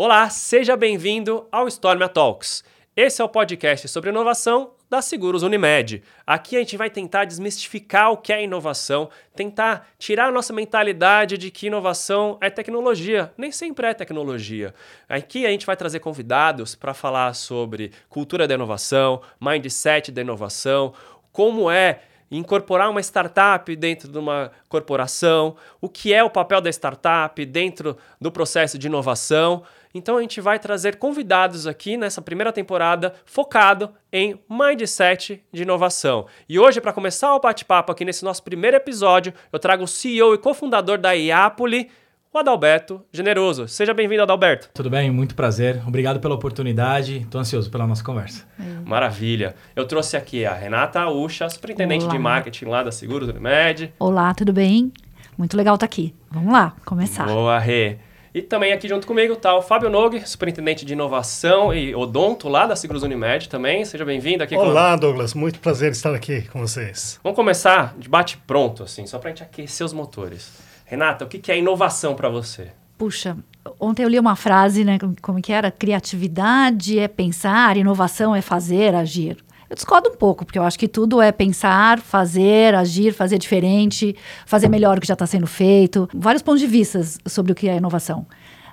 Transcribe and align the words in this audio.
Olá, 0.00 0.30
seja 0.30 0.76
bem-vindo 0.76 1.48
ao 1.50 1.66
Stormia 1.66 2.08
Talks. 2.08 2.62
Esse 2.94 3.20
é 3.20 3.24
o 3.24 3.28
podcast 3.28 3.88
sobre 3.88 4.10
inovação 4.10 4.70
da 4.88 5.02
Seguros 5.02 5.42
Unimed. 5.42 6.04
Aqui 6.24 6.54
a 6.54 6.60
gente 6.60 6.76
vai 6.76 6.88
tentar 6.88 7.24
desmistificar 7.24 8.12
o 8.12 8.16
que 8.16 8.32
é 8.32 8.44
inovação, 8.44 9.10
tentar 9.34 9.88
tirar 9.98 10.28
a 10.28 10.30
nossa 10.30 10.52
mentalidade 10.52 11.36
de 11.36 11.50
que 11.50 11.66
inovação 11.66 12.38
é 12.40 12.48
tecnologia. 12.48 13.32
Nem 13.36 13.50
sempre 13.50 13.88
é 13.88 13.92
tecnologia. 13.92 14.72
Aqui 15.08 15.44
a 15.44 15.50
gente 15.50 15.66
vai 15.66 15.76
trazer 15.76 15.98
convidados 15.98 16.76
para 16.76 16.94
falar 16.94 17.34
sobre 17.34 17.90
cultura 18.08 18.46
da 18.46 18.54
inovação, 18.54 19.20
mindset 19.40 20.12
da 20.12 20.20
inovação, 20.20 20.94
como 21.32 21.68
é 21.68 22.02
incorporar 22.30 22.90
uma 22.90 23.00
startup 23.00 23.74
dentro 23.74 24.10
de 24.10 24.18
uma 24.18 24.52
corporação, 24.68 25.56
o 25.80 25.88
que 25.88 26.12
é 26.12 26.22
o 26.22 26.30
papel 26.30 26.60
da 26.60 26.70
startup 26.70 27.44
dentro 27.44 27.96
do 28.20 28.30
processo 28.30 28.78
de 28.78 28.86
inovação. 28.86 29.64
Então 29.98 30.16
a 30.16 30.20
gente 30.22 30.40
vai 30.40 30.58
trazer 30.60 30.96
convidados 30.96 31.66
aqui 31.66 31.96
nessa 31.96 32.22
primeira 32.22 32.52
temporada 32.52 33.12
focado 33.24 33.90
em 34.12 34.40
mindset 34.48 35.42
de 35.52 35.62
inovação. 35.62 36.26
E 36.48 36.56
hoje, 36.58 36.80
para 36.80 36.92
começar 36.92 37.34
o 37.34 37.40
bate-papo 37.40 37.90
aqui 37.90 38.04
nesse 38.04 38.24
nosso 38.24 38.42
primeiro 38.44 38.76
episódio, 38.76 39.34
eu 39.52 39.58
trago 39.58 39.82
o 39.82 39.88
CEO 39.88 40.34
e 40.34 40.38
cofundador 40.38 40.98
da 40.98 41.12
Iapoli, 41.12 41.90
o 42.32 42.38
Adalberto 42.38 43.02
Generoso. 43.12 43.66
Seja 43.66 43.92
bem-vindo, 43.92 44.22
Adalberto. 44.22 44.70
Tudo 44.72 44.88
bem, 44.88 45.10
muito 45.10 45.34
prazer. 45.34 45.82
Obrigado 45.86 46.20
pela 46.20 46.36
oportunidade. 46.36 47.22
Estou 47.22 47.40
ansioso 47.40 47.68
pela 47.70 47.86
nossa 47.86 48.04
conversa. 48.04 48.46
Maravilha. 48.84 49.56
Eu 49.74 49.84
trouxe 49.84 50.16
aqui 50.16 50.44
a 50.46 50.54
Renata 50.54 51.08
Ucha, 51.08 51.48
superintendente 51.48 52.04
Olá. 52.04 52.12
de 52.12 52.18
marketing 52.20 52.64
lá 52.66 52.82
da 52.84 52.92
Seguros 52.92 53.28
Unimed. 53.28 53.92
Olá, 53.98 54.32
tudo 54.32 54.52
bem? 54.52 54.92
Muito 55.36 55.56
legal 55.56 55.74
estar 55.74 55.86
aqui. 55.86 56.14
Vamos 56.30 56.52
lá, 56.52 56.76
começar. 56.84 57.26
Boa, 57.26 57.58
Rê. 57.58 57.98
E 58.34 58.42
também 58.42 58.72
aqui 58.72 58.86
junto 58.88 59.06
comigo 59.06 59.32
está 59.32 59.54
o 59.56 59.62
Fábio 59.62 59.88
Nogue, 59.88 60.26
superintendente 60.28 60.84
de 60.84 60.92
inovação 60.92 61.72
e 61.72 61.94
odonto 61.94 62.48
lá 62.48 62.66
da 62.66 62.76
Seguros 62.76 63.02
Unimed 63.02 63.48
também. 63.48 63.84
Seja 63.84 64.04
bem-vindo 64.04 64.42
aqui. 64.44 64.54
com- 64.54 64.60
Olá, 64.60 64.94
Douglas. 64.96 65.32
Muito 65.34 65.58
prazer 65.60 65.92
estar 65.92 66.14
aqui 66.14 66.42
com 66.42 66.60
vocês. 66.60 67.18
Vamos 67.22 67.36
começar 67.36 67.94
de 67.98 68.08
bate 68.08 68.36
pronto, 68.46 68.82
assim, 68.82 69.06
só 69.06 69.18
para 69.18 69.30
a 69.30 69.32
gente 69.32 69.42
aquecer 69.42 69.84
os 69.84 69.92
motores. 69.92 70.50
Renata, 70.84 71.24
o 71.24 71.28
que 71.28 71.38
que 71.38 71.50
é 71.50 71.58
inovação 71.58 72.14
para 72.14 72.28
você? 72.28 72.68
Puxa, 72.98 73.36
ontem 73.80 74.02
eu 74.02 74.08
li 74.08 74.18
uma 74.18 74.36
frase, 74.36 74.84
né? 74.84 74.98
como- 74.98 75.16
Como 75.22 75.40
que 75.40 75.52
era? 75.52 75.70
Criatividade 75.70 76.98
é 76.98 77.08
pensar, 77.08 77.76
inovação 77.76 78.34
é 78.36 78.42
fazer, 78.42 78.94
agir. 78.94 79.36
Eu 79.68 79.74
discordo 79.76 80.10
um 80.10 80.14
pouco, 80.14 80.44
porque 80.44 80.58
eu 80.58 80.62
acho 80.62 80.78
que 80.78 80.88
tudo 80.88 81.20
é 81.20 81.30
pensar, 81.30 81.98
fazer, 82.00 82.74
agir, 82.74 83.12
fazer 83.12 83.38
diferente, 83.38 84.16
fazer 84.46 84.68
melhor 84.68 84.96
o 84.96 85.00
que 85.00 85.06
já 85.06 85.12
está 85.14 85.26
sendo 85.26 85.46
feito. 85.46 86.08
Vários 86.14 86.42
pontos 86.42 86.60
de 86.60 86.66
vista 86.66 87.02
sobre 87.26 87.52
o 87.52 87.54
que 87.54 87.68
é 87.68 87.76
inovação. 87.76 88.26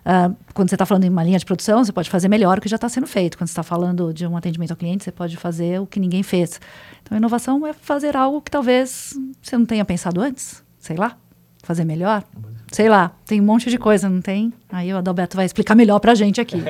Ah, 0.05 0.31
quando 0.53 0.69
você 0.69 0.75
está 0.75 0.85
falando 0.85 1.03
em 1.03 1.09
uma 1.09 1.23
linha 1.23 1.39
de 1.39 1.45
produção, 1.45 1.83
você 1.83 1.91
pode 1.91 2.11
fazer 2.11 2.27
melhor 2.27 2.59
o 2.59 2.61
que 2.61 2.69
já 2.69 2.75
está 2.75 2.87
sendo 2.87 3.07
feito. 3.07 3.37
Quando 3.37 3.47
você 3.47 3.53
está 3.53 3.63
falando 3.63 4.13
de 4.13 4.25
um 4.27 4.37
atendimento 4.37 4.71
ao 4.71 4.77
cliente, 4.77 5.03
você 5.03 5.11
pode 5.11 5.35
fazer 5.35 5.81
o 5.81 5.87
que 5.87 5.99
ninguém 5.99 6.21
fez. 6.21 6.61
Então, 7.01 7.17
inovação 7.17 7.65
é 7.65 7.73
fazer 7.73 8.15
algo 8.15 8.39
que 8.39 8.51
talvez 8.51 9.15
você 9.41 9.57
não 9.57 9.65
tenha 9.65 9.83
pensado 9.83 10.21
antes, 10.21 10.63
sei 10.77 10.95
lá, 10.95 11.17
fazer 11.63 11.83
melhor. 11.83 12.23
Sei 12.71 12.87
lá, 12.87 13.11
tem 13.25 13.41
um 13.41 13.45
monte 13.45 13.69
de 13.69 13.77
coisa, 13.77 14.07
não 14.07 14.21
tem? 14.21 14.53
Aí 14.71 14.93
o 14.93 14.97
Adalberto 14.97 15.35
vai 15.35 15.45
explicar 15.45 15.75
melhor 15.75 15.99
pra 15.99 16.13
gente 16.15 16.39
aqui. 16.39 16.57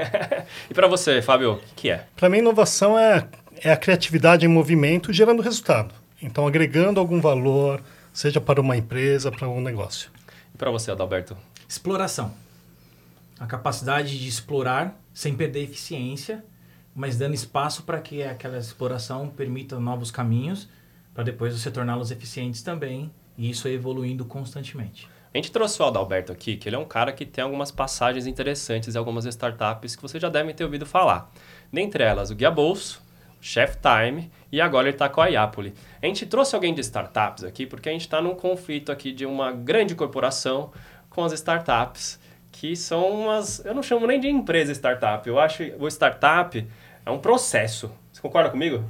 E 0.70 0.74
para 0.74 0.88
você, 0.88 1.22
Fábio, 1.22 1.54
o 1.54 1.58
que, 1.58 1.74
que 1.76 1.90
é? 1.90 2.06
Para 2.16 2.30
mim, 2.30 2.38
inovação 2.38 2.98
é, 2.98 3.28
é 3.66 3.72
a 3.72 3.78
criatividade 3.78 4.46
em 4.46 4.48
movimento 4.48 5.12
gerando 5.12 5.42
resultado. 5.42 5.92
Então, 6.22 6.46
agregando 6.46 7.00
algum 7.00 7.20
valor, 7.20 7.82
seja 8.14 8.40
para 8.40 8.62
uma 8.62 8.78
empresa, 8.78 9.32
para 9.32 9.50
um 9.50 9.60
negócio. 9.60 10.12
E 10.54 10.58
para 10.58 10.70
você, 10.70 10.92
Adalberto? 10.92 11.36
Exploração. 11.68 12.32
A 13.40 13.48
capacidade 13.48 14.20
de 14.20 14.28
explorar 14.28 14.96
sem 15.16 15.36
perder 15.36 15.64
eficiência, 15.64 16.46
mas 16.94 17.18
dando 17.18 17.34
espaço 17.34 17.82
para 17.82 18.00
que 18.00 18.22
aquela 18.22 18.60
exploração 18.60 19.30
permita 19.30 19.80
novos 19.80 20.12
caminhos, 20.12 20.70
para 21.12 21.24
depois 21.24 21.60
você 21.60 21.72
torná-los 21.72 22.12
eficientes 22.12 22.62
também, 22.62 23.12
e 23.36 23.50
isso 23.50 23.68
evoluindo 23.68 24.26
constantemente. 24.26 25.10
A 25.34 25.38
gente 25.38 25.52
trouxe 25.52 25.82
o 25.82 25.86
Adalberto 25.86 26.32
aqui, 26.32 26.56
que 26.56 26.70
ele 26.70 26.76
é 26.76 26.80
um 26.80 26.86
cara 26.86 27.12
que 27.12 27.26
tem 27.26 27.44
algumas 27.44 27.72
passagens 27.72 28.28
interessantes 28.28 28.94
em 28.94 28.98
algumas 29.00 29.26
startups 29.26 29.96
que 29.96 30.04
você 30.04 30.20
já 30.20 30.30
deve 30.30 30.54
ter 30.54 30.64
ouvido 30.64 30.86
falar. 30.86 31.34
Dentre 31.74 32.04
elas, 32.04 32.30
o 32.30 32.36
Guia 32.36 32.52
Bolso, 32.52 33.04
Chef 33.42 33.78
Time 33.78 34.32
e 34.52 34.60
agora 34.60 34.88
ele 34.88 34.96
está 34.96 35.10
com 35.10 35.22
a 35.22 35.28
Iapoli. 35.28 35.74
A 36.02 36.06
gente 36.06 36.26
trouxe 36.26 36.56
alguém 36.56 36.74
de 36.74 36.82
startups 36.82 37.44
aqui 37.44 37.66
porque 37.66 37.90
a 37.90 37.92
gente 37.92 38.02
está 38.02 38.22
num 38.22 38.36
conflito 38.36 38.92
aqui 38.92 39.12
de 39.12 39.26
uma 39.26 39.52
grande 39.52 39.96
corporação 39.96 40.72
com 41.10 41.24
as 41.24 41.34
startups, 41.34 42.20
que 42.52 42.76
são 42.76 43.10
umas... 43.10 43.64
Eu 43.66 43.74
não 43.74 43.84
chamo 43.84 44.06
nem 44.06 44.20
de 44.20 44.28
empresa 44.28 44.72
startup, 44.74 45.28
eu 45.28 45.40
acho 45.40 45.58
que 45.58 45.76
o 45.80 45.88
startup 45.88 46.68
é 47.06 47.12
um 47.12 47.20
processo. 47.20 47.92
Você 48.12 48.22
concorda 48.22 48.50
comigo? 48.50 48.84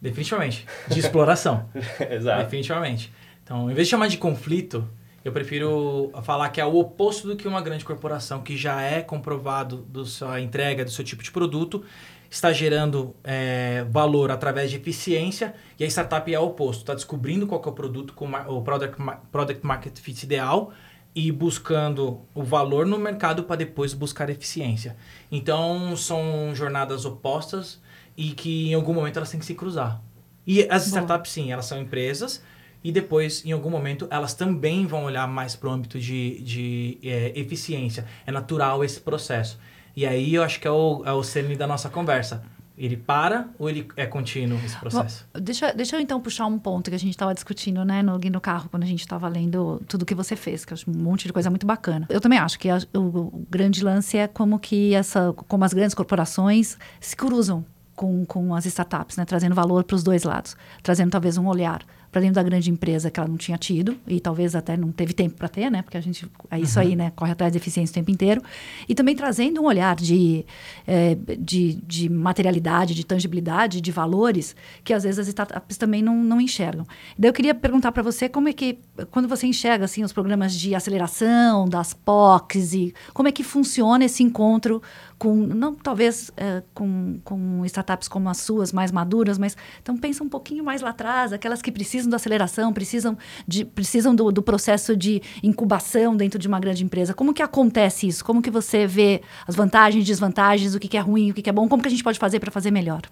Definitivamente. 0.00 0.66
De 0.88 0.98
exploração. 0.98 1.68
Exato. 2.10 2.42
Definitivamente. 2.42 3.12
Então, 3.44 3.70
em 3.70 3.74
vez 3.74 3.86
de 3.86 3.90
chamar 3.92 4.08
de 4.08 4.18
conflito, 4.18 4.88
eu 5.24 5.30
prefiro 5.30 6.10
falar 6.24 6.48
que 6.48 6.60
é 6.60 6.64
o 6.64 6.74
oposto 6.76 7.28
do 7.28 7.36
que 7.36 7.46
uma 7.46 7.60
grande 7.60 7.84
corporação 7.84 8.42
que 8.42 8.56
já 8.56 8.82
é 8.82 9.00
comprovado 9.00 9.82
da 9.82 10.04
sua 10.04 10.40
entrega, 10.40 10.84
do 10.84 10.90
seu 10.90 11.04
tipo 11.04 11.22
de 11.22 11.30
produto, 11.30 11.84
está 12.32 12.50
gerando 12.50 13.14
é, 13.22 13.84
valor 13.90 14.30
através 14.30 14.70
de 14.70 14.78
eficiência 14.78 15.54
e 15.78 15.84
a 15.84 15.86
startup 15.86 16.32
é 16.32 16.40
o 16.40 16.44
oposto, 16.44 16.80
está 16.80 16.94
descobrindo 16.94 17.46
qual 17.46 17.62
é 17.62 17.68
o 17.68 17.72
produto 17.72 18.14
com 18.14 18.26
o 18.26 18.62
product, 18.62 18.96
product 19.30 19.66
market 19.66 19.98
fit 19.98 20.24
ideal 20.24 20.72
e 21.14 21.30
buscando 21.30 22.22
o 22.34 22.42
valor 22.42 22.86
no 22.86 22.98
mercado 22.98 23.44
para 23.44 23.56
depois 23.56 23.92
buscar 23.92 24.30
eficiência. 24.30 24.96
Então, 25.30 25.94
são 25.94 26.54
jornadas 26.54 27.04
opostas 27.04 27.78
e 28.16 28.30
que 28.30 28.70
em 28.70 28.74
algum 28.74 28.94
momento 28.94 29.18
elas 29.18 29.30
têm 29.30 29.38
que 29.38 29.44
se 29.44 29.54
cruzar. 29.54 30.00
E 30.46 30.66
as 30.70 30.86
startups, 30.86 31.30
sim, 31.30 31.52
elas 31.52 31.66
são 31.66 31.78
empresas 31.78 32.42
e 32.82 32.90
depois, 32.90 33.44
em 33.44 33.52
algum 33.52 33.68
momento, 33.68 34.08
elas 34.10 34.32
também 34.32 34.86
vão 34.86 35.04
olhar 35.04 35.28
mais 35.28 35.54
para 35.54 35.68
o 35.68 35.72
âmbito 35.72 36.00
de, 36.00 36.40
de 36.40 36.98
é, 37.02 37.38
eficiência. 37.38 38.06
É 38.26 38.32
natural 38.32 38.82
esse 38.82 38.98
processo. 38.98 39.60
E 39.96 40.06
aí 40.06 40.34
eu 40.34 40.42
acho 40.42 40.58
que 40.60 40.66
é 40.66 40.70
o, 40.70 41.02
é 41.04 41.12
o 41.12 41.22
cerne 41.22 41.56
da 41.56 41.66
nossa 41.66 41.88
conversa. 41.88 42.42
Ele 42.78 42.96
para 42.96 43.48
ou 43.58 43.68
ele 43.68 43.86
é 43.96 44.06
contínuo 44.06 44.58
esse 44.64 44.76
processo? 44.78 45.26
Deixa, 45.34 45.72
deixa 45.74 45.94
eu 45.96 46.00
então 46.00 46.18
puxar 46.20 46.46
um 46.46 46.58
ponto 46.58 46.88
que 46.90 46.96
a 46.96 46.98
gente 46.98 47.10
estava 47.10 47.34
discutindo, 47.34 47.84
né, 47.84 48.02
no, 48.02 48.18
no 48.18 48.40
carro, 48.40 48.68
quando 48.70 48.82
a 48.82 48.86
gente 48.86 49.00
estava 49.00 49.28
lendo 49.28 49.80
tudo 49.86 50.06
que 50.06 50.14
você 50.14 50.34
fez, 50.34 50.64
que 50.64 50.72
eu 50.72 50.74
acho 50.74 50.90
um 50.90 50.94
monte 50.94 51.26
de 51.26 51.32
coisa 51.34 51.50
muito 51.50 51.66
bacana. 51.66 52.06
Eu 52.08 52.20
também 52.20 52.38
acho 52.38 52.58
que 52.58 52.70
a- 52.70 52.80
o, 52.94 52.98
o 52.98 53.46
grande 53.50 53.84
lance 53.84 54.16
é 54.16 54.26
como 54.26 54.58
que 54.58 54.94
essa, 54.94 55.32
como 55.34 55.64
as 55.64 55.74
grandes 55.74 55.94
corporações 55.94 56.78
se 56.98 57.14
cruzam 57.14 57.62
com, 57.94 58.24
com 58.24 58.54
as 58.54 58.64
startups, 58.64 59.18
né, 59.18 59.26
trazendo 59.26 59.54
valor 59.54 59.84
para 59.84 59.94
os 59.94 60.02
dois 60.02 60.22
lados, 60.22 60.56
trazendo 60.82 61.10
talvez 61.10 61.36
um 61.36 61.46
olhar 61.46 61.82
para 62.12 62.20
dentro 62.20 62.34
da 62.34 62.42
grande 62.42 62.70
empresa 62.70 63.10
que 63.10 63.18
ela 63.18 63.26
não 63.26 63.38
tinha 63.38 63.56
tido 63.56 63.96
e 64.06 64.20
talvez 64.20 64.54
até 64.54 64.76
não 64.76 64.92
teve 64.92 65.14
tempo 65.14 65.34
para 65.34 65.48
ter, 65.48 65.70
né? 65.70 65.80
Porque 65.80 65.96
a 65.96 66.00
gente 66.00 66.30
é 66.50 66.60
isso 66.60 66.78
aí, 66.78 66.94
né? 66.94 67.10
Corre 67.16 67.32
atrás 67.32 67.50
de 67.50 67.56
eficiência 67.56 67.90
o 67.90 67.94
tempo 67.94 68.10
inteiro 68.10 68.42
e 68.86 68.94
também 68.94 69.16
trazendo 69.16 69.62
um 69.62 69.64
olhar 69.64 69.96
de, 69.96 70.44
eh, 70.86 71.16
de, 71.38 71.74
de 71.76 72.10
materialidade, 72.10 72.94
de 72.94 73.06
tangibilidade, 73.06 73.80
de 73.80 73.90
valores 73.90 74.54
que 74.84 74.92
às 74.92 75.04
vezes 75.04 75.20
as 75.20 75.28
startups 75.28 75.78
também 75.78 76.02
não, 76.02 76.22
não 76.22 76.38
enxergam. 76.38 76.86
Daí 77.18 77.30
eu 77.30 77.32
queria 77.32 77.54
perguntar 77.54 77.90
para 77.92 78.02
você 78.02 78.28
como 78.28 78.46
é 78.46 78.52
que 78.52 78.78
quando 79.10 79.26
você 79.26 79.46
enxerga 79.46 79.86
assim 79.86 80.04
os 80.04 80.12
programas 80.12 80.52
de 80.52 80.74
aceleração 80.74 81.66
das 81.66 81.94
POCs 81.94 82.74
e 82.74 82.94
como 83.14 83.26
é 83.26 83.32
que 83.32 83.42
funciona 83.42 84.04
esse 84.04 84.22
encontro 84.22 84.82
com 85.16 85.34
não 85.34 85.74
talvez 85.74 86.30
eh, 86.36 86.62
com, 86.74 87.20
com 87.24 87.64
startups 87.64 88.08
como 88.08 88.28
as 88.28 88.38
suas 88.38 88.70
mais 88.70 88.92
maduras, 88.92 89.38
mas 89.38 89.56
então 89.80 89.96
pensa 89.96 90.22
um 90.22 90.28
pouquinho 90.28 90.62
mais 90.62 90.82
lá 90.82 90.90
atrás, 90.90 91.32
aquelas 91.32 91.62
que 91.62 91.72
precisam 91.72 92.01
da 92.10 92.16
aceleração, 92.16 92.72
precisam 92.72 93.16
de 93.46 93.64
precisam 93.64 94.14
do, 94.14 94.30
do 94.30 94.42
processo 94.42 94.96
de 94.96 95.22
incubação 95.42 96.16
dentro 96.16 96.38
de 96.38 96.48
uma 96.48 96.60
grande 96.60 96.84
empresa. 96.84 97.14
Como 97.14 97.32
que 97.32 97.42
acontece 97.42 98.06
isso? 98.06 98.24
Como 98.24 98.42
que 98.42 98.50
você 98.50 98.86
vê 98.86 99.22
as 99.46 99.54
vantagens, 99.54 100.04
desvantagens, 100.04 100.74
o 100.74 100.80
que, 100.80 100.88
que 100.88 100.96
é 100.96 101.00
ruim, 101.00 101.30
o 101.30 101.34
que, 101.34 101.42
que 101.42 101.50
é 101.50 101.52
bom? 101.52 101.68
Como 101.68 101.82
que 101.82 101.88
a 101.88 101.90
gente 101.90 102.04
pode 102.04 102.18
fazer 102.18 102.40
para 102.40 102.50
fazer 102.50 102.70
melhor? 102.70 103.02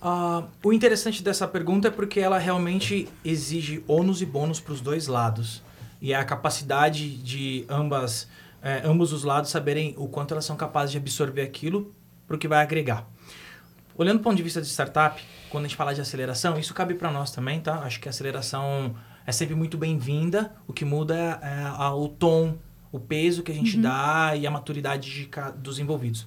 Ah, 0.00 0.44
o 0.62 0.72
interessante 0.72 1.22
dessa 1.22 1.48
pergunta 1.48 1.88
é 1.88 1.90
porque 1.90 2.20
ela 2.20 2.38
realmente 2.38 3.08
exige 3.24 3.82
ônus 3.88 4.20
e 4.22 4.26
bônus 4.26 4.60
para 4.60 4.72
os 4.72 4.80
dois 4.80 5.06
lados. 5.06 5.62
E 6.00 6.12
é 6.12 6.16
a 6.16 6.24
capacidade 6.24 7.16
de 7.16 7.64
ambas, 7.68 8.28
eh, 8.62 8.82
ambos 8.84 9.12
os 9.12 9.24
lados 9.24 9.50
saberem 9.50 9.94
o 9.96 10.06
quanto 10.06 10.32
elas 10.32 10.44
são 10.44 10.56
capazes 10.56 10.92
de 10.92 10.98
absorver 10.98 11.42
aquilo 11.42 11.94
para 12.26 12.36
o 12.36 12.38
que 12.38 12.46
vai 12.46 12.62
agregar. 12.62 13.06
Olhando 13.98 14.18
do 14.18 14.22
ponto 14.22 14.36
de 14.36 14.42
vista 14.42 14.60
de 14.60 14.68
startup, 14.68 15.22
quando 15.48 15.64
a 15.64 15.68
gente 15.68 15.76
fala 15.76 15.94
de 15.94 16.00
aceleração, 16.02 16.58
isso 16.58 16.74
cabe 16.74 16.94
para 16.94 17.10
nós 17.10 17.30
também, 17.30 17.60
tá? 17.60 17.76
Acho 17.80 17.98
que 17.98 18.08
a 18.08 18.10
aceleração 18.10 18.94
é 19.26 19.32
sempre 19.32 19.54
muito 19.54 19.78
bem-vinda. 19.78 20.54
O 20.66 20.72
que 20.72 20.84
muda 20.84 21.14
é 21.42 21.62
a- 21.64 21.94
o 21.94 22.06
tom, 22.08 22.58
o 22.92 23.00
peso 23.00 23.42
que 23.42 23.50
a 23.50 23.54
gente 23.54 23.78
dá 23.78 24.36
e 24.36 24.46
a 24.46 24.50
maturidade 24.50 25.10
de 25.10 25.30
dos 25.56 25.78
envolvidos. 25.78 26.26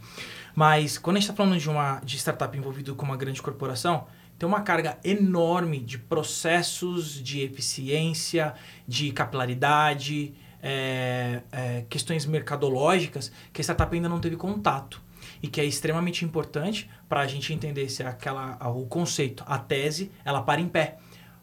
Mas 0.56 0.98
quando 0.98 1.18
a 1.18 1.20
gente 1.20 1.30
está 1.30 1.36
falando 1.44 1.60
de 1.60 1.70
uma 1.70 2.00
de 2.04 2.18
startup 2.18 2.58
envolvido 2.58 2.96
com 2.96 3.06
uma 3.06 3.16
grande 3.16 3.40
corporação, 3.42 4.08
tem 4.40 4.48
uma 4.50 4.62
carga 4.62 4.98
enorme 5.04 5.80
de 5.80 6.00
processos, 6.00 7.22
de 7.22 7.42
eficiência, 7.42 8.56
de 8.88 9.12
capilaridade, 9.12 10.34
é, 10.62 11.42
é, 11.52 11.86
questões 11.88 12.26
mercadológicas 12.26 13.32
que 13.54 13.62
a 13.62 13.64
startup 13.64 13.94
ainda 13.96 14.10
não 14.10 14.20
teve 14.20 14.36
contato 14.36 15.02
e 15.42 15.48
que 15.48 15.62
é 15.62 15.66
extremamente 15.66 16.26
importante 16.26 16.90
para 17.08 17.22
a 17.22 17.28
gente 17.28 17.54
entender 17.54 17.90
se 17.90 18.04
aquela, 18.04 18.58
o 18.70 18.86
conceito, 18.86 19.44
a 19.48 19.58
tese, 19.58 20.12
ela 20.24 20.42
para 20.42 20.62
em 20.62 20.68
pé. 20.68 20.98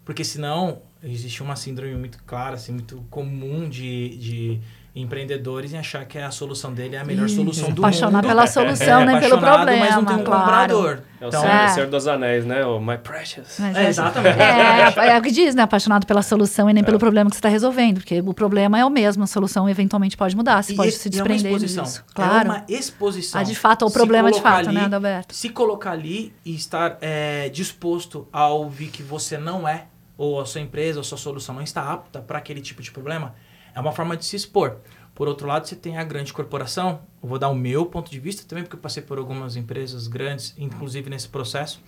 Porque 0.05 0.23
senão 0.23 0.81
existe 1.03 1.43
uma 1.43 1.57
síndrome 1.57 1.95
muito 1.97 2.23
clara, 2.25 2.55
assim, 2.55 2.73
muito 2.73 3.05
comum 3.11 3.69
de, 3.69 4.17
de 4.19 4.61
empreendedores 4.97 5.75
em 5.75 5.79
achar 5.79 6.05
que 6.07 6.19
a 6.19 6.31
solução 6.31 6.73
dele 6.73 6.97
é 6.97 7.01
a 7.01 7.05
melhor 7.05 7.29
solução 7.29 7.71
do 7.71 7.83
apaixonar 7.83 8.23
mundo. 8.23 8.27
pela 8.29 8.47
solução, 8.47 9.03
é, 9.03 9.05
nem 9.07 9.21
pelo 9.21 9.39
problema. 9.39 9.77
Mas 9.85 9.95
não 9.95 10.05
tem 10.07 10.17
um 10.17 10.25
claro. 10.25 10.43
comprador. 10.43 10.99
É 11.21 11.25
o 11.25 11.29
Então, 11.29 11.41
Senhor, 11.43 11.55
É. 11.55 11.67
o 11.67 11.69
Senhor 11.69 11.87
dos 11.91 12.07
Anéis, 12.09 12.45
né? 12.47 12.65
O 12.65 12.81
My 12.81 12.97
Precious. 12.99 13.57
Mas 13.59 13.77
É, 13.77 13.89
exatamente. 13.89 14.39
É, 14.41 15.09
é 15.17 15.19
o 15.19 15.23
que 15.23 15.31
diz, 15.31 15.55
né? 15.55 15.63
Apaixonado 15.63 16.07
pela 16.07 16.23
solução 16.23 16.69
e 16.71 16.73
nem 16.73 16.83
pelo 16.83 16.99
problema 16.99 17.29
que 17.29 17.37
você 17.37 17.41
está 17.41 17.49
resolvendo. 17.51 17.97
Porque 17.99 18.21
o 18.21 18.33
problema 18.33 18.79
é 18.79 18.85
o 18.85 18.91
mesmo, 18.91 19.23
a 19.23 19.27
solução 19.27 19.69
eventualmente 19.69 20.17
pode 20.17 20.35
mudar. 20.35 20.63
Você 20.63 20.73
E 20.73 20.77
pode 20.77 20.89
esse- 20.89 20.99
se 21.01 21.09
e 21.09 21.19
é 21.19 21.23
uma 21.23 21.29
desprender 21.29 21.53
exposição. 21.53 21.85
disso. 21.85 22.05
É 22.09 22.15
Claro. 22.15 22.49
uma 22.51 22.65
exposição. 22.69 23.41
Ah, 23.41 23.45
de 23.45 23.55
fato, 23.55 23.85
é 23.85 23.89
o 23.89 23.91
problema 23.91 24.33
de 24.33 24.41
fato, 24.41 24.73
né, 24.73 24.85
Adalberto? 24.87 25.35
Se 25.35 25.51
colocar 25.51 25.93
ali 25.93 26.33
e 26.45 26.55
estar 26.55 26.97
é, 27.03 27.49
disposto 27.51 28.27
a 28.33 28.49
ouvir 28.49 28.89
que 28.89 29.03
você 29.03 29.37
não 29.37 29.69
é, 29.69 29.85
ou 30.19 30.41
a 30.41 30.47
sua 30.47 30.61
empresa, 30.63 30.99
ou 30.99 31.03
a 31.03 31.05
sua 31.05 31.19
solução 31.19 31.55
não 31.55 31.63
está 31.63 31.93
apta 31.93 32.21
para 32.21 32.39
aquele 32.39 32.61
tipo 32.63 32.81
de 32.83 32.91
problema, 32.91 33.35
é 33.77 33.81
uma 33.81 33.93
forma 33.93 34.17
de 34.17 34.25
se 34.25 34.35
expor. 34.35 34.79
Por 35.15 35.29
outro 35.29 35.47
lado, 35.47 35.67
você 35.69 35.77
tem 35.77 35.97
a 35.99 36.05
grande 36.05 36.33
corporação. 36.33 37.01
Eu 37.23 37.29
vou 37.29 37.39
dar 37.39 37.49
o 37.49 37.55
meu 37.55 37.87
ponto 37.87 38.11
de 38.11 38.19
vista 38.19 38.43
também, 38.47 38.65
porque 38.65 38.77
eu 38.77 38.81
passei 38.81 39.03
por 39.03 39.19
algumas 39.19 39.55
empresas 39.55 40.09
grandes, 40.09 40.55
inclusive 40.59 41.09
nesse 41.09 41.29
processo, 41.29 41.81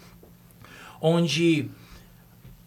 onde 1.01 1.71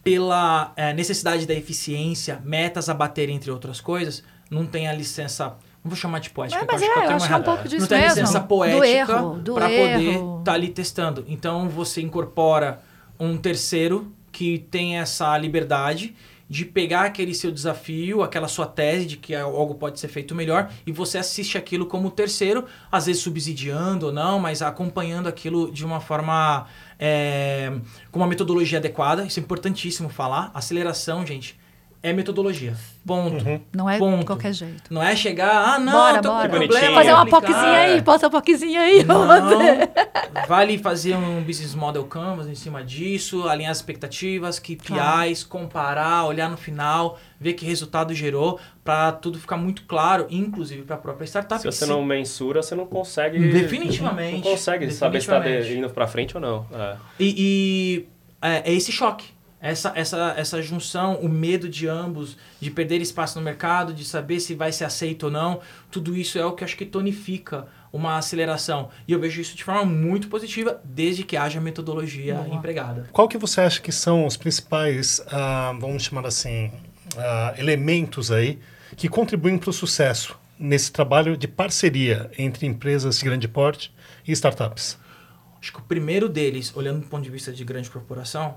pela 0.04 0.72
é, 0.76 0.92
necessidade 0.92 1.46
da 1.46 1.54
eficiência, 1.54 2.40
metas 2.44 2.88
a 2.88 2.94
bater, 2.94 3.28
entre 3.28 3.50
outras 3.50 3.80
coisas, 3.80 4.22
não 4.50 4.66
tem 4.66 4.88
a 4.88 4.92
licença. 4.92 5.56
Não 5.84 5.90
vou 5.90 5.96
chamar 5.96 6.18
de 6.20 6.30
poética, 6.30 6.60
É, 6.62 6.66
mas 6.66 6.82
acho 6.82 6.92
que 6.92 6.98
é, 6.98 7.04
eu 7.06 7.10
acho 7.10 7.26
que 7.26 7.32
é 7.32 7.36
um 7.36 7.42
pouco 7.42 7.62
disso 7.68 7.80
Não 7.80 7.86
tem 7.88 7.98
a 7.98 8.00
mesmo. 8.02 8.20
licença 8.20 8.40
poética 8.40 9.06
para 9.54 9.68
poder 9.68 10.38
estar 10.38 10.52
ali 10.52 10.68
testando. 10.68 11.24
Então 11.26 11.68
você 11.68 12.00
incorpora 12.00 12.80
um 13.18 13.36
terceiro 13.36 14.12
que 14.30 14.58
tem 14.70 14.98
essa 14.98 15.36
liberdade 15.36 16.14
de 16.52 16.66
pegar 16.66 17.06
aquele 17.06 17.34
seu 17.34 17.50
desafio, 17.50 18.22
aquela 18.22 18.46
sua 18.46 18.66
tese 18.66 19.06
de 19.06 19.16
que 19.16 19.34
algo 19.34 19.74
pode 19.74 19.98
ser 19.98 20.08
feito 20.08 20.34
melhor 20.34 20.70
e 20.86 20.92
você 20.92 21.16
assiste 21.16 21.56
aquilo 21.56 21.86
como 21.86 22.10
terceiro, 22.10 22.66
às 22.90 23.06
vezes 23.06 23.22
subsidiando 23.22 24.08
ou 24.08 24.12
não, 24.12 24.38
mas 24.38 24.60
acompanhando 24.60 25.28
aquilo 25.28 25.72
de 25.72 25.82
uma 25.82 25.98
forma 25.98 26.66
é, 26.98 27.72
com 28.10 28.20
uma 28.20 28.26
metodologia 28.26 28.76
adequada. 28.76 29.24
Isso 29.24 29.40
é 29.40 29.42
importantíssimo 29.42 30.10
falar. 30.10 30.50
Aceleração, 30.52 31.24
gente, 31.24 31.58
é 32.02 32.12
metodologia. 32.12 32.74
Ponto. 33.06 33.44
Não 33.72 33.88
é 33.88 33.98
Ponto. 33.98 34.18
de 34.20 34.24
qualquer 34.26 34.52
jeito. 34.52 34.92
Não 34.92 35.02
é 35.02 35.14
chegar, 35.16 35.74
ah, 35.74 35.78
não, 35.78 35.92
Bora, 35.92 36.20
tô 36.22 36.30
bora. 36.30 36.48
problema. 36.48 36.94
Fazer 36.94 37.12
uma 37.12 37.26
poquezinha 37.26 37.72
aí, 37.72 38.00
bota 38.00 38.26
uma 38.26 38.30
poquezinha 38.30 38.80
aí. 38.80 39.04
Não, 39.04 39.26
vale 40.46 40.78
fazer 40.78 41.14
um 41.16 41.42
business 41.42 41.74
model 41.74 42.04
canvas 42.04 42.46
em 42.48 42.54
cima 42.54 42.82
disso, 42.84 43.48
alinhar 43.48 43.70
as 43.70 43.78
expectativas, 43.78 44.58
KPIs, 44.58 44.86
Claro. 44.86 45.46
comparar, 45.48 46.24
olhar 46.26 46.48
no 46.50 46.56
final, 46.56 47.18
ver 47.40 47.52
que 47.54 47.64
resultado 47.64 48.14
gerou, 48.14 48.58
para 48.84 49.12
tudo 49.12 49.38
ficar 49.38 49.56
muito 49.56 49.82
claro, 49.84 50.26
inclusive 50.30 50.82
para 50.82 50.96
a 50.96 50.98
própria 50.98 51.24
startup. 51.26 51.60
Se 51.60 51.66
você 51.70 51.86
não 51.86 52.04
mensura, 52.04 52.62
você 52.62 52.74
não 52.74 52.86
consegue. 52.86 53.38
Definitivamente. 53.52 54.34
Não 54.34 54.42
consegue 54.42 54.90
saber 54.90 55.20
se 55.20 55.26
está 55.26 55.38
Definitivamente. 55.38 55.78
indo 55.78 55.90
pra 55.90 56.06
frente 56.06 56.36
ou 56.36 56.40
não. 56.40 56.66
É. 56.72 56.96
E, 57.18 57.34
e 57.38 58.08
é, 58.40 58.70
é 58.70 58.74
esse 58.74 58.90
choque. 58.92 59.26
Essa, 59.62 59.92
essa, 59.94 60.34
essa 60.36 60.60
junção, 60.60 61.14
o 61.22 61.28
medo 61.28 61.68
de 61.68 61.86
ambos, 61.86 62.36
de 62.60 62.68
perder 62.68 63.00
espaço 63.00 63.38
no 63.38 63.44
mercado, 63.44 63.94
de 63.94 64.04
saber 64.04 64.40
se 64.40 64.56
vai 64.56 64.72
ser 64.72 64.84
aceito 64.84 65.26
ou 65.26 65.30
não, 65.30 65.60
tudo 65.88 66.16
isso 66.16 66.36
é 66.36 66.44
o 66.44 66.50
que 66.50 66.64
acho 66.64 66.76
que 66.76 66.84
tonifica 66.84 67.68
uma 67.92 68.16
aceleração. 68.16 68.90
E 69.06 69.12
eu 69.12 69.20
vejo 69.20 69.40
isso 69.40 69.54
de 69.54 69.62
forma 69.62 69.84
muito 69.84 70.26
positiva, 70.26 70.80
desde 70.82 71.22
que 71.22 71.36
haja 71.36 71.60
metodologia 71.60 72.34
Boa. 72.34 72.56
empregada. 72.56 73.08
Qual 73.12 73.28
que 73.28 73.38
você 73.38 73.60
acha 73.60 73.80
que 73.80 73.92
são 73.92 74.26
os 74.26 74.36
principais, 74.36 75.22
ah, 75.30 75.72
vamos 75.78 76.02
chamar 76.02 76.26
assim, 76.26 76.72
ah, 77.16 77.54
elementos 77.56 78.32
aí 78.32 78.58
que 78.96 79.08
contribuem 79.08 79.58
para 79.58 79.70
o 79.70 79.72
sucesso 79.72 80.36
nesse 80.58 80.90
trabalho 80.90 81.36
de 81.36 81.46
parceria 81.46 82.30
entre 82.36 82.66
empresas 82.66 83.16
de 83.18 83.24
grande 83.24 83.46
porte 83.46 83.94
e 84.26 84.32
startups? 84.32 84.98
Acho 85.60 85.72
que 85.72 85.78
o 85.78 85.82
primeiro 85.82 86.28
deles, 86.28 86.74
olhando 86.74 87.02
do 87.02 87.06
ponto 87.06 87.22
de 87.22 87.30
vista 87.30 87.52
de 87.52 87.64
grande 87.64 87.88
corporação, 87.88 88.56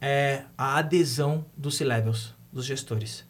é 0.00 0.44
a 0.56 0.78
adesão 0.78 1.44
dos 1.56 1.76
C-levels, 1.76 2.34
dos 2.52 2.64
gestores. 2.64 3.24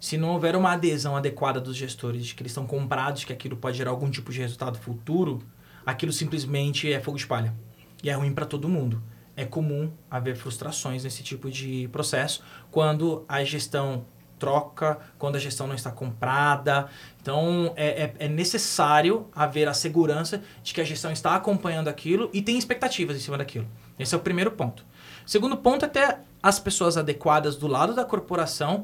Se 0.00 0.18
não 0.18 0.30
houver 0.30 0.54
uma 0.54 0.72
adesão 0.72 1.16
adequada 1.16 1.60
dos 1.60 1.76
gestores, 1.76 2.26
de 2.26 2.34
que 2.34 2.42
eles 2.42 2.52
estão 2.52 2.66
comprados, 2.66 3.24
que 3.24 3.32
aquilo 3.32 3.56
pode 3.56 3.78
gerar 3.78 3.90
algum 3.90 4.10
tipo 4.10 4.30
de 4.32 4.40
resultado 4.40 4.78
futuro, 4.78 5.42
aquilo 5.84 6.12
simplesmente 6.12 6.92
é 6.92 7.00
fogo 7.00 7.16
de 7.16 7.26
palha. 7.26 7.54
E 8.02 8.10
é 8.10 8.12
ruim 8.12 8.32
para 8.34 8.44
todo 8.44 8.68
mundo. 8.68 9.02
É 9.34 9.44
comum 9.44 9.90
haver 10.10 10.36
frustrações 10.36 11.04
nesse 11.04 11.22
tipo 11.22 11.50
de 11.50 11.88
processo 11.90 12.42
quando 12.70 13.24
a 13.26 13.42
gestão 13.44 14.04
troca, 14.42 14.98
quando 15.18 15.36
a 15.36 15.38
gestão 15.38 15.68
não 15.68 15.74
está 15.76 15.90
comprada. 15.92 16.88
Então, 17.20 17.72
é, 17.76 17.88
é, 18.04 18.14
é 18.26 18.28
necessário 18.28 19.28
haver 19.34 19.68
a 19.68 19.74
segurança 19.74 20.42
de 20.64 20.74
que 20.74 20.80
a 20.80 20.84
gestão 20.84 21.12
está 21.12 21.36
acompanhando 21.36 21.86
aquilo 21.86 22.28
e 22.32 22.42
tem 22.42 22.58
expectativas 22.58 23.16
em 23.16 23.20
cima 23.20 23.38
daquilo. 23.38 23.66
Esse 23.98 24.14
é 24.14 24.18
o 24.18 24.20
primeiro 24.20 24.50
ponto. 24.50 24.84
Segundo 25.24 25.56
ponto 25.56 25.84
é 25.84 25.88
ter 25.88 26.16
as 26.42 26.58
pessoas 26.58 26.96
adequadas 26.96 27.54
do 27.54 27.68
lado 27.68 27.94
da 27.94 28.04
corporação, 28.04 28.82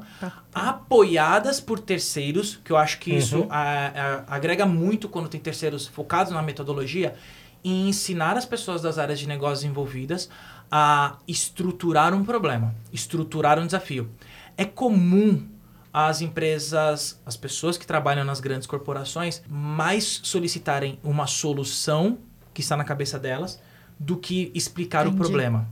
apoiadas 0.55 1.59
por 1.59 1.77
terceiros, 1.77 2.57
que 2.63 2.71
eu 2.71 2.77
acho 2.77 2.99
que 2.99 3.11
isso 3.13 3.47
a- 3.49 4.23
a- 4.29 4.35
agrega 4.35 4.65
muito 4.65 5.09
quando 5.09 5.27
tem 5.27 5.41
terceiros 5.41 5.85
focados 5.85 6.31
na 6.31 6.41
metodologia, 6.41 7.15
e 7.61 7.89
ensinar 7.89 8.37
as 8.37 8.45
pessoas 8.45 8.81
das 8.81 8.97
áreas 8.97 9.19
de 9.19 9.27
negócios 9.27 9.65
envolvidas 9.65 10.29
a 10.71 11.17
estruturar 11.27 12.13
um 12.13 12.23
problema, 12.23 12.73
estruturar 12.93 13.59
um 13.59 13.65
desafio. 13.65 14.09
É 14.59 14.65
comum 14.65 15.47
as 15.93 16.19
empresas, 16.19 17.17
as 17.25 17.37
pessoas 17.37 17.77
que 17.77 17.87
trabalham 17.87 18.25
nas 18.25 18.41
grandes 18.41 18.67
corporações, 18.67 19.41
mais 19.47 20.19
solicitarem 20.21 20.99
uma 21.01 21.27
solução 21.27 22.17
que 22.53 22.59
está 22.59 22.75
na 22.75 22.83
cabeça 22.83 23.17
delas 23.17 23.57
do 23.97 24.17
que 24.17 24.51
explicar 24.53 25.05
o 25.05 25.11
Entendi. 25.11 25.23
problema. 25.23 25.69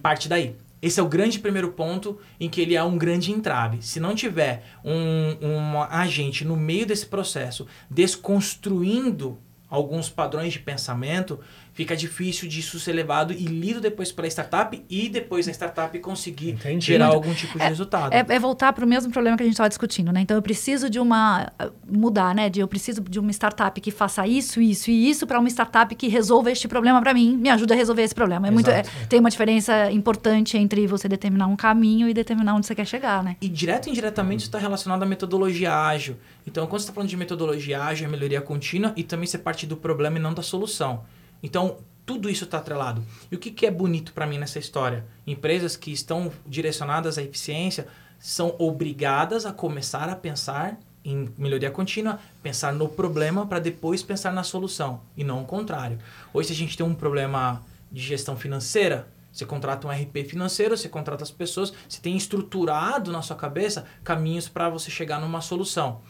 Parte 0.00 0.28
daí. 0.28 0.54
Esse 0.80 1.00
é 1.00 1.02
o 1.02 1.08
grande 1.08 1.40
primeiro 1.40 1.72
ponto 1.72 2.20
em 2.38 2.48
que 2.48 2.60
ele 2.60 2.76
é 2.76 2.84
um 2.84 2.96
grande 2.96 3.32
entrave. 3.32 3.82
Se 3.82 3.98
não 3.98 4.14
tiver 4.14 4.64
um, 4.84 5.36
um 5.44 5.82
agente 5.82 6.44
no 6.44 6.56
meio 6.56 6.86
desse 6.86 7.06
processo 7.06 7.66
desconstruindo 7.90 9.38
alguns 9.68 10.08
padrões 10.08 10.52
de 10.52 10.60
pensamento, 10.60 11.40
fica 11.80 11.96
difícil 11.96 12.46
disso 12.46 12.78
ser 12.78 12.92
levado 12.92 13.32
e 13.32 13.36
lido 13.46 13.80
depois 13.80 14.12
pela 14.12 14.28
startup 14.28 14.84
e 14.90 15.08
depois 15.08 15.48
a 15.48 15.50
startup 15.50 15.98
conseguir 16.00 16.50
Entendi. 16.50 16.84
gerar 16.84 17.06
Muito- 17.06 17.16
algum 17.16 17.32
tipo 17.34 17.58
de 17.58 17.64
resultado. 17.64 18.12
É, 18.12 18.18
é 18.18 18.38
voltar 18.38 18.70
para 18.74 18.84
o 18.84 18.86
mesmo 18.86 19.10
problema 19.10 19.34
que 19.34 19.42
a 19.42 19.46
gente 19.46 19.54
estava 19.54 19.70
discutindo, 19.70 20.12
né? 20.12 20.20
Então 20.20 20.36
eu 20.36 20.42
preciso 20.42 20.90
de 20.90 21.00
uma 21.00 21.50
mudar, 21.90 22.34
né? 22.34 22.50
De 22.50 22.60
eu 22.60 22.68
preciso 22.68 23.00
de 23.00 23.18
uma 23.18 23.30
startup 23.32 23.80
que 23.80 23.90
faça 23.90 24.26
isso, 24.26 24.60
isso 24.60 24.90
e 24.90 25.08
isso 25.08 25.26
para 25.26 25.38
uma 25.40 25.48
startup 25.48 25.94
que 25.94 26.06
resolva 26.08 26.50
este 26.52 26.68
problema 26.68 27.00
para 27.00 27.14
mim, 27.14 27.34
me 27.34 27.48
ajuda 27.48 27.72
a 27.72 27.76
resolver 27.78 28.02
esse 28.02 28.14
problema. 28.14 28.46
É 28.46 28.50
muito, 28.50 28.68
é- 28.68 28.82
tem 29.08 29.18
uma 29.18 29.30
diferença 29.30 29.90
importante 29.90 30.58
entre 30.58 30.86
você 30.86 31.08
determinar 31.08 31.46
um 31.46 31.56
caminho 31.56 32.10
e 32.10 32.12
determinar 32.12 32.56
onde 32.56 32.66
você 32.66 32.74
quer 32.74 32.86
chegar, 32.86 33.24
né? 33.24 33.36
E 33.40 33.48
direto 33.48 33.86
e 33.86 33.90
indiretamente 33.90 34.42
está 34.44 34.58
relacionado 34.58 35.02
à 35.02 35.06
metodologia 35.06 35.74
ágil. 35.74 36.16
Então, 36.46 36.66
quando 36.66 36.80
você 36.80 36.84
está 36.84 36.92
falando 36.92 37.08
de 37.08 37.16
metodologia 37.16 37.82
ágil, 37.82 38.06
é 38.06 38.10
melhoria 38.10 38.42
contínua 38.42 38.92
e 38.96 39.02
também 39.02 39.26
ser 39.26 39.38
parte 39.38 39.66
do 39.66 39.78
problema 39.78 40.18
e 40.18 40.20
não 40.20 40.34
da 40.34 40.42
solução. 40.42 41.04
Então, 41.42 41.78
tudo 42.04 42.28
isso 42.28 42.44
está 42.44 42.58
atrelado. 42.58 43.04
E 43.30 43.36
o 43.36 43.38
que, 43.38 43.50
que 43.50 43.66
é 43.66 43.70
bonito 43.70 44.12
para 44.12 44.26
mim 44.26 44.38
nessa 44.38 44.58
história? 44.58 45.04
Empresas 45.26 45.76
que 45.76 45.92
estão 45.92 46.32
direcionadas 46.46 47.18
à 47.18 47.22
eficiência 47.22 47.86
são 48.18 48.54
obrigadas 48.58 49.46
a 49.46 49.52
começar 49.52 50.08
a 50.08 50.16
pensar 50.16 50.78
em 51.04 51.30
melhoria 51.38 51.70
contínua, 51.70 52.18
pensar 52.42 52.72
no 52.72 52.88
problema 52.88 53.46
para 53.46 53.58
depois 53.58 54.02
pensar 54.02 54.32
na 54.32 54.42
solução 54.42 55.00
e 55.16 55.24
não 55.24 55.42
o 55.42 55.46
contrário. 55.46 55.98
Hoje, 56.32 56.48
se 56.48 56.52
a 56.52 56.56
gente 56.56 56.76
tem 56.76 56.84
um 56.84 56.94
problema 56.94 57.62
de 57.90 58.02
gestão 58.02 58.36
financeira, 58.36 59.08
você 59.32 59.46
contrata 59.46 59.86
um 59.86 59.90
RP 59.90 60.28
financeiro, 60.28 60.76
você 60.76 60.88
contrata 60.88 61.22
as 61.22 61.30
pessoas, 61.30 61.72
você 61.88 62.00
tem 62.00 62.16
estruturado 62.16 63.12
na 63.12 63.22
sua 63.22 63.36
cabeça 63.36 63.86
caminhos 64.02 64.48
para 64.48 64.68
você 64.68 64.90
chegar 64.90 65.20
numa 65.20 65.40
solução. 65.40 66.00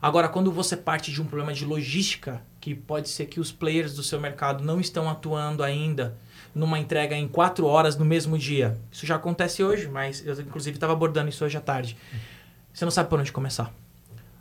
Agora, 0.00 0.28
quando 0.28 0.50
você 0.50 0.76
parte 0.76 1.12
de 1.12 1.20
um 1.20 1.26
problema 1.26 1.52
de 1.52 1.64
logística, 1.64 2.42
que 2.60 2.74
pode 2.74 3.08
ser 3.08 3.26
que 3.26 3.40
os 3.40 3.50
players 3.50 3.94
do 3.94 4.02
seu 4.02 4.20
mercado 4.20 4.62
não 4.62 4.78
estão 4.80 5.08
atuando 5.08 5.62
ainda 5.62 6.14
numa 6.54 6.78
entrega 6.78 7.14
em 7.16 7.26
quatro 7.28 7.64
horas 7.66 7.96
no 7.96 8.04
mesmo 8.04 8.36
dia. 8.36 8.76
Isso 8.92 9.06
já 9.06 9.14
acontece 9.16 9.62
hoje, 9.62 9.88
mas 9.88 10.24
eu 10.26 10.34
inclusive 10.40 10.76
estava 10.76 10.92
abordando 10.92 11.28
isso 11.28 11.44
hoje 11.44 11.56
à 11.56 11.60
tarde. 11.60 11.96
Você 12.72 12.84
não 12.84 12.90
sabe 12.90 13.08
por 13.08 13.18
onde 13.20 13.32
começar. 13.32 13.72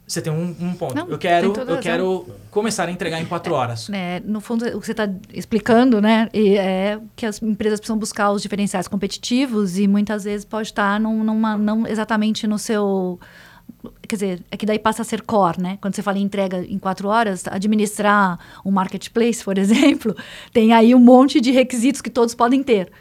Você 0.07 0.23
tem 0.23 0.33
um, 0.33 0.55
um 0.59 0.73
ponto. 0.73 0.95
Não, 0.95 1.07
eu 1.07 1.19
quero, 1.19 1.53
eu 1.55 1.77
quero 1.79 2.27
começar 2.49 2.88
a 2.88 2.91
entregar 2.91 3.21
em 3.21 3.25
quatro 3.27 3.53
horas. 3.53 3.88
É, 3.91 4.19
no 4.25 4.41
fundo, 4.41 4.65
o 4.75 4.79
que 4.81 4.85
você 4.88 4.91
está 4.91 5.07
explicando, 5.31 6.01
né, 6.01 6.27
é 6.33 6.99
que 7.15 7.27
as 7.27 7.39
empresas 7.43 7.79
precisam 7.79 7.97
buscar 7.97 8.31
os 8.31 8.41
diferenciais 8.41 8.88
competitivos 8.88 9.77
e 9.77 9.88
muitas 9.88 10.23
vezes 10.23 10.43
pode 10.43 10.69
estar 10.69 10.99
num- 10.99 11.23
numa, 11.23 11.55
não 11.55 11.85
exatamente 11.85 12.47
no 12.47 12.57
seu 12.57 13.19
quer 14.07 14.15
dizer, 14.15 14.43
é 14.51 14.57
que 14.57 14.65
daí 14.65 14.79
passa 14.79 15.01
a 15.01 15.05
ser 15.05 15.21
core, 15.21 15.61
né? 15.61 15.77
Quando 15.81 15.95
você 15.95 16.01
fala 16.01 16.17
em 16.17 16.23
entrega 16.23 16.65
em 16.65 16.79
quatro 16.79 17.07
horas, 17.07 17.47
administrar 17.47 18.39
um 18.65 18.71
marketplace, 18.71 19.43
por 19.43 19.57
exemplo, 19.59 20.15
tem 20.51 20.73
aí 20.73 20.93
um 20.95 20.99
monte 20.99 21.39
de 21.39 21.51
requisitos 21.51 22.01
que 22.01 22.09
todos 22.09 22.33
podem 22.33 22.63
ter. 22.63 22.91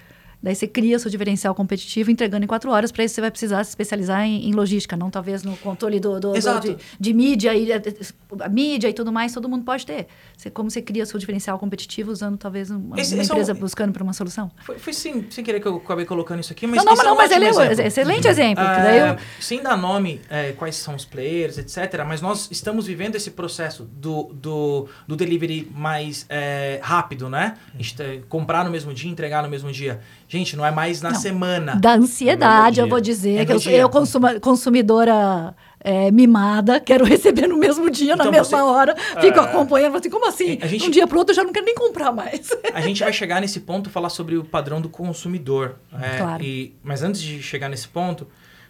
Daí 0.40 0.54
você 0.54 0.68
cria 0.68 0.98
seu 0.98 1.10
diferencial 1.10 1.54
competitivo 1.54 2.10
entregando 2.10 2.44
em 2.44 2.46
quatro 2.46 2.70
horas. 2.70 2.92
Para 2.92 3.04
isso, 3.04 3.16
você 3.16 3.20
vai 3.20 3.30
precisar 3.30 3.64
se 3.64 3.70
especializar 3.70 4.22
em, 4.22 4.48
em 4.48 4.52
logística, 4.52 4.96
não 4.96 5.10
talvez 5.10 5.42
no 5.42 5.56
controle 5.56 5.98
do, 5.98 6.20
do, 6.20 6.32
do 6.32 6.60
de, 6.60 6.76
de, 6.98 7.12
mídia 7.12 7.54
e 7.56 7.72
a 7.72 8.48
mídia 8.48 8.88
e 8.88 8.92
tudo 8.92 9.10
mais. 9.10 9.32
Todo 9.32 9.48
mundo 9.48 9.64
pode 9.64 9.84
ter. 9.84 10.06
Você, 10.36 10.48
como 10.48 10.70
você 10.70 10.80
cria 10.80 11.04
seu 11.06 11.18
diferencial 11.18 11.58
competitivo 11.58 12.12
usando 12.12 12.36
talvez 12.36 12.70
uma, 12.70 13.00
esse, 13.00 13.14
uma 13.14 13.22
esse 13.22 13.32
empresa 13.32 13.50
é 13.50 13.54
um, 13.54 13.58
buscando 13.58 13.92
por 13.92 14.02
uma 14.02 14.12
solução? 14.12 14.48
Foi, 14.64 14.78
foi 14.78 14.92
sem, 14.92 15.28
sem 15.28 15.42
querer 15.42 15.58
que 15.60 15.66
eu 15.66 15.76
acabei 15.76 16.04
colocando 16.04 16.38
isso 16.38 16.52
aqui, 16.52 16.68
mas 16.68 16.76
não, 16.76 16.84
não, 16.84 16.94
não, 16.94 17.10
é 17.10 17.12
um 17.12 17.16
mas 17.16 17.30
ele 17.32 17.44
é 17.46 17.52
um 17.52 17.62
excelente 17.62 18.28
exemplo. 18.28 18.62
É, 18.62 19.10
eu... 19.10 19.16
Sem 19.40 19.60
dar 19.60 19.76
nome, 19.76 20.20
é, 20.30 20.52
quais 20.52 20.76
são 20.76 20.94
os 20.94 21.04
players, 21.04 21.58
etc. 21.58 22.04
Mas 22.06 22.20
nós 22.20 22.48
estamos 22.50 22.86
vivendo 22.86 23.16
esse 23.16 23.32
processo 23.32 23.82
do, 23.84 24.30
do, 24.32 24.88
do 25.06 25.16
delivery 25.16 25.68
mais 25.74 26.24
é, 26.28 26.78
rápido, 26.80 27.28
né? 27.28 27.56
A 27.74 27.82
gente, 27.82 28.22
comprar 28.28 28.64
no 28.64 28.70
mesmo 28.70 28.94
dia, 28.94 29.10
entregar 29.10 29.42
no 29.42 29.48
mesmo 29.48 29.72
dia. 29.72 30.00
Gente, 30.28 30.56
não 30.56 30.64
é 30.64 30.70
mais 30.70 31.00
na 31.00 31.12
não, 31.12 31.18
semana. 31.18 31.74
Da 31.76 31.94
ansiedade, 31.94 32.80
eu 32.80 32.86
vou 32.86 33.00
dizer. 33.00 33.38
É 33.38 33.46
que 33.46 33.52
eu, 33.52 33.72
eu 33.72 33.88
consuma, 33.88 34.38
consumidora 34.38 35.54
é, 35.80 36.10
mimada, 36.10 36.78
quero 36.78 37.02
receber 37.06 37.46
no 37.46 37.56
mesmo 37.56 37.90
dia, 37.90 38.12
então, 38.12 38.26
na 38.26 38.32
mesma 38.32 38.58
você, 38.58 38.62
hora. 38.62 38.94
Fico 39.20 39.38
uh, 39.38 39.42
acompanhando, 39.42 39.96
assim, 39.96 40.10
como 40.10 40.28
assim? 40.28 40.58
Gente, 40.64 40.86
um 40.86 40.90
dia 40.90 41.06
pro 41.06 41.18
outro 41.18 41.32
eu 41.32 41.36
já 41.36 41.42
não 41.42 41.50
quero 41.50 41.64
nem 41.64 41.74
comprar 41.74 42.12
mais. 42.12 42.50
A 42.74 42.80
gente 42.82 43.02
vai 43.02 43.12
chegar 43.12 43.40
nesse 43.40 43.60
ponto, 43.60 43.88
falar 43.88 44.10
sobre 44.10 44.36
o 44.36 44.44
padrão 44.44 44.82
do 44.82 44.90
consumidor. 44.90 45.76
É, 45.98 46.18
claro. 46.18 46.42
E, 46.44 46.76
mas 46.82 47.02
antes 47.02 47.22
de 47.22 47.42
chegar 47.42 47.70
nesse 47.70 47.88
ponto, 47.88 48.26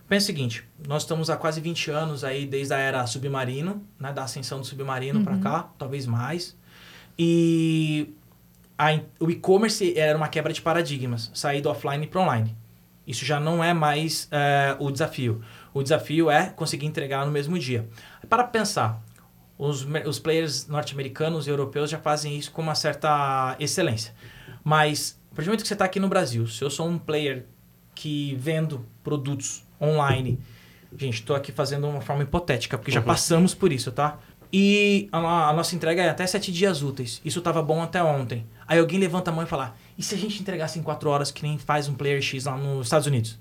pensa 0.08 0.24
o 0.24 0.26
seguinte, 0.26 0.64
nós 0.86 1.02
estamos 1.02 1.28
há 1.28 1.36
quase 1.36 1.60
20 1.60 1.90
anos 1.90 2.22
aí, 2.22 2.46
desde 2.46 2.72
a 2.72 2.78
era 2.78 3.04
submarino, 3.04 3.82
né, 3.98 4.12
da 4.12 4.22
ascensão 4.22 4.60
do 4.60 4.64
submarino 4.64 5.18
uhum. 5.18 5.24
para 5.24 5.38
cá, 5.38 5.68
talvez 5.76 6.06
mais. 6.06 6.56
E 7.18 8.14
a, 8.78 9.00
o 9.18 9.28
e-commerce 9.28 9.98
era 9.98 10.16
uma 10.16 10.28
quebra 10.28 10.52
de 10.52 10.62
paradigmas, 10.62 11.30
sair 11.34 11.60
do 11.60 11.68
offline 11.68 12.06
para 12.06 12.20
online. 12.20 12.56
Isso 13.04 13.24
já 13.24 13.40
não 13.40 13.64
é 13.64 13.74
mais 13.74 14.28
é, 14.30 14.76
o 14.78 14.90
desafio. 14.90 15.42
O 15.74 15.82
desafio 15.82 16.30
é 16.30 16.50
conseguir 16.50 16.86
entregar 16.86 17.26
no 17.26 17.32
mesmo 17.32 17.58
dia. 17.58 17.88
Para 18.28 18.44
pensar, 18.44 19.02
os, 19.58 19.86
os 20.06 20.18
players 20.18 20.68
norte-americanos 20.68 21.46
e 21.46 21.50
europeus 21.50 21.90
já 21.90 21.98
fazem 21.98 22.38
isso 22.38 22.52
com 22.52 22.62
uma 22.62 22.74
certa 22.74 23.56
excelência. 23.58 24.14
Mas, 24.62 25.18
a 25.32 25.34
partir 25.34 25.46
do 25.46 25.48
momento 25.48 25.62
que 25.62 25.68
você 25.68 25.74
está 25.74 25.84
aqui 25.84 25.98
no 25.98 26.08
Brasil, 26.08 26.46
se 26.46 26.62
eu 26.62 26.70
sou 26.70 26.86
um 26.86 26.98
player 26.98 27.46
que 27.94 28.36
vendo 28.38 28.86
produtos 29.02 29.66
online, 29.80 30.38
gente, 30.96 31.14
estou 31.14 31.34
aqui 31.34 31.50
fazendo 31.50 31.88
uma 31.88 32.00
forma 32.00 32.22
hipotética, 32.22 32.78
porque 32.78 32.90
uhum. 32.90 32.96
já 32.96 33.02
passamos 33.02 33.54
por 33.54 33.72
isso, 33.72 33.90
tá? 33.90 34.18
E 34.52 35.08
a, 35.12 35.48
a, 35.48 35.52
nossa 35.52 35.74
entrega 35.74 36.02
é 36.02 36.08
até 36.08 36.26
sete 36.26 36.50
dias 36.50 36.82
úteis. 36.82 37.20
Isso 37.24 37.38
estava 37.38 37.62
bom 37.62 37.82
até 37.82 38.02
ontem. 38.02 38.46
Aí 38.66 38.78
alguém 38.78 38.98
levanta 38.98 39.30
a 39.30 39.34
mão 39.34 39.44
e 39.44 39.46
fala: 39.46 39.74
e 39.96 40.02
se 40.02 40.14
a 40.14 40.18
gente 40.18 40.40
entregasse 40.40 40.78
em 40.78 40.82
quatro 40.82 41.10
horas 41.10 41.30
que 41.30 41.42
nem 41.42 41.58
faz 41.58 41.88
um 41.88 41.94
player 41.94 42.22
X 42.22 42.44
lá 42.46 42.56
nos 42.56 42.86
Estados 42.86 43.06
Unidos? 43.06 43.38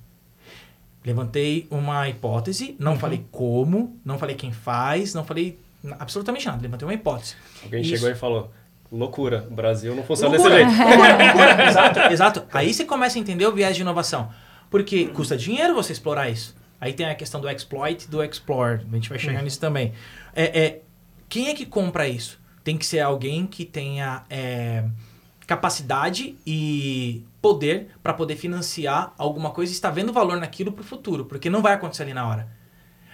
Levantei 1.06 1.66
uma 1.72 2.10
hipótese, 2.10 2.76
não 2.78 2.94
uhum. 2.94 3.00
falei 3.00 3.26
como, 3.32 3.98
não 4.04 4.18
falei 4.18 4.36
quem 4.36 4.52
faz, 4.52 5.14
não 5.14 5.24
falei 5.24 5.58
absolutamente 5.98 6.46
nada. 6.46 6.62
Levantei 6.62 6.86
uma 6.86 6.94
hipótese. 6.94 7.36
Alguém 7.64 7.82
Isso. 7.82 7.92
chegou 7.92 8.10
e 8.10 8.16
falou: 8.16 8.52
loucura, 8.92 9.48
o 9.50 9.54
Brasil 9.54 9.96
não 9.96 10.04
funciona 10.04 10.36
loucura. 10.36 10.66
desse 10.66 10.76
jeito. 10.76 10.90
Loucura, 10.90 11.18
loucura. 11.24 11.68
exato, 11.68 12.00
exato. 12.12 12.44
Aí 12.52 12.74
você 12.74 12.84
começa 12.84 13.18
a 13.18 13.22
entender 13.22 13.46
o 13.46 13.54
viés 13.54 13.76
de 13.76 13.82
inovação. 13.82 14.30
Porque 14.70 15.06
custa 15.08 15.38
dinheiro 15.38 15.74
você 15.74 15.94
explorar 15.94 16.30
isso. 16.30 16.54
Aí 16.80 16.94
tem 16.94 17.06
a 17.08 17.16
questão 17.16 17.42
do 17.42 17.50
exploit 17.50 18.06
e 18.06 18.08
do 18.10 18.24
explore. 18.24 18.82
A 18.92 18.96
gente 18.96 19.10
vai 19.10 19.18
chegar 19.18 19.40
uhum. 19.40 19.46
nisso 19.46 19.60
também. 19.60 19.94
É, 20.36 20.60
é, 20.60 20.82
quem 21.30 21.50
é 21.50 21.54
que 21.54 21.66
compra 21.66 22.08
isso? 22.08 22.40
Tem 22.64 22.78
que 22.78 22.86
ser 22.86 23.00
alguém 23.00 23.46
que 23.48 23.66
tenha 23.66 24.24
é, 24.30 24.84
capacidade 25.46 26.38
e 26.46 27.24
poder 27.42 27.90
para 28.04 28.14
poder 28.14 28.36
financiar 28.36 29.14
alguma 29.18 29.52
coisa 29.52 29.72
e 29.72 29.76
está 29.76 29.90
vendo 29.90 30.12
valor 30.12 30.38
naquilo 30.38 30.72
para 30.72 30.82
o 30.82 30.86
futuro, 30.86 31.26
porque 31.26 31.50
não 31.50 31.62
vai 31.62 31.74
acontecer 31.74 32.04
ali 32.04 32.14
na 32.14 32.28
hora. 32.28 32.48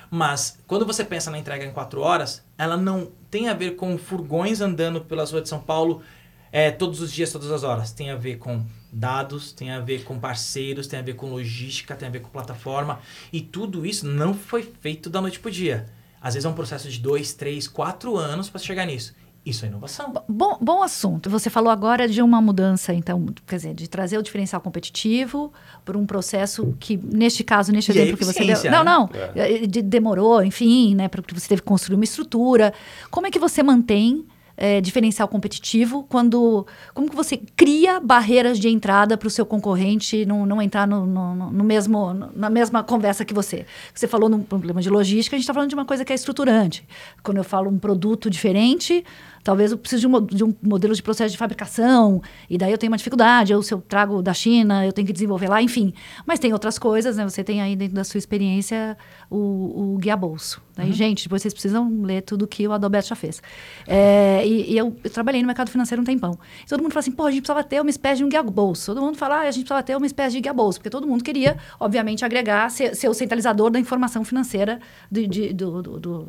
Mas 0.09 0.59
quando 0.67 0.85
você 0.85 1.03
pensa 1.03 1.31
na 1.31 1.39
entrega 1.39 1.65
em 1.65 1.71
quatro 1.71 2.01
horas, 2.01 2.43
ela 2.57 2.77
não 2.77 3.11
tem 3.31 3.49
a 3.49 3.53
ver 3.53 3.75
com 3.75 3.97
furgões 3.97 4.61
andando 4.61 5.01
pelas 5.01 5.31
ruas 5.31 5.43
de 5.43 5.49
São 5.49 5.59
Paulo 5.59 6.03
é, 6.51 6.69
todos 6.69 7.01
os 7.01 7.11
dias, 7.11 7.31
todas 7.31 7.49
as 7.49 7.63
horas. 7.63 7.91
Tem 7.91 8.11
a 8.11 8.15
ver 8.15 8.37
com 8.37 8.63
dados, 8.91 9.51
tem 9.51 9.71
a 9.71 9.79
ver 9.79 10.03
com 10.03 10.19
parceiros, 10.19 10.85
tem 10.85 10.99
a 10.99 11.01
ver 11.01 11.15
com 11.15 11.31
logística, 11.31 11.95
tem 11.95 12.07
a 12.07 12.11
ver 12.11 12.21
com 12.21 12.29
plataforma. 12.29 12.99
E 13.31 13.41
tudo 13.41 13.87
isso 13.87 14.05
não 14.05 14.35
foi 14.35 14.61
feito 14.81 15.09
da 15.09 15.19
noite 15.19 15.39
para 15.39 15.49
o 15.49 15.51
dia. 15.51 15.87
Às 16.23 16.35
vezes 16.35 16.45
é 16.45 16.49
um 16.49 16.53
processo 16.53 16.89
de 16.89 16.99
dois, 16.99 17.33
três, 17.33 17.67
quatro 17.67 18.15
anos 18.15 18.49
para 18.49 18.61
chegar 18.61 18.85
nisso. 18.85 19.13
Isso 19.45 19.65
é 19.65 19.67
inovação. 19.67 20.13
Bom, 20.25 20.57
bom 20.61 20.81
assunto. 20.81 21.29
Você 21.29 21.49
falou 21.49 21.69
agora 21.69 22.07
de 22.07 22.21
uma 22.21 22.41
mudança, 22.41 22.93
então, 22.93 23.25
quer 23.45 23.57
dizer, 23.57 23.73
de 23.73 23.89
trazer 23.89 24.17
o 24.17 24.23
diferencial 24.23 24.61
competitivo 24.61 25.51
por 25.83 25.97
um 25.97 26.05
processo 26.05 26.73
que, 26.79 26.95
neste 26.95 27.43
caso, 27.43 27.73
neste 27.73 27.91
e 27.91 27.95
exemplo 27.95 28.17
que 28.17 28.23
você 28.23 28.45
deu. 28.45 28.63
Né? 28.63 28.69
Não, 28.69 28.85
não. 28.85 29.09
É. 29.35 29.67
De, 29.67 29.81
demorou, 29.81 30.41
enfim, 30.41 30.95
né? 30.95 31.09
Porque 31.09 31.33
você 31.37 31.49
teve 31.49 31.61
que 31.61 31.67
construir 31.67 31.95
uma 31.95 32.05
estrutura. 32.05 32.73
Como 33.11 33.27
é 33.27 33.31
que 33.31 33.37
você 33.37 33.61
mantém 33.61 34.25
é, 34.55 34.79
diferencial 34.81 35.27
competitivo 35.27 36.03
quando 36.07 36.65
como 36.93 37.09
que 37.09 37.15
você 37.15 37.37
cria 37.55 37.99
barreiras 37.99 38.59
de 38.59 38.69
entrada 38.69 39.17
para 39.17 39.27
o 39.27 39.31
seu 39.31 39.45
concorrente 39.45 40.25
não, 40.25 40.45
não 40.45 40.61
entrar 40.61 40.87
no, 40.87 41.05
no, 41.05 41.51
no, 41.51 41.63
mesmo 41.63 42.13
na 42.35 42.49
mesma 42.49 42.83
conversa 42.83 43.25
que 43.25 43.33
você? 43.33 43.65
Você 43.93 44.07
falou 44.07 44.29
num 44.29 44.41
problema 44.41 44.81
de 44.81 44.89
logística 44.89 45.35
a 45.35 45.37
gente 45.37 45.43
está 45.43 45.53
falando 45.53 45.69
de 45.69 45.75
uma 45.75 45.85
coisa 45.85 46.05
que 46.05 46.11
é 46.11 46.15
estruturante. 46.15 46.87
Quando 47.23 47.37
eu 47.37 47.43
falo 47.43 47.69
um 47.69 47.79
produto 47.79 48.29
diferente 48.29 49.03
talvez 49.43 49.71
eu 49.71 49.77
precise 49.77 50.01
de 50.01 50.07
um, 50.07 50.25
de 50.25 50.43
um 50.43 50.55
modelo 50.61 50.95
de 50.95 51.03
processo 51.03 51.31
de 51.31 51.37
fabricação, 51.37 52.21
e 52.49 52.57
daí 52.57 52.71
eu 52.71 52.77
tenho 52.77 52.91
uma 52.91 52.97
dificuldade, 52.97 53.53
ou 53.53 53.61
se 53.61 53.73
eu 53.73 53.81
trago 53.81 54.21
da 54.21 54.33
China, 54.33 54.85
eu 54.85 54.93
tenho 54.93 55.05
que 55.05 55.13
desenvolver 55.13 55.49
lá, 55.49 55.61
enfim. 55.61 55.93
Mas 56.25 56.39
tem 56.39 56.53
outras 56.53 56.79
coisas, 56.79 57.17
né? 57.17 57.23
Você 57.27 57.43
tem 57.43 57.61
aí 57.61 57.75
dentro 57.75 57.95
da 57.95 58.03
sua 58.03 58.17
experiência 58.17 58.97
o, 59.29 59.93
o 59.95 59.97
guia 59.97 60.15
bolso. 60.15 60.61
Daí, 60.75 60.87
uhum. 60.87 60.93
gente, 60.93 61.23
depois 61.23 61.41
vocês 61.41 61.53
precisam 61.53 62.01
ler 62.01 62.21
tudo 62.21 62.47
que 62.47 62.67
o 62.67 62.71
Adalberto 62.71 63.09
já 63.09 63.15
fez. 63.15 63.41
É, 63.85 64.45
e, 64.45 64.71
e 64.71 64.77
eu, 64.77 64.95
eu, 65.03 65.09
trabalhei 65.09 65.39
no 65.41 65.47
mercado 65.47 65.69
financeiro 65.69 66.01
um 66.01 66.05
tempão. 66.05 66.37
E 66.63 66.67
todo 66.67 66.81
mundo 66.81 66.91
fala 66.91 67.01
assim, 67.01 67.11
pô, 67.11 67.25
a 67.25 67.31
gente 67.31 67.41
precisava 67.41 67.63
ter 67.63 67.79
uma 67.79 67.89
espécie 67.89 68.17
de 68.17 68.23
um 68.23 68.29
guia 68.29 68.41
bolso. 68.41 68.93
Todo 68.93 69.03
mundo 69.03 69.17
fala, 69.17 69.35
ah, 69.35 69.41
a 69.41 69.51
gente 69.51 69.65
precisava 69.65 69.83
ter 69.83 69.95
uma 69.95 70.05
espécie 70.05 70.35
de 70.35 70.41
guia 70.41 70.53
bolso, 70.53 70.79
porque 70.79 70.89
todo 70.89 71.07
mundo 71.07 71.23
queria, 71.23 71.57
obviamente, 71.79 72.25
agregar, 72.25 72.69
ser, 72.71 72.95
ser 72.95 73.07
o 73.07 73.13
centralizador 73.13 73.69
da 73.69 73.79
informação 73.79 74.23
financeira 74.23 74.79
de, 75.11 75.27
de, 75.27 75.53
do, 75.53 75.81
do, 75.83 75.99
do, 75.99 76.27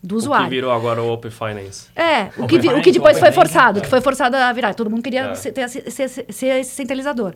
do 0.00 0.16
usuário. 0.16 0.46
O 0.46 0.48
que 0.48 0.54
virou 0.54 0.70
agora 0.70 1.02
o 1.02 1.12
Open 1.12 1.30
Finance. 1.32 1.88
É, 1.96 2.25
o 2.36 2.46
que, 2.46 2.56
o 2.56 2.82
que 2.82 2.92
depois 2.92 3.18
foi 3.18 3.32
forçado, 3.32 3.80
que 3.80 3.88
foi 3.88 4.00
forçado 4.00 4.36
a 4.36 4.52
virar. 4.52 4.74
Todo 4.74 4.90
mundo 4.90 5.02
queria 5.02 5.30
é. 5.30 5.34
ser, 5.34 5.54
ser, 5.68 6.08
ser, 6.08 6.26
ser 6.32 6.60
esse 6.60 6.70
centralizador. 6.70 7.34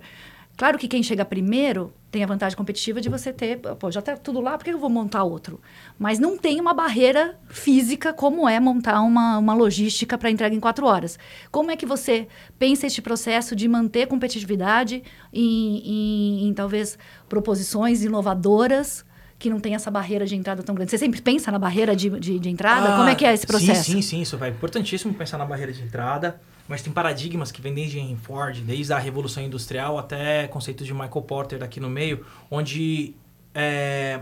Claro 0.57 0.77
que 0.77 0.87
quem 0.87 1.03
chega 1.03 1.25
primeiro 1.25 1.91
tem 2.11 2.23
a 2.23 2.27
vantagem 2.27 2.55
competitiva 2.55 3.01
de 3.01 3.09
você 3.09 3.33
ter, 3.33 3.57
pô, 3.57 3.91
já 3.91 4.03
tá 4.03 4.15
tudo 4.15 4.43
lá, 4.43 4.59
por 4.59 4.65
que 4.65 4.71
eu 4.71 4.79
vou 4.79 4.91
montar 4.91 5.25
outro? 5.25 5.59
Mas 5.99 6.19
não 6.19 6.37
tem 6.37 6.61
uma 6.61 6.75
barreira 6.75 7.39
física 7.49 8.13
como 8.13 8.47
é 8.47 8.61
montar 8.61 9.01
uma, 9.01 9.39
uma 9.39 9.55
logística 9.55 10.19
para 10.19 10.31
entrega 10.31 10.55
em 10.55 10.61
quatro 10.61 10.85
horas. 10.85 11.19
Como 11.51 11.71
é 11.71 11.77
que 11.77 11.87
você 11.87 12.29
pensa 12.59 12.87
este 12.87 13.01
processo 13.01 13.57
de 13.57 13.67
manter 13.69 14.07
competitividade 14.07 15.03
em, 15.33 15.79
em, 15.79 16.49
em 16.49 16.53
talvez 16.53 16.99
proposições 17.27 18.05
inovadoras 18.05 19.05
que 19.41 19.49
não 19.49 19.59
tem 19.59 19.75
essa 19.75 19.91
barreira 19.91 20.27
de 20.27 20.37
entrada 20.37 20.63
tão 20.63 20.75
grande. 20.75 20.91
Você 20.91 20.99
sempre 20.99 21.21
pensa 21.23 21.51
na 21.51 21.59
barreira 21.59 21.97
de, 21.97 22.11
de, 22.21 22.39
de 22.39 22.49
entrada? 22.51 22.93
Ah, 22.93 22.97
Como 22.99 23.09
é 23.09 23.15
que 23.15 23.25
é 23.25 23.33
esse 23.33 23.47
processo? 23.47 23.85
Sim, 23.85 23.95
sim, 23.95 24.03
sim. 24.03 24.21
Isso 24.21 24.45
é 24.45 24.49
importantíssimo 24.51 25.15
pensar 25.15 25.39
na 25.39 25.47
barreira 25.47 25.73
de 25.73 25.83
entrada. 25.83 26.39
Mas 26.69 26.83
tem 26.83 26.93
paradigmas 26.93 27.51
que 27.51 27.61
vêm 27.61 27.75
desde 27.75 27.99
Henry 27.99 28.17
Ford, 28.17 28.61
desde 28.61 28.93
a 28.93 28.99
Revolução 28.99 29.43
Industrial 29.43 29.99
até 29.99 30.47
conceitos 30.47 30.87
de 30.87 30.93
Michael 30.93 31.23
Porter 31.23 31.65
aqui 31.65 31.81
no 31.81 31.89
meio, 31.89 32.25
onde 32.49 33.15
é, 33.55 34.21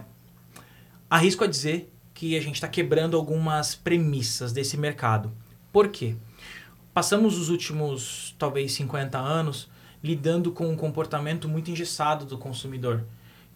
arrisco 1.11 1.45
a 1.45 1.47
dizer 1.47 1.93
que 2.15 2.37
a 2.37 2.41
gente 2.41 2.55
está 2.55 2.69
quebrando 2.69 3.17
algumas 3.17 3.75
premissas 3.75 4.53
desse 4.53 4.77
mercado. 4.79 5.31
Por 5.73 5.89
quê? 5.89 6.15
Passamos 6.95 7.37
os 7.37 7.51
últimos, 7.51 8.35
talvez, 8.39 8.73
50 8.73 9.19
anos 9.19 9.69
lidando 10.03 10.53
com 10.53 10.69
um 10.69 10.77
comportamento 10.77 11.49
muito 11.49 11.71
engessado 11.71 12.25
do 12.25 12.39
consumidor. 12.39 13.05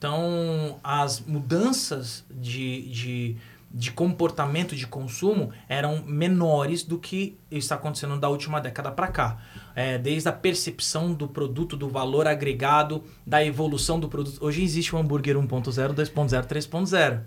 Então, 0.02 0.80
as 0.82 1.20
mudanças 1.20 2.24
de, 2.28 2.88
de, 2.90 3.36
de 3.70 3.92
comportamento 3.92 4.74
de 4.74 4.84
consumo 4.84 5.52
eram 5.68 6.02
menores 6.04 6.82
do 6.82 6.98
que 6.98 7.38
está 7.48 7.76
acontecendo 7.76 8.18
da 8.18 8.28
última 8.28 8.60
década 8.60 8.90
para 8.90 9.06
cá. 9.06 9.40
É, 9.76 9.98
desde 9.98 10.28
a 10.28 10.32
percepção 10.32 11.14
do 11.14 11.28
produto, 11.28 11.76
do 11.76 11.88
valor 11.88 12.26
agregado, 12.26 13.04
da 13.24 13.44
evolução 13.44 14.00
do 14.00 14.08
produto. 14.08 14.44
Hoje 14.44 14.64
existe 14.64 14.92
o 14.92 14.98
hambúrguer 14.98 15.36
1.0, 15.36 15.94
2.0, 15.94 16.46
3.0. 16.46 17.20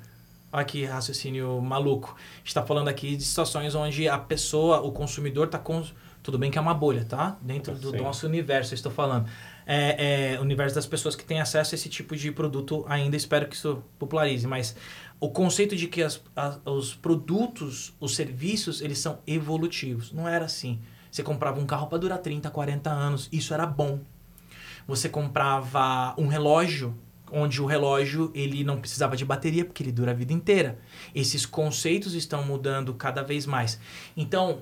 Olha 0.51 0.65
que 0.65 0.84
raciocínio 0.84 1.62
maluco. 1.62 2.13
está 2.44 2.62
falando 2.62 2.89
aqui 2.89 3.15
de 3.15 3.24
situações 3.24 3.74
onde 3.74 4.10
a 4.10 4.17
pessoa, 4.17 4.82
o 4.82 4.91
consumidor, 4.91 5.46
está 5.46 5.58
com. 5.58 5.82
Tudo 6.22 6.38
bem 6.38 6.51
que 6.51 6.58
é 6.58 6.62
uma 6.62 6.74
bolha, 6.74 7.05
tá? 7.05 7.38
Dentro 7.39 7.75
do 7.75 7.94
nosso 7.94 8.25
universo, 8.25 8.74
eu 8.74 8.75
estou 8.75 8.91
falando 8.91 9.27
é, 9.66 10.34
é, 10.36 10.40
universo 10.40 10.76
das 10.76 10.86
pessoas 10.86 11.16
que 11.16 11.26
têm 11.26 11.42
acesso 11.42 11.74
a 11.74 11.76
esse 11.76 11.90
tipo 11.90 12.16
de 12.16 12.32
produto 12.32 12.86
ainda. 12.88 13.16
Espero 13.16 13.48
que 13.48 13.56
isso 13.56 13.84
popularize. 13.98 14.46
Mas 14.46 14.76
o 15.20 15.30
conceito 15.30 15.76
de 15.76 15.88
que 15.88 16.04
as, 16.04 16.22
os 16.66 16.94
produtos, 16.94 17.94
os 18.00 18.16
serviços, 18.16 18.82
eles 18.82 19.00
são 19.00 19.20
evolutivos. 19.26 20.12
Não 20.12 20.28
era 20.28 20.46
assim. 20.46 20.80
Você 21.10 21.24
comprava 21.24 21.60
um 21.60 21.66
carro 21.66 21.88
para 21.88 21.98
durar 21.98 22.20
30, 22.20 22.50
40 22.50 22.90
anos. 22.90 23.30
Isso 23.32 23.54
era 23.54 23.66
bom. 23.66 24.00
Você 24.88 25.10
comprava 25.10 26.14
um 26.18 26.28
relógio, 26.28 26.96
onde 27.32 27.62
o 27.62 27.66
relógio 27.66 28.32
ele 28.36 28.64
não 28.64 28.80
precisava 28.80 29.16
de 29.18 29.26
bateria, 29.26 29.66
porque 29.66 29.82
ele 29.82 29.92
dura 29.92 30.12
a 30.12 30.14
vida 30.14 30.34
inteira. 30.34 30.78
Esses 31.14 31.46
conceitos 31.46 32.14
estão 32.14 32.44
mudando 32.44 32.94
cada 32.94 33.24
vez 33.24 33.46
mais. 33.46 33.80
Então, 34.16 34.60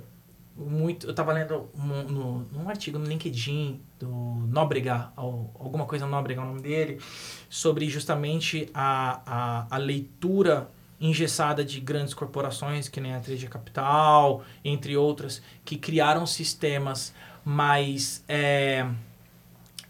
muito, 0.56 1.08
eu 1.08 1.12
estava 1.12 1.34
lendo 1.34 1.70
um, 1.76 2.46
num 2.52 2.70
artigo 2.70 3.00
no 3.00 3.06
LinkedIn 3.06 3.82
do 4.04 4.48
Nóbrega, 4.48 5.12
alguma 5.16 5.86
coisa 5.86 6.06
Nóbrega 6.06 6.42
é 6.42 6.44
o 6.44 6.48
nome 6.48 6.62
dele, 6.62 7.00
sobre 7.50 7.90
justamente 7.90 8.70
a, 8.74 9.22
a, 9.26 9.76
a 9.76 9.78
leitura 9.78 10.70
engessada 11.00 11.66
de 11.66 11.80
grandes 11.82 12.14
corporações, 12.14 12.88
que 12.88 13.02
nem 13.02 13.14
a 13.14 13.20
3G 13.20 13.50
Capital, 13.50 14.44
entre 14.64 14.96
outras, 14.96 15.42
que 15.66 15.76
criaram 15.78 16.26
sistemas 16.26 17.14
mais 17.44 18.24
é, 18.28 18.88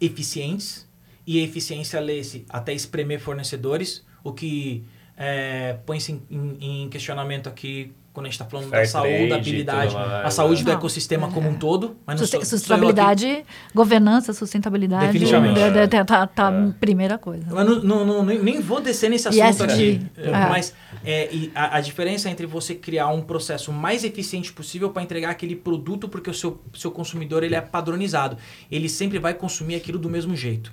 eficientes, 0.01 0.87
e 1.25 1.39
eficiência 1.39 1.99
lê-se 1.99 2.45
até 2.49 2.73
espremer 2.73 3.19
fornecedores, 3.19 4.03
o 4.23 4.33
que 4.33 4.83
é, 5.15 5.77
põe-se 5.85 6.11
em- 6.29 6.57
em 6.85 6.89
questionamento 6.89 7.47
aqui 7.47 7.93
quando 8.13 8.27
a 8.27 8.29
gente 8.29 8.33
está 8.35 8.45
falando 8.45 8.69
Fair 8.69 8.83
da 8.83 8.87
saúde, 8.87 9.27
da 9.29 9.35
habilidade, 9.37 9.93
mais, 9.95 10.25
a 10.25 10.29
saúde 10.29 10.59
né? 10.61 10.65
do 10.65 10.71
Não, 10.71 10.77
ecossistema 10.77 11.27
é. 11.27 11.31
como 11.31 11.49
um 11.49 11.55
todo. 11.55 11.97
Mas 12.05 12.19
não 12.19 12.27
Susten- 12.27 12.45
sustentabilidade, 12.45 13.43
governança, 13.73 14.33
sustentabilidade. 14.33 15.07
Definitivamente. 15.07 15.59
é, 15.59 15.67
é, 15.83 15.87
tá, 15.87 16.05
tá- 16.05 16.27
tá 16.27 16.51
É. 16.53 16.71
primeira 16.79 17.17
coisa. 17.17 17.43
Eu 17.49 17.65
não, 17.65 17.81
não- 17.81 18.05
não- 18.05 18.23
nem, 18.23 18.37
nem 18.37 18.61
vou 18.61 18.79
descer 18.79 19.09
nesse 19.09 19.27
assunto 19.27 19.43
ESG, 19.43 19.63
aqui. 19.63 20.07
é. 20.17 20.29
Mas 20.47 20.73
é, 21.03 21.33
e 21.33 21.51
a, 21.55 21.77
a 21.77 21.81
diferença 21.81 22.29
entre 22.29 22.45
você 22.45 22.75
criar 22.75 23.07
um 23.07 23.21
processo 23.21 23.71
mais 23.73 24.03
eficiente 24.03 24.53
possível 24.53 24.91
para 24.91 25.01
entregar 25.01 25.31
aquele 25.31 25.55
produto, 25.55 26.07
porque 26.07 26.29
o 26.29 26.33
seu, 26.35 26.61
seu 26.75 26.91
consumidor 26.91 27.41
ele 27.43 27.55
é 27.55 27.61
padronizado. 27.61 28.37
Ele 28.71 28.87
sempre 28.89 29.17
vai 29.17 29.33
consumir 29.33 29.73
aquilo 29.73 29.97
do 29.97 30.07
mesmo 30.09 30.35
jeito. 30.35 30.71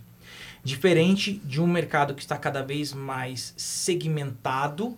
Diferente 0.63 1.41
de 1.43 1.59
um 1.59 1.67
mercado 1.67 2.13
que 2.15 2.21
está 2.21 2.37
cada 2.37 2.63
vez 2.63 2.93
mais 2.93 3.55
segmentado. 3.57 4.95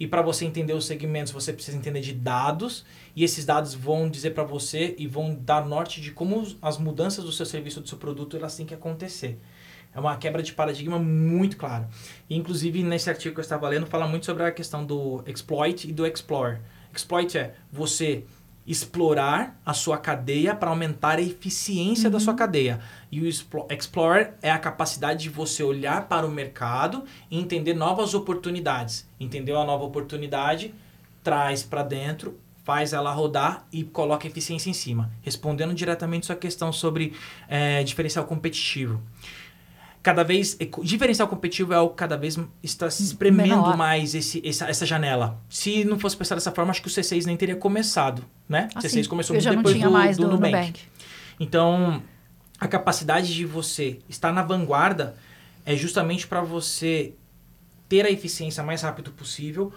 E 0.00 0.06
para 0.06 0.22
você 0.22 0.46
entender 0.46 0.72
os 0.72 0.86
segmentos, 0.86 1.30
você 1.30 1.52
precisa 1.52 1.76
entender 1.76 2.00
de 2.00 2.14
dados. 2.14 2.86
E 3.14 3.22
esses 3.22 3.44
dados 3.44 3.74
vão 3.74 4.08
dizer 4.08 4.30
para 4.30 4.44
você 4.44 4.94
e 4.98 5.06
vão 5.06 5.34
dar 5.34 5.66
norte 5.66 6.00
de 6.00 6.10
como 6.10 6.46
as 6.62 6.78
mudanças 6.78 7.22
do 7.22 7.30
seu 7.30 7.44
serviço, 7.44 7.82
do 7.82 7.88
seu 7.88 7.98
produto, 7.98 8.34
elas 8.34 8.56
têm 8.56 8.64
que 8.64 8.72
acontecer. 8.72 9.38
É 9.94 10.00
uma 10.00 10.16
quebra 10.16 10.42
de 10.42 10.54
paradigma 10.54 10.98
muito 10.98 11.58
clara. 11.58 11.86
E, 12.30 12.36
inclusive, 12.36 12.82
nesse 12.82 13.10
artigo 13.10 13.34
que 13.34 13.40
eu 13.40 13.42
estava 13.42 13.68
lendo, 13.68 13.84
fala 13.86 14.08
muito 14.08 14.24
sobre 14.24 14.42
a 14.42 14.50
questão 14.50 14.86
do 14.86 15.22
exploit 15.26 15.86
e 15.86 15.92
do 15.92 16.06
explore. 16.06 16.58
Exploit 16.94 17.36
é 17.36 17.54
você 17.70 18.24
explorar 18.66 19.60
a 19.64 19.72
sua 19.72 19.98
cadeia 19.98 20.54
para 20.54 20.70
aumentar 20.70 21.18
a 21.18 21.22
eficiência 21.22 22.08
da 22.08 22.20
sua 22.20 22.34
cadeia. 22.34 22.80
E 23.10 23.20
o 23.20 23.26
explo- 23.26 23.66
explore 23.70 24.28
é 24.42 24.50
a 24.50 24.58
capacidade 24.58 25.22
de 25.22 25.28
você 25.28 25.62
olhar 25.62 26.08
para 26.08 26.26
o 26.26 26.30
mercado 26.30 27.04
e 27.30 27.38
entender 27.38 27.74
novas 27.74 28.14
oportunidades. 28.14 29.08
Entendeu 29.18 29.58
a 29.58 29.64
nova 29.64 29.84
oportunidade, 29.84 30.74
traz 31.24 31.62
para 31.62 31.82
dentro, 31.82 32.38
faz 32.62 32.92
ela 32.92 33.12
rodar 33.12 33.66
e 33.72 33.82
coloca 33.82 34.26
eficiência 34.26 34.70
em 34.70 34.74
cima. 34.74 35.10
Respondendo 35.22 35.74
diretamente 35.74 36.26
sua 36.26 36.36
questão 36.36 36.72
sobre 36.72 37.14
eh, 37.48 37.82
diferencial 37.82 38.24
competitivo 38.26 39.00
cada 40.02 40.22
vez 40.24 40.56
eco- 40.58 40.82
diferencial 40.84 41.28
competitivo 41.28 41.72
é 41.74 41.80
o 41.80 41.90
que 41.90 41.96
cada 41.96 42.16
vez 42.16 42.38
está 42.62 42.90
se 42.90 43.02
espremendo 43.02 43.48
Menor. 43.50 43.76
mais 43.76 44.14
esse, 44.14 44.40
essa, 44.46 44.68
essa 44.68 44.86
janela. 44.86 45.38
Se 45.48 45.84
não 45.84 45.98
fosse 45.98 46.16
pensar 46.16 46.34
dessa 46.36 46.50
forma, 46.52 46.70
acho 46.70 46.80
que 46.82 46.88
o 46.88 46.90
C6 46.90 47.24
nem 47.26 47.36
teria 47.36 47.56
começado, 47.56 48.24
né? 48.48 48.68
O 48.74 48.78
Assim, 48.78 49.00
C6 49.00 49.06
começou 49.08 49.34
muito 49.34 49.48
depois 49.48 49.78
do, 49.80 49.90
mais 49.90 50.16
do 50.16 50.22
do, 50.24 50.30
Nubank. 50.32 50.56
Nubank. 50.56 50.80
Então, 51.38 52.02
a 52.58 52.66
capacidade 52.68 53.34
de 53.34 53.44
você 53.44 53.98
estar 54.08 54.32
na 54.32 54.42
vanguarda 54.42 55.16
é 55.66 55.76
justamente 55.76 56.26
para 56.26 56.40
você 56.42 57.12
ter 57.88 58.06
a 58.06 58.10
eficiência 58.10 58.62
mais 58.62 58.82
rápido 58.82 59.10
possível, 59.10 59.72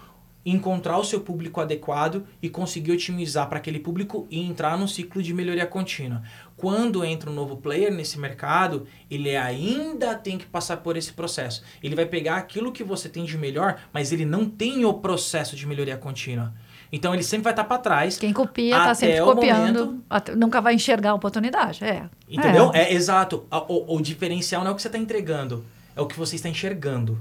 encontrar 0.46 0.98
o 0.98 1.04
seu 1.06 1.22
público 1.22 1.62
adequado 1.62 2.26
e 2.42 2.50
conseguir 2.50 2.92
otimizar 2.92 3.48
para 3.48 3.58
aquele 3.60 3.80
público 3.80 4.28
e 4.30 4.42
entrar 4.42 4.78
num 4.78 4.88
ciclo 4.88 5.24
de 5.24 5.34
melhoria 5.34 5.66
contínua. 5.66 6.22
Quando 6.58 7.04
entra 7.06 7.30
um 7.30 7.34
novo 7.34 7.58
player 7.58 7.94
nesse 7.94 8.20
mercado, 8.20 8.86
ele 9.10 9.36
ainda 9.36 10.16
tem 10.16 10.38
que 10.38 10.46
passar 10.46 10.78
por 10.78 10.98
esse 10.98 11.14
processo. 11.14 11.64
Ele 11.82 11.96
vai 11.96 12.06
pegar 12.06 12.36
aquilo 12.38 12.72
que 12.72 12.84
você 12.84 13.08
tem 13.08 13.24
de 13.24 13.38
melhor, 13.38 13.80
mas 13.94 14.12
ele 14.12 14.26
não 14.26 14.46
tem 14.50 14.84
o 14.86 14.94
processo 14.96 15.56
de 15.56 15.66
melhoria 15.66 15.96
contínua. 15.98 16.54
Então 16.92 17.14
ele 17.14 17.24
sempre 17.24 17.46
vai 17.46 17.54
estar 17.54 17.64
para 17.64 17.80
trás. 17.80 18.18
Quem 18.20 18.32
copia 18.32 18.78
está 18.78 18.94
sempre 18.94 19.20
copiando, 19.22 19.86
momento- 19.86 20.04
até- 20.10 20.36
nunca 20.36 20.62
vai 20.62 20.76
enxergar 20.76 21.12
a 21.12 21.14
oportunidade. 21.16 21.84
É. 21.84 22.04
Entendeu? 22.30 22.70
É. 22.74 22.84
É, 22.84 22.94
exato. 22.94 23.46
O, 23.68 23.96
o 23.98 24.02
diferencial 24.02 24.62
não 24.64 24.70
é 24.70 24.74
o 24.74 24.76
que 24.76 24.82
você 24.82 24.90
está 24.90 25.00
entregando, 25.00 25.66
é 25.96 26.02
o 26.02 26.06
que 26.06 26.18
você 26.20 26.36
está 26.36 26.50
enxergando. 26.50 27.18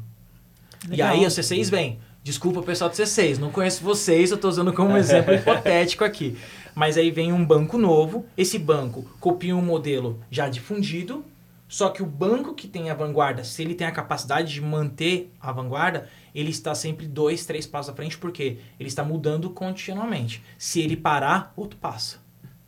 E 0.86 0.90
Legal. 0.90 1.12
aí 1.12 1.24
o 1.24 1.28
C6 1.28 1.70
vem. 1.70 1.98
Desculpa 2.22 2.62
pessoal 2.62 2.88
do 2.88 2.94
C6, 2.94 3.38
não 3.38 3.50
conheço 3.50 3.82
vocês, 3.82 4.30
eu 4.30 4.36
estou 4.36 4.48
usando 4.48 4.72
como 4.72 4.96
exemplo 4.96 5.34
hipotético 5.34 6.04
aqui. 6.04 6.38
Mas 6.74 6.96
aí 6.96 7.10
vem 7.10 7.32
um 7.32 7.44
banco 7.44 7.76
novo, 7.76 8.24
esse 8.36 8.58
banco 8.58 9.04
copia 9.18 9.56
um 9.56 9.62
modelo 9.62 10.20
já 10.30 10.48
difundido, 10.48 11.24
só 11.68 11.88
que 11.88 12.02
o 12.02 12.06
banco 12.06 12.54
que 12.54 12.68
tem 12.68 12.90
a 12.90 12.94
vanguarda, 12.94 13.42
se 13.44 13.62
ele 13.62 13.74
tem 13.74 13.86
a 13.86 13.90
capacidade 13.90 14.52
de 14.52 14.60
manter 14.60 15.32
a 15.40 15.50
vanguarda, 15.50 16.08
ele 16.34 16.50
está 16.50 16.74
sempre 16.74 17.06
dois, 17.06 17.44
três 17.44 17.66
passos 17.66 17.92
à 17.92 17.96
frente, 17.96 18.16
porque 18.18 18.58
ele 18.78 18.88
está 18.88 19.02
mudando 19.02 19.50
continuamente. 19.50 20.42
Se 20.58 20.80
ele 20.80 20.96
parar, 20.96 21.52
outro 21.56 21.78
passa. 21.78 22.18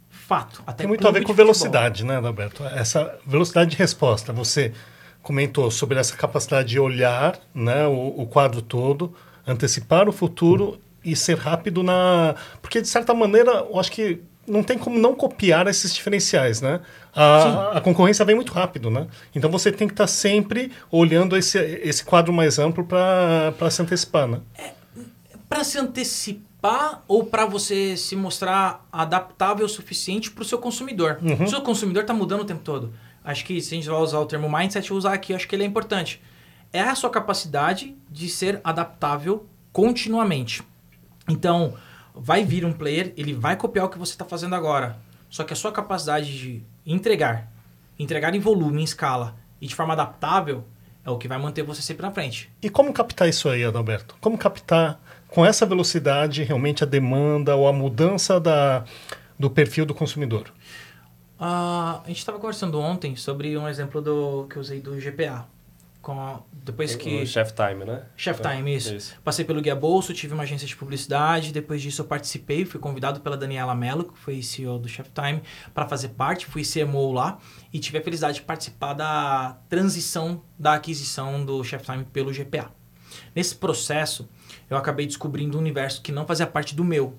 Fato. 0.08 0.62
Até 0.66 0.78
Tem 0.78 0.86
muito 0.86 1.06
a 1.06 1.10
ver 1.10 1.18
com 1.18 1.26
de 1.26 1.26
futebol. 1.26 1.44
velocidade, 1.44 2.02
né, 2.04 2.16
Adalberto? 2.16 2.64
Essa 2.64 3.18
velocidade 3.26 3.72
de 3.72 3.76
resposta. 3.76 4.32
Você 4.32 4.72
comentou 5.22 5.70
sobre 5.70 5.98
essa 5.98 6.16
capacidade 6.16 6.68
de 6.68 6.80
olhar 6.80 7.38
né, 7.54 7.86
o, 7.86 8.22
o 8.22 8.26
quadro 8.26 8.62
todo, 8.62 9.14
antecipar 9.46 10.08
o 10.08 10.12
futuro 10.12 10.78
e 11.04 11.14
ser 11.14 11.36
rápido 11.36 11.82
na. 11.82 12.34
Porque, 12.62 12.80
de 12.80 12.88
certa 12.88 13.12
maneira, 13.12 13.66
eu 13.70 13.78
acho 13.78 13.92
que 13.92 14.20
não 14.46 14.62
tem 14.62 14.78
como 14.78 14.98
não 14.98 15.14
copiar 15.14 15.66
esses 15.66 15.94
diferenciais, 15.94 16.60
né? 16.60 16.80
A, 17.14 17.78
a 17.78 17.80
concorrência 17.80 18.24
vem 18.24 18.34
muito 18.34 18.52
rápido, 18.52 18.90
né? 18.90 19.06
Então 19.34 19.50
você 19.50 19.72
tem 19.72 19.86
que 19.86 19.94
estar 19.94 20.06
sempre 20.06 20.70
olhando 20.90 21.36
esse, 21.36 21.58
esse 21.58 22.04
quadro 22.04 22.32
mais 22.32 22.58
amplo 22.58 22.84
para 22.84 23.70
se 23.70 23.82
antecipar, 23.82 24.26
né? 24.26 24.40
Para 25.48 25.64
se 25.64 25.78
antecipar 25.78 27.02
ou 27.06 27.24
para 27.24 27.46
você 27.46 27.96
se 27.96 28.16
mostrar 28.16 28.86
adaptável 28.92 29.66
o 29.66 29.68
suficiente 29.68 30.30
para 30.30 30.42
o 30.42 30.44
seu 30.44 30.58
consumidor. 30.58 31.18
O 31.40 31.46
seu 31.46 31.60
consumidor 31.60 32.02
está 32.02 32.14
mudando 32.14 32.40
o 32.40 32.44
tempo 32.44 32.62
todo. 32.62 32.92
Acho 33.24 33.44
que 33.44 33.60
se 33.60 33.74
a 33.74 33.76
gente 33.76 33.88
vai 33.88 33.98
usar 33.98 34.18
o 34.18 34.26
termo 34.26 34.50
mindset, 34.50 34.92
usar 34.92 35.14
aqui, 35.14 35.32
acho 35.32 35.48
que 35.48 35.54
ele 35.54 35.62
é 35.62 35.66
importante. 35.66 36.20
É 36.74 36.80
a 36.80 36.96
sua 36.96 37.08
capacidade 37.08 37.96
de 38.10 38.28
ser 38.28 38.60
adaptável 38.64 39.46
continuamente. 39.72 40.60
Então, 41.28 41.74
vai 42.12 42.44
vir 42.44 42.64
um 42.64 42.72
player, 42.72 43.12
ele 43.16 43.32
vai 43.32 43.56
copiar 43.56 43.86
o 43.86 43.88
que 43.88 43.96
você 43.96 44.10
está 44.10 44.24
fazendo 44.24 44.56
agora. 44.56 44.96
Só 45.30 45.44
que 45.44 45.52
a 45.52 45.56
sua 45.56 45.70
capacidade 45.70 46.36
de 46.36 46.62
entregar, 46.84 47.48
entregar 47.96 48.34
em 48.34 48.40
volume, 48.40 48.80
em 48.80 48.84
escala 48.84 49.36
e 49.60 49.68
de 49.68 49.74
forma 49.74 49.92
adaptável, 49.92 50.64
é 51.04 51.10
o 51.10 51.16
que 51.16 51.28
vai 51.28 51.38
manter 51.38 51.62
você 51.62 51.80
sempre 51.80 52.02
na 52.02 52.10
frente. 52.10 52.50
E 52.60 52.68
como 52.68 52.92
captar 52.92 53.28
isso 53.28 53.48
aí, 53.48 53.62
Adalberto? 53.62 54.16
Como 54.20 54.36
captar 54.36 55.00
com 55.28 55.46
essa 55.46 55.64
velocidade 55.64 56.42
realmente 56.42 56.82
a 56.82 56.86
demanda 56.88 57.54
ou 57.54 57.68
a 57.68 57.72
mudança 57.72 58.40
da, 58.40 58.84
do 59.38 59.48
perfil 59.48 59.86
do 59.86 59.94
consumidor? 59.94 60.52
Ah, 61.38 62.00
a 62.04 62.08
gente 62.08 62.18
estava 62.18 62.40
conversando 62.40 62.80
ontem 62.80 63.14
sobre 63.14 63.56
um 63.56 63.68
exemplo 63.68 64.02
do 64.02 64.48
que 64.50 64.56
eu 64.56 64.60
usei 64.60 64.80
do 64.80 64.96
GPA. 64.96 65.53
Com 66.04 66.42
depois 66.52 66.94
que. 66.94 67.22
O 67.22 67.26
Chef 67.26 67.54
Time, 67.54 67.82
né? 67.82 68.02
Chef 68.14 68.38
Time, 68.38 68.76
isso. 68.76 69.14
Passei 69.24 69.42
pelo 69.42 69.62
Guia 69.62 69.74
Bolso, 69.74 70.12
tive 70.12 70.34
uma 70.34 70.42
agência 70.42 70.68
de 70.68 70.76
publicidade. 70.76 71.50
Depois 71.50 71.80
disso, 71.80 72.02
eu 72.02 72.04
participei, 72.04 72.66
fui 72.66 72.78
convidado 72.78 73.20
pela 73.20 73.38
Daniela 73.38 73.74
Mello, 73.74 74.04
que 74.04 74.18
foi 74.18 74.42
CEO 74.42 74.78
do 74.78 74.86
Chef 74.86 75.08
Time, 75.08 75.42
para 75.72 75.88
fazer 75.88 76.10
parte. 76.10 76.44
Fui 76.44 76.62
CMO 76.62 77.10
lá 77.10 77.38
e 77.72 77.78
tive 77.78 77.96
a 77.96 78.02
felicidade 78.02 78.34
de 78.34 78.42
participar 78.42 78.92
da 78.92 79.56
transição 79.66 80.42
da 80.58 80.74
aquisição 80.74 81.42
do 81.42 81.64
Chef 81.64 81.82
Time 81.82 82.04
pelo 82.04 82.30
GPA. 82.30 82.70
Nesse 83.34 83.54
processo, 83.54 84.28
eu 84.68 84.76
acabei 84.76 85.06
descobrindo 85.06 85.56
um 85.56 85.60
universo 85.60 86.02
que 86.02 86.12
não 86.12 86.26
fazia 86.26 86.46
parte 86.46 86.74
do 86.74 86.84
meu. 86.84 87.16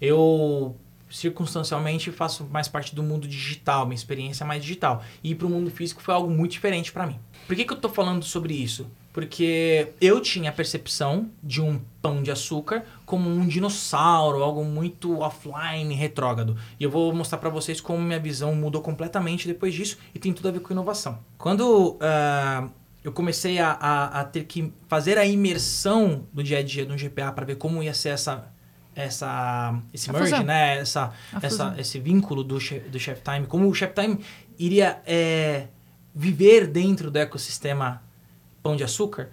Eu 0.00 0.76
circunstancialmente 1.10 2.10
faço 2.10 2.44
mais 2.50 2.68
parte 2.68 2.94
do 2.94 3.02
mundo 3.02 3.26
digital, 3.26 3.86
minha 3.86 3.96
experiência 3.96 4.44
é 4.44 4.46
mais 4.46 4.62
digital. 4.62 5.02
E 5.22 5.30
ir 5.30 5.34
para 5.34 5.46
o 5.46 5.50
mundo 5.50 5.70
físico 5.70 6.02
foi 6.02 6.14
algo 6.14 6.30
muito 6.30 6.52
diferente 6.52 6.92
para 6.92 7.06
mim. 7.06 7.18
Por 7.46 7.56
que, 7.56 7.64
que 7.64 7.72
eu 7.72 7.76
estou 7.76 7.90
falando 7.90 8.24
sobre 8.24 8.54
isso? 8.54 8.86
Porque 9.12 9.92
eu 10.00 10.20
tinha 10.20 10.50
a 10.50 10.52
percepção 10.52 11.30
de 11.42 11.60
um 11.60 11.80
pão 12.00 12.22
de 12.22 12.30
açúcar 12.30 12.84
como 13.04 13.28
um 13.28 13.48
dinossauro, 13.48 14.42
algo 14.42 14.64
muito 14.64 15.18
offline, 15.20 15.92
retrógrado. 15.94 16.56
E 16.78 16.84
eu 16.84 16.90
vou 16.90 17.12
mostrar 17.12 17.38
para 17.38 17.50
vocês 17.50 17.80
como 17.80 18.00
minha 18.00 18.20
visão 18.20 18.54
mudou 18.54 18.80
completamente 18.80 19.48
depois 19.48 19.74
disso 19.74 19.98
e 20.14 20.18
tem 20.18 20.32
tudo 20.32 20.48
a 20.48 20.52
ver 20.52 20.60
com 20.60 20.72
inovação. 20.72 21.18
Quando 21.36 21.96
ah, 22.00 22.68
eu 23.02 23.12
comecei 23.12 23.58
a, 23.58 23.70
a, 23.72 24.20
a, 24.20 24.24
ter 24.24 24.44
que 24.44 24.72
fazer 24.86 25.18
a 25.18 25.24
imersão 25.24 26.26
do 26.32 26.42
dia 26.42 26.58
a 26.58 26.62
dia 26.62 26.84
no 26.84 26.96
GPA 26.96 27.32
para 27.32 27.46
ver 27.46 27.56
como 27.56 27.82
ia 27.82 27.94
ser 27.94 28.10
essa, 28.10 28.52
essa 29.04 29.78
esse 29.92 30.10
A 30.10 30.12
merge, 30.12 30.30
fusão. 30.30 30.44
né? 30.44 30.78
Essa, 30.78 31.12
A 31.32 31.36
essa, 31.38 31.48
fusão. 31.48 31.74
esse 31.78 31.98
vínculo 31.98 32.42
do, 32.42 32.58
do 32.58 32.98
Chef 32.98 33.20
Time, 33.22 33.46
como 33.46 33.68
o 33.68 33.74
Chef 33.74 33.92
Time 33.94 34.18
iria 34.58 34.98
é, 35.06 35.66
viver 36.14 36.66
dentro 36.66 37.10
do 37.10 37.16
ecossistema 37.18 38.02
Pão 38.62 38.76
de 38.76 38.84
Açúcar. 38.84 39.28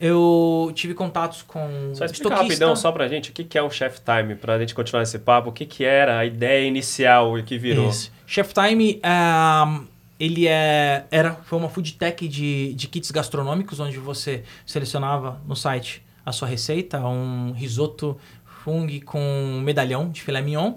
Eu 0.00 0.72
tive 0.74 0.92
contatos 0.92 1.42
com 1.42 1.92
Só 1.94 2.04
explica 2.04 2.34
rapidão 2.34 2.74
só 2.74 2.90
pra 2.90 3.06
gente 3.06 3.30
o 3.30 3.32
que 3.32 3.44
que 3.44 3.56
é 3.56 3.62
o 3.62 3.70
Chef 3.70 4.00
Time, 4.00 4.34
pra 4.34 4.58
gente 4.58 4.74
continuar 4.74 5.02
esse 5.04 5.18
papo. 5.18 5.50
O 5.50 5.52
que 5.52 5.64
que 5.64 5.84
era 5.84 6.18
a 6.18 6.26
ideia 6.26 6.66
inicial 6.66 7.38
e 7.38 7.42
que 7.42 7.56
virou? 7.56 7.88
Isso. 7.88 8.12
Chef 8.26 8.52
Time, 8.52 9.00
ah, 9.02 9.80
ele 10.18 10.48
é, 10.48 11.04
era, 11.10 11.34
foi 11.44 11.58
uma 11.58 11.68
food 11.68 11.94
tech 11.94 12.26
de, 12.26 12.74
de 12.74 12.88
kits 12.88 13.10
gastronômicos, 13.12 13.78
onde 13.78 13.98
você 13.98 14.42
selecionava 14.66 15.40
no 15.46 15.54
site 15.54 16.02
a 16.26 16.32
sua 16.32 16.48
receita, 16.48 16.98
um 17.06 17.52
risoto 17.52 18.18
com 19.04 19.60
medalhão 19.62 20.10
de 20.10 20.22
filé 20.22 20.40
mignon, 20.40 20.74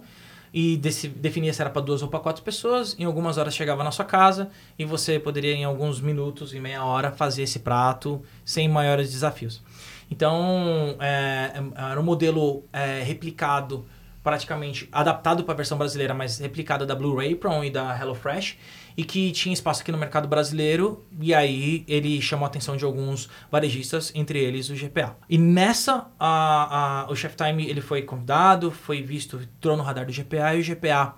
e 0.53 0.77
definia 0.77 1.53
se 1.53 1.61
era 1.61 1.69
para 1.69 1.81
duas 1.81 2.01
ou 2.01 2.07
para 2.07 2.19
quatro 2.19 2.41
pessoas. 2.41 2.95
Em 2.97 3.03
algumas 3.03 3.37
horas 3.37 3.53
chegava 3.53 3.83
na 3.83 3.91
sua 3.91 4.05
casa 4.05 4.49
e 4.79 4.85
você 4.85 5.19
poderia, 5.19 5.53
em 5.53 5.63
alguns 5.63 6.01
minutos 6.01 6.53
e 6.53 6.59
meia 6.59 6.83
hora, 6.83 7.11
fazer 7.11 7.43
esse 7.43 7.59
prato 7.59 8.23
sem 8.43 8.67
maiores 8.67 9.11
desafios. 9.11 9.61
Então, 10.09 10.95
é, 10.99 11.51
era 11.75 11.99
um 11.99 12.03
modelo 12.03 12.63
é, 12.71 13.03
replicado 13.03 13.85
praticamente 14.23 14.89
adaptado 14.91 15.43
para 15.43 15.53
a 15.53 15.57
versão 15.57 15.77
brasileira, 15.77 16.13
mas 16.13 16.39
replicada 16.39 16.85
da 16.85 16.95
Blue 16.95 17.19
Apron 17.19 17.63
e 17.63 17.69
da 17.69 17.97
HelloFresh, 17.97 18.57
e 18.97 19.03
que 19.03 19.31
tinha 19.31 19.53
espaço 19.53 19.83
aqui 19.83 19.91
no 19.91 19.97
mercado 19.97 20.27
brasileiro, 20.27 21.05
e 21.21 21.31
aí 21.31 21.85
ele 21.87 22.19
chamou 22.19 22.45
a 22.45 22.47
atenção 22.47 22.75
de 22.75 22.83
alguns 22.83 23.29
varejistas, 23.51 24.11
entre 24.15 24.39
eles 24.39 24.71
o 24.71 24.75
GPA. 24.75 25.15
E 25.29 25.37
nessa, 25.37 26.07
a, 26.19 27.03
a, 27.05 27.11
o 27.11 27.15
Chef 27.15 27.35
Time 27.35 27.69
ele 27.69 27.79
foi 27.79 28.01
convidado, 28.01 28.71
foi 28.71 29.03
visto, 29.03 29.39
entrou 29.39 29.77
no 29.77 29.83
radar 29.83 30.03
do 30.03 30.11
GPA, 30.11 30.55
e 30.55 30.61
o 30.61 30.63
GPA, 30.63 31.13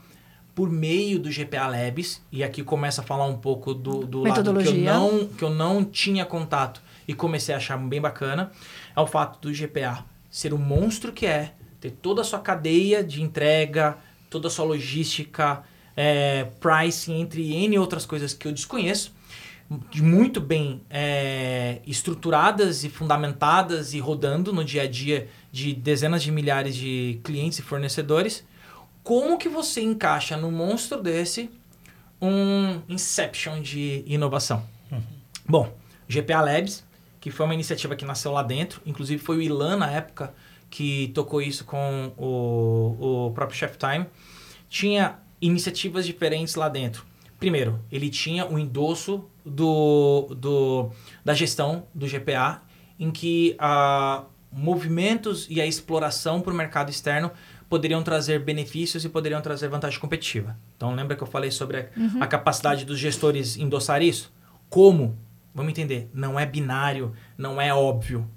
por 0.54 0.70
meio 0.70 1.18
do 1.20 1.32
GPA 1.32 1.68
Labs, 1.68 2.22
e 2.30 2.44
aqui 2.44 2.64
começa 2.64 3.00
a 3.00 3.04
falar 3.04 3.26
um 3.26 3.38
pouco 3.38 3.74
do, 3.74 4.06
do 4.06 4.24
lado 4.24 4.54
que 4.62 4.68
eu, 4.68 4.74
não, 4.76 5.28
que 5.28 5.44
eu 5.44 5.50
não 5.50 5.86
tinha 5.86 6.26
contato 6.26 6.82
e 7.08 7.14
comecei 7.14 7.56
a 7.56 7.60
achar 7.60 7.78
bem 7.78 8.02
bacana, 8.02 8.52
é 8.94 9.00
o 9.00 9.08
fato 9.08 9.40
do 9.40 9.54
GPA 9.54 10.04
ser 10.30 10.54
o 10.54 10.58
monstro 10.58 11.14
que 11.14 11.26
é, 11.26 11.54
ter 11.80 11.92
toda 11.92 12.22
a 12.22 12.24
sua 12.26 12.40
cadeia 12.40 13.02
de 13.02 13.22
entrega, 13.22 13.98
toda 14.30 14.48
a 14.48 14.52
sua 14.52 14.66
logística, 14.66 15.64
é, 16.02 16.46
pricing, 16.62 17.20
entre 17.20 17.54
N 17.54 17.78
outras 17.78 18.06
coisas 18.06 18.34
que 18.34 18.48
eu 18.48 18.54
desconheço, 18.54 19.14
de 19.92 20.02
muito 20.02 20.40
bem 20.40 20.82
é, 20.90 21.82
estruturadas 21.86 22.86
e 22.86 22.90
fundamentadas 22.90 23.94
e 23.94 24.00
rodando 24.00 24.54
no 24.54 24.64
dia 24.64 24.84
a 24.84 24.88
dia 24.88 25.28
de 25.52 25.74
dezenas 25.74 26.24
de 26.24 26.32
milhares 26.32 26.74
de 26.74 27.20
clientes 27.22 27.60
e 27.60 27.62
fornecedores. 27.62 28.46
Como 29.04 29.38
que 29.38 29.50
você 29.50 29.82
encaixa 29.82 30.38
num 30.38 30.52
monstro 30.52 31.04
desse 31.04 31.52
um 32.22 32.80
inception 32.88 33.62
de 33.62 34.02
inovação? 34.08 34.66
Bom, 35.46 35.76
GPA 36.08 36.40
Labs, 36.40 36.86
que 37.20 37.30
foi 37.30 37.46
uma 37.46 37.54
iniciativa 37.54 37.94
que 37.98 38.06
nasceu 38.06 38.32
lá 38.32 38.42
dentro, 38.42 38.82
inclusive 38.86 39.22
foi 39.22 39.38
o 39.38 39.42
Ilan 39.42 39.76
na 39.76 39.92
época 39.92 40.34
que 40.70 41.10
tocou 41.14 41.42
isso 41.42 41.66
com 41.66 42.14
o, 42.16 43.28
o 43.28 43.32
próprio 43.32 43.58
Chef 43.58 43.78
Time, 43.78 44.06
tinha 44.70 45.20
iniciativas 45.42 46.06
diferentes 46.06 46.56
lá 46.56 46.70
dentro. 46.70 47.06
Primeiro, 47.40 47.80
ele 47.92 48.10
tinha 48.10 48.46
o 48.46 48.60
endosso 48.60 49.26
do, 49.46 50.36
do, 50.38 50.92
da 51.24 51.34
gestão 51.34 51.88
do 51.96 52.06
GPA, 52.06 52.62
em 53.00 53.10
que 53.12 53.56
ah, 53.58 54.26
movimentos 54.52 55.48
e 55.50 55.62
a 55.62 55.66
exploração 55.66 56.42
para 56.42 56.52
o 56.52 56.56
mercado 56.56 56.90
externo 56.90 57.32
poderiam 57.70 58.04
trazer 58.04 58.40
benefícios 58.40 59.06
e 59.06 59.10
poderiam 59.10 59.42
trazer 59.42 59.70
vantagem 59.70 60.00
competitiva. 60.00 60.58
Então, 60.76 60.94
lembra 60.94 61.16
que 61.16 61.24
eu 61.24 61.28
falei 61.28 61.52
sobre 61.52 61.78
a, 61.78 61.90
a 62.20 62.28
capacidade 62.28 62.84
dos 62.84 63.00
gestores 63.00 63.58
endossar 63.58 64.02
isso? 64.02 64.34
Como? 64.70 65.18
Vamos 65.54 65.72
entender, 65.72 66.10
não 66.14 66.40
é 66.40 66.46
binário, 66.46 67.14
não 67.38 67.62
é 67.62 67.74
óbvio. 67.74 68.30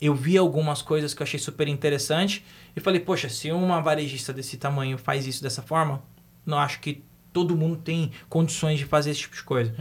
Eu 0.00 0.14
vi 0.14 0.36
algumas 0.36 0.82
coisas 0.82 1.14
que 1.14 1.22
eu 1.22 1.24
achei 1.24 1.38
super 1.38 1.68
interessante 1.68 2.44
e 2.74 2.80
falei, 2.80 3.00
poxa, 3.00 3.28
se 3.28 3.50
uma 3.50 3.80
varejista 3.80 4.32
desse 4.32 4.56
tamanho 4.56 4.96
faz 4.98 5.26
isso 5.26 5.42
dessa 5.42 5.62
forma, 5.62 6.02
não 6.46 6.58
acho 6.58 6.80
que 6.80 7.02
todo 7.32 7.54
mundo 7.54 7.76
tem 7.76 8.12
condições 8.30 8.78
de 8.78 8.86
fazer 8.86 9.10
esse 9.10 9.20
tipo 9.20 9.36
de 9.36 9.42
coisa. 9.42 9.74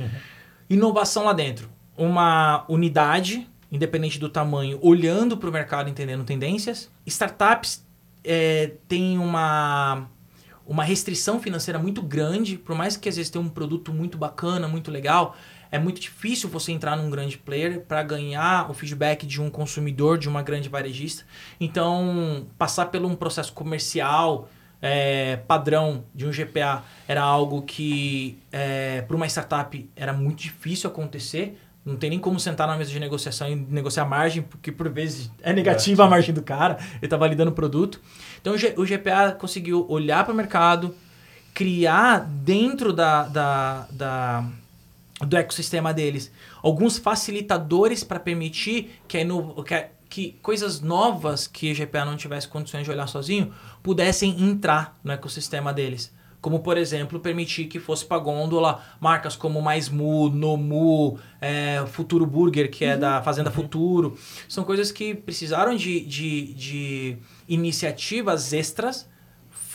Inovação 0.69 1.23
lá 1.23 1.32
dentro. 1.32 1.69
Uma 1.95 2.65
unidade, 2.67 3.47
independente 3.71 4.19
do 4.19 4.28
tamanho, 4.28 4.78
olhando 4.82 5.38
para 5.38 5.49
o 5.49 5.54
mercado, 5.54 5.89
entendendo 5.89 6.25
tendências. 6.25 6.91
Startups 7.06 7.86
é, 8.25 8.71
têm 8.89 9.17
uma, 9.17 10.10
uma 10.65 10.84
restrição 10.84 11.39
financeira 11.39 11.80
muito 11.80 12.01
grande, 12.01 12.58
por 12.58 12.75
mais 12.75 12.97
que 12.97 13.08
às 13.08 13.15
vezes 13.15 13.30
tenha 13.30 13.43
um 13.43 13.49
produto 13.49 13.93
muito 13.93 14.17
bacana, 14.17 14.67
muito 14.67 14.91
legal, 14.91 15.38
é 15.71 15.80
muito 15.80 16.01
difícil 16.01 16.49
você 16.49 16.71
entrar 16.71 16.95
num 16.95 17.10
grande 17.10 17.38
player 17.38 17.82
para 17.82 18.01
ganhar 18.04 18.69
o 18.69 18.73
feedback 18.73 19.25
de 19.25 19.41
um 19.41 19.49
consumidor, 19.49 20.17
de 20.17 20.28
uma 20.28 20.41
grande 20.41 20.69
varejista. 20.69 21.23
Então, 21.60 22.47
passar 22.58 22.88
por 22.88 23.01
um 23.01 23.15
processo 23.15 23.54
comercial 23.54 24.49
é, 24.88 25.38
padrão 25.48 26.04
de 26.13 26.26
um 26.28 26.32
GPA 26.32 26.84
era 27.08 27.21
algo 27.21 27.62
que, 27.63 28.38
é, 28.52 29.02
para 29.02 29.15
uma 29.15 29.26
startup, 29.28 29.89
era 29.95 30.13
muito 30.13 30.43
difícil 30.43 30.89
acontecer. 30.89 31.60
Não 31.84 31.95
tem 31.95 32.10
nem 32.10 32.19
como 32.19 32.39
sentar 32.39 32.67
na 32.67 32.76
mesa 32.78 32.89
de 32.91 33.00
negociação 33.00 33.48
e 33.50 33.56
negociar 33.56 34.06
margem, 34.06 34.41
porque 34.43 34.71
por 34.71 34.89
vezes 34.89 35.32
é 35.41 35.54
negativa 35.54 36.04
a 36.06 36.08
margem 36.10 36.34
do 36.34 36.41
cara, 36.41 36.78
ele 36.95 37.06
está 37.06 37.15
validando 37.17 37.52
o 37.52 37.54
produto. 37.54 38.00
Então 38.41 38.54
o 38.54 38.86
GPA 38.86 39.32
conseguiu 39.38 39.86
olhar 39.89 40.24
para 40.24 40.34
o 40.34 40.36
mercado, 40.36 40.95
criar 41.54 42.19
dentro 42.19 42.91
da, 42.93 43.24
da, 43.24 43.88
da- 43.91 44.45
do 45.26 45.38
ecossistema 45.38 45.93
deles 45.93 46.32
alguns 46.62 46.98
facilitadores 46.98 48.04
para 48.04 48.19
permitir 48.19 49.00
que, 49.08 49.17
a 49.17 49.21
ino- 49.21 49.63
que, 49.63 49.74
a- 49.74 49.88
que 50.09 50.37
coisas 50.41 50.81
novas 50.81 51.47
que 51.47 51.71
o 51.71 51.75
GPA 51.75 52.05
não 52.05 52.15
tivesse 52.15 52.47
condições 52.47 52.83
de 52.83 52.91
olhar 52.91 53.07
sozinho 53.07 53.53
pudessem 53.81 54.41
entrar 54.43 54.97
no 55.03 55.11
ecossistema 55.11 55.73
deles. 55.73 56.13
Como, 56.41 56.59
por 56.59 56.77
exemplo, 56.77 57.19
permitir 57.19 57.65
que 57.65 57.79
fosse 57.79 58.05
para 58.05 58.19
gôndola 58.19 58.83
marcas 58.99 59.35
como 59.35 59.61
Mais 59.61 59.89
Mu, 59.89 60.29
Nomu, 60.29 61.17
é, 61.41 61.83
Futuro 61.87 62.25
Burger, 62.25 62.69
que 62.69 62.85
é 62.85 62.95
da 62.95 63.21
Fazenda 63.23 63.49
Futuro. 63.49 64.15
São 64.47 64.63
coisas 64.63 64.91
que 64.91 65.15
precisaram 65.15 65.75
de, 65.75 66.01
de, 66.01 66.53
de 66.53 67.17
iniciativas 67.47 68.53
extras 68.53 69.07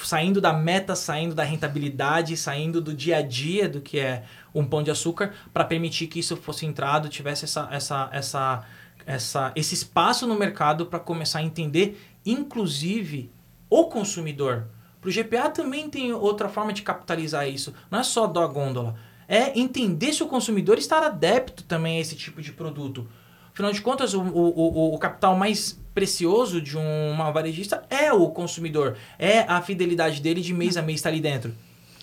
saindo 0.04 0.40
da 0.40 0.52
meta, 0.52 0.94
saindo 0.94 1.34
da 1.34 1.42
rentabilidade, 1.42 2.36
saindo 2.36 2.80
do 2.80 2.94
dia 2.94 3.18
a 3.18 3.22
dia 3.22 3.68
do 3.68 3.80
que 3.80 3.98
é 3.98 4.24
um 4.54 4.64
pão 4.64 4.82
de 4.82 4.90
açúcar, 4.90 5.32
para 5.52 5.64
permitir 5.64 6.06
que 6.06 6.18
isso 6.18 6.36
fosse 6.36 6.66
entrado, 6.66 7.08
tivesse 7.08 7.44
essa, 7.44 7.68
essa, 7.70 8.08
essa, 8.12 8.64
essa, 9.06 9.52
esse 9.54 9.74
espaço 9.74 10.26
no 10.26 10.34
mercado 10.34 10.86
para 10.86 10.98
começar 10.98 11.40
a 11.40 11.42
entender, 11.42 12.00
inclusive, 12.24 13.30
o 13.68 13.84
consumidor. 13.84 14.66
Para 15.00 15.08
o 15.08 15.12
GPA 15.12 15.48
também 15.48 15.88
tem 15.88 16.12
outra 16.12 16.48
forma 16.48 16.72
de 16.72 16.82
capitalizar 16.82 17.48
isso. 17.48 17.72
Não 17.90 18.00
é 18.00 18.02
só 18.02 18.26
da 18.26 18.46
gôndola. 18.46 18.96
É 19.26 19.58
entender 19.58 20.12
se 20.12 20.22
o 20.22 20.26
consumidor 20.26 20.76
está 20.76 21.06
adepto 21.06 21.62
também 21.64 21.98
a 21.98 22.00
esse 22.00 22.16
tipo 22.16 22.42
de 22.42 22.52
produto. 22.52 23.08
Afinal 23.52 23.72
de 23.72 23.80
contas, 23.80 24.14
o, 24.14 24.20
o, 24.20 24.48
o, 24.48 24.94
o 24.94 24.98
capital 24.98 25.36
mais 25.36 25.78
precioso 25.94 26.60
de 26.60 26.76
uma 26.76 27.30
varejista 27.30 27.84
é 27.88 28.12
o 28.12 28.28
consumidor. 28.28 28.96
É 29.18 29.40
a 29.40 29.62
fidelidade 29.62 30.20
dele 30.20 30.40
de 30.40 30.52
mês 30.52 30.76
a 30.76 30.82
mês 30.82 30.98
estar 30.98 31.10
ali 31.10 31.20
dentro. 31.20 31.54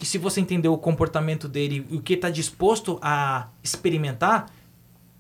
E 0.02 0.06
se 0.06 0.18
você 0.18 0.40
entender 0.40 0.68
o 0.68 0.78
comportamento 0.78 1.48
dele 1.48 1.86
e 1.90 1.98
o 1.98 2.02
que 2.02 2.14
está 2.14 2.30
disposto 2.30 3.00
a 3.02 3.48
experimentar, 3.64 4.52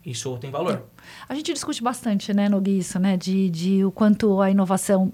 isso 0.07 0.37
tem 0.37 0.49
valor. 0.49 0.85
A 1.27 1.35
gente 1.35 1.53
discute 1.53 1.83
bastante, 1.83 2.33
né, 2.33 2.47
no 2.47 2.61
Gui, 2.61 2.79
isso, 2.79 2.97
né, 2.97 3.17
de, 3.17 3.49
de 3.49 3.83
o 3.83 3.91
quanto 3.91 4.41
a 4.41 4.49
inovação 4.49 5.11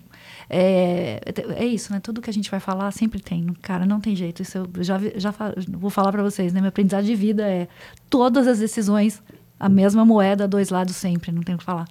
é, 0.49 1.19
é 1.55 1.65
isso, 1.65 1.91
né? 1.91 1.99
Tudo 1.99 2.21
que 2.21 2.29
a 2.29 2.33
gente 2.33 2.49
vai 2.51 2.59
falar 2.59 2.91
sempre 2.91 3.19
tem, 3.19 3.45
cara, 3.61 3.85
não 3.85 3.99
tem 3.99 4.15
jeito. 4.15 4.41
Isso 4.41 4.57
eu 4.57 4.83
já 4.83 4.99
já 5.15 5.33
vou 5.69 5.89
falar 5.89 6.11
para 6.11 6.21
vocês, 6.21 6.53
né? 6.53 6.61
Meu 6.61 6.69
aprendizado 6.69 7.05
de 7.05 7.15
vida 7.15 7.47
é 7.47 7.67
todas 8.09 8.47
as 8.47 8.59
decisões 8.59 9.21
a 9.59 9.69
mesma 9.69 10.05
moeda, 10.05 10.47
dois 10.47 10.69
lados 10.69 10.95
sempre, 10.95 11.31
não 11.31 11.41
tem 11.41 11.55
o 11.55 11.57
que 11.57 11.63
falar. 11.63 11.87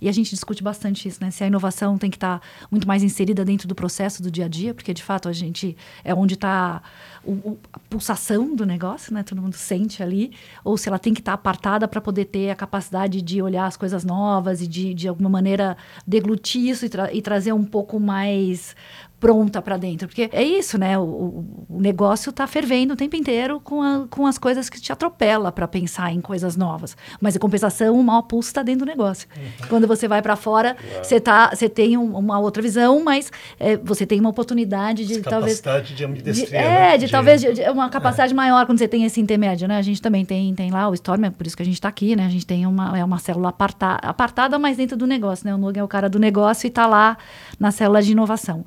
E 0.00 0.08
a 0.08 0.12
gente 0.12 0.30
discute 0.30 0.62
bastante 0.62 1.06
isso, 1.08 1.18
né? 1.20 1.30
Se 1.30 1.44
a 1.44 1.46
inovação 1.46 1.98
tem 1.98 2.10
que 2.10 2.16
estar 2.16 2.40
muito 2.70 2.86
mais 2.86 3.02
inserida 3.02 3.44
dentro 3.44 3.68
do 3.68 3.74
processo 3.74 4.22
do 4.22 4.30
dia 4.30 4.46
a 4.46 4.48
dia, 4.48 4.72
porque 4.72 4.94
de 4.94 5.02
fato 5.02 5.28
a 5.28 5.32
gente 5.32 5.76
é 6.02 6.14
onde 6.14 6.34
está 6.34 6.82
a 7.72 7.78
pulsação 7.90 8.54
do 8.54 8.64
negócio, 8.64 9.12
né? 9.12 9.22
Todo 9.22 9.42
mundo 9.42 9.54
sente 9.54 10.02
ali, 10.02 10.32
ou 10.64 10.76
se 10.78 10.88
ela 10.88 10.98
tem 10.98 11.12
que 11.12 11.20
estar 11.20 11.34
apartada 11.34 11.86
para 11.86 12.00
poder 12.00 12.26
ter 12.26 12.50
a 12.50 12.56
capacidade 12.56 13.20
de 13.20 13.42
olhar 13.42 13.66
as 13.66 13.76
coisas 13.76 14.04
novas 14.04 14.62
e 14.62 14.66
de, 14.66 14.94
de 14.94 15.08
alguma 15.08 15.28
maneira 15.28 15.76
deglutir 16.06 16.70
isso 16.70 16.86
e, 16.86 16.88
tra- 16.88 17.12
e 17.12 17.20
trazer 17.20 17.52
um 17.52 17.64
pouco 17.64 18.00
mais 18.00 18.74
pronta 19.20 19.60
para 19.60 19.76
dentro. 19.76 20.08
Porque 20.08 20.30
é 20.32 20.42
isso, 20.42 20.78
né? 20.78 20.98
O, 20.98 21.44
o 21.68 21.80
negócio 21.80 22.30
está 22.30 22.46
fervendo 22.46 22.94
o 22.94 22.96
tempo 22.96 23.14
inteiro 23.14 23.60
com, 23.60 23.82
a, 23.82 24.06
com 24.08 24.26
as 24.26 24.38
coisas 24.38 24.70
que 24.70 24.80
te 24.80 24.90
atropela 24.90 25.52
para 25.52 25.68
pensar 25.68 26.10
em 26.10 26.20
coisas 26.20 26.56
novas. 26.56 26.96
Mas 27.20 27.36
em 27.36 27.38
compensação, 27.38 28.00
o 28.00 28.02
mau 28.02 28.22
pulso 28.22 28.48
está 28.48 28.62
dentro 28.62 28.80
do 28.80 28.86
negócio. 28.86 29.28
Uhum. 29.36 29.68
Quando 29.68 29.86
você 29.86 30.08
vai 30.08 30.22
para 30.22 30.34
fora, 30.34 30.76
você 31.02 31.20
tá, 31.20 31.50
você 31.54 31.68
tem 31.68 31.98
um, 31.98 32.16
uma 32.16 32.38
outra 32.38 32.62
visão, 32.62 33.04
mas 33.04 33.30
é, 33.58 33.76
você 33.76 34.06
tem 34.06 34.18
uma 34.18 34.30
oportunidade 34.30 35.06
de 35.06 35.12
Essa 35.12 35.30
talvez 35.30 35.60
capacidade 35.60 35.94
de 35.94 36.04
ambidestria. 36.04 36.46
De, 36.48 36.56
é, 36.56 36.62
né? 36.62 36.98
de, 36.98 37.06
de 37.06 37.12
talvez 37.12 37.40
de, 37.42 37.52
de 37.52 37.70
uma 37.70 37.90
capacidade 37.90 38.32
é. 38.32 38.36
maior 38.36 38.64
quando 38.64 38.78
você 38.78 38.88
tem 38.88 39.04
esse 39.04 39.20
intermédio, 39.20 39.68
né? 39.68 39.76
A 39.76 39.82
gente 39.82 40.00
também 40.00 40.24
tem, 40.24 40.54
tem 40.54 40.70
lá 40.70 40.88
o 40.88 40.94
Storm, 40.94 41.24
é 41.24 41.30
por 41.30 41.46
isso 41.46 41.56
que 41.56 41.62
a 41.62 41.66
gente 41.66 41.74
está 41.74 41.88
aqui, 41.88 42.16
né? 42.16 42.24
A 42.24 42.30
gente 42.30 42.46
tem 42.46 42.66
uma, 42.66 42.98
é 42.98 43.04
uma 43.04 43.18
célula 43.18 43.50
aparta, 43.50 43.96
apartada, 43.96 44.58
mas 44.58 44.78
dentro 44.78 44.96
do 44.96 45.06
negócio, 45.06 45.46
né? 45.46 45.54
O 45.54 45.58
Nug 45.58 45.78
é 45.78 45.84
o 45.84 45.88
cara 45.88 46.08
do 46.08 46.18
negócio 46.18 46.66
e 46.66 46.68
está 46.68 46.86
lá 46.86 47.18
na 47.58 47.70
célula 47.70 48.00
de 48.00 48.12
inovação. 48.12 48.64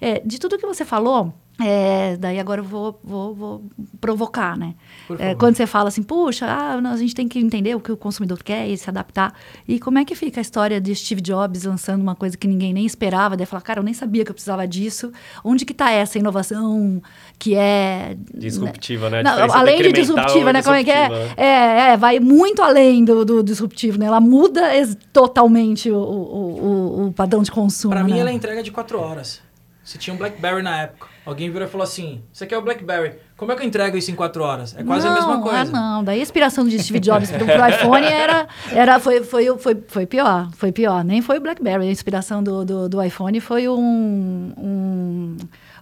É, 0.00 0.20
de 0.20 0.38
tudo 0.38 0.58
que 0.58 0.66
você 0.66 0.84
falou, 0.84 1.32
é, 1.58 2.18
daí 2.18 2.38
agora 2.38 2.60
eu 2.60 2.64
vou, 2.64 3.00
vou, 3.02 3.34
vou 3.34 3.64
provocar, 3.98 4.58
né? 4.58 4.74
É, 5.18 5.34
quando 5.34 5.56
você 5.56 5.66
fala 5.66 5.88
assim, 5.88 6.02
puxa, 6.02 6.44
ah, 6.44 6.74
a 6.74 6.96
gente 6.98 7.14
tem 7.14 7.26
que 7.26 7.38
entender 7.38 7.74
o 7.74 7.80
que 7.80 7.90
o 7.90 7.96
consumidor 7.96 8.42
quer 8.42 8.68
e 8.68 8.76
se 8.76 8.90
adaptar. 8.90 9.32
E 9.66 9.80
como 9.80 9.98
é 9.98 10.04
que 10.04 10.14
fica 10.14 10.38
a 10.38 10.42
história 10.42 10.78
de 10.78 10.94
Steve 10.94 11.22
Jobs 11.22 11.64
lançando 11.64 12.02
uma 12.02 12.14
coisa 12.14 12.36
que 12.36 12.46
ninguém 12.46 12.74
nem 12.74 12.84
esperava? 12.84 13.38
Daí 13.38 13.46
falar, 13.46 13.62
cara, 13.62 13.80
eu 13.80 13.84
nem 13.84 13.94
sabia 13.94 14.22
que 14.22 14.30
eu 14.30 14.34
precisava 14.34 14.68
disso. 14.68 15.10
Onde 15.42 15.64
que 15.64 15.72
está 15.72 15.90
essa 15.90 16.18
inovação 16.18 17.00
que 17.38 17.54
é... 17.54 18.18
Disruptiva, 18.34 19.08
né? 19.08 19.22
Não, 19.22 19.54
além 19.54 19.80
de 19.80 19.92
disruptiva, 19.92 20.52
né? 20.52 20.62
Como 20.62 20.76
é 20.76 20.84
que 20.84 20.90
é? 20.90 21.08
Né? 21.08 21.34
é? 21.38 21.92
É, 21.92 21.96
vai 21.96 22.20
muito 22.20 22.60
além 22.60 23.02
do, 23.02 23.24
do 23.24 23.42
disruptivo, 23.42 23.98
né? 23.98 24.04
Ela 24.04 24.20
muda 24.20 24.62
totalmente 25.10 25.90
o, 25.90 25.96
o, 25.96 26.66
o, 27.00 27.06
o 27.06 27.12
padrão 27.14 27.42
de 27.42 27.50
consumo. 27.50 27.94
Para 27.94 28.04
né? 28.04 28.12
mim, 28.12 28.20
ela 28.20 28.28
é 28.28 28.34
entrega 28.34 28.62
de 28.62 28.70
quatro 28.70 29.00
horas. 29.00 29.45
Você 29.86 29.98
tinha 29.98 30.12
um 30.12 30.16
BlackBerry 30.16 30.64
na 30.64 30.82
época. 30.82 31.06
Alguém 31.24 31.48
virou 31.48 31.68
e 31.68 31.70
falou 31.70 31.84
assim: 31.84 32.20
Você 32.32 32.44
quer 32.44 32.58
o 32.58 32.62
BlackBerry? 32.62 33.20
Como 33.36 33.52
é 33.52 33.54
que 33.54 33.62
eu 33.62 33.66
entrego 33.66 33.96
isso 33.96 34.10
em 34.10 34.16
quatro 34.16 34.42
horas? 34.42 34.74
É 34.76 34.82
quase 34.82 35.06
não, 35.06 35.12
a 35.12 35.14
mesma 35.14 35.40
coisa. 35.40 35.60
Ah, 35.60 35.64
não. 35.64 36.02
Daí 36.02 36.18
a 36.18 36.22
inspiração 36.22 36.66
de 36.66 36.76
Steve 36.82 36.98
Jobs 36.98 37.30
pro, 37.30 37.46
pro 37.46 37.68
iPhone 37.68 38.04
era, 38.04 38.48
era 38.72 38.98
foi, 38.98 39.22
foi, 39.22 39.56
foi, 39.58 39.84
foi 39.86 40.04
pior. 40.04 40.50
Foi 40.56 40.72
pior. 40.72 41.04
Nem 41.04 41.22
foi 41.22 41.38
o 41.38 41.40
BlackBerry. 41.40 41.86
A 41.86 41.90
inspiração 41.90 42.42
do, 42.42 42.64
do, 42.64 42.88
do 42.88 43.00
iPhone 43.00 43.38
foi 43.38 43.68
um, 43.68 44.52
um 44.58 45.36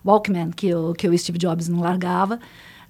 Walkman 0.04 0.50
que 0.50 0.74
o, 0.74 0.92
que 0.92 1.08
o 1.08 1.18
Steve 1.18 1.38
Jobs 1.38 1.66
não 1.66 1.80
largava. 1.80 2.38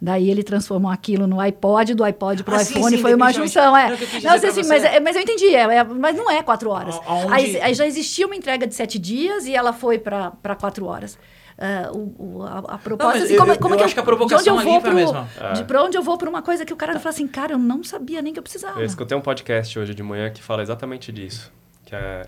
Daí 0.05 0.31
ele 0.31 0.43
transformou 0.43 0.91
aquilo 0.91 1.27
no 1.27 1.41
iPod, 1.41 1.95
do 1.95 2.05
iPod 2.05 2.45
pro 2.45 2.55
Ah, 2.55 2.61
iPhone, 2.63 2.85
sim, 2.91 2.97
sim, 2.97 3.03
foi 3.03 3.15
uma 3.15 3.33
junção. 3.33 3.75
É. 3.75 3.87
O 3.87 3.93
eu 3.95 3.99
Não, 4.23 4.39
sei, 4.39 4.51
sim, 4.51 4.69
mas, 4.69 4.83
você. 4.83 4.89
é- 4.89 5.01
mas 5.01 5.17
eu 5.17 5.23
entendi, 5.23 5.47
é, 5.55 5.63
é- 5.79 5.83
mas 5.85 6.15
não 6.15 6.31
é 6.31 6.43
quatro 6.43 6.69
horas. 6.69 6.95
A- 7.07 7.35
Aí, 7.35 7.59
aí 7.59 7.73
já 7.73 7.87
existia 7.87 8.27
uma 8.27 8.37
entrega 8.37 8.67
de 8.67 8.75
sete 8.75 8.99
dias 8.99 9.47
e 9.47 9.55
ela 9.57 9.73
foi 9.73 9.99
para 9.99 10.31
quatro 10.61 10.85
horas. 10.85 11.19
Ah, 11.59 11.91
o, 11.91 12.15
o- 12.19 12.43
a, 12.43 12.59
a 12.75 12.79
proposta, 12.79 13.15
mas 13.15 13.23
assim, 13.23 13.33
eu- 13.33 13.41
como, 13.41 13.53
eu- 13.53 13.59
como 13.59 13.75
eu 13.75 13.79
que 13.79 13.85
acho 13.85 13.95
que 13.95 14.01
a 14.01 14.03
provocação 14.03 14.43
de 14.43 14.51
onde 14.51 14.59
eu 14.59 14.61
ali 14.61 14.71
vou 14.73 14.81
foi 14.83 14.91
a 14.91 14.93
pro, 14.93 15.17
mesma. 15.41 15.53
de 15.55 15.65
pra 15.65 15.83
onde 15.85 15.97
eu 15.97 16.03
vou 16.03 16.19
para 16.19 16.29
uma 16.29 16.43
coisa 16.43 16.67
que 16.67 16.73
o 16.73 16.77
cara 16.77 16.99
fala 17.01 17.09
assim, 17.15 17.27
cara, 17.27 17.53
eu 17.55 17.59
não 17.59 17.83
sabia 17.83 18.21
nem 18.21 18.33
que 18.35 18.39
eu 18.39 18.43
precisava. 18.43 18.79
Eu 18.81 18.85
escutei 18.85 19.17
um 19.17 19.23
podcast 19.23 19.79
hoje 19.79 19.95
de 19.95 20.03
manhã 20.03 20.29
que 20.31 20.43
fala 20.43 20.61
exatamente 20.61 21.11
disso. 21.11 21.51
Que 21.87 21.95
é, 21.97 22.27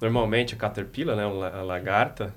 normalmente 0.00 0.54
a 0.54 0.56
caterpillar, 0.56 1.14
né, 1.14 1.24
a 1.24 1.62
lagarta, 1.62 2.34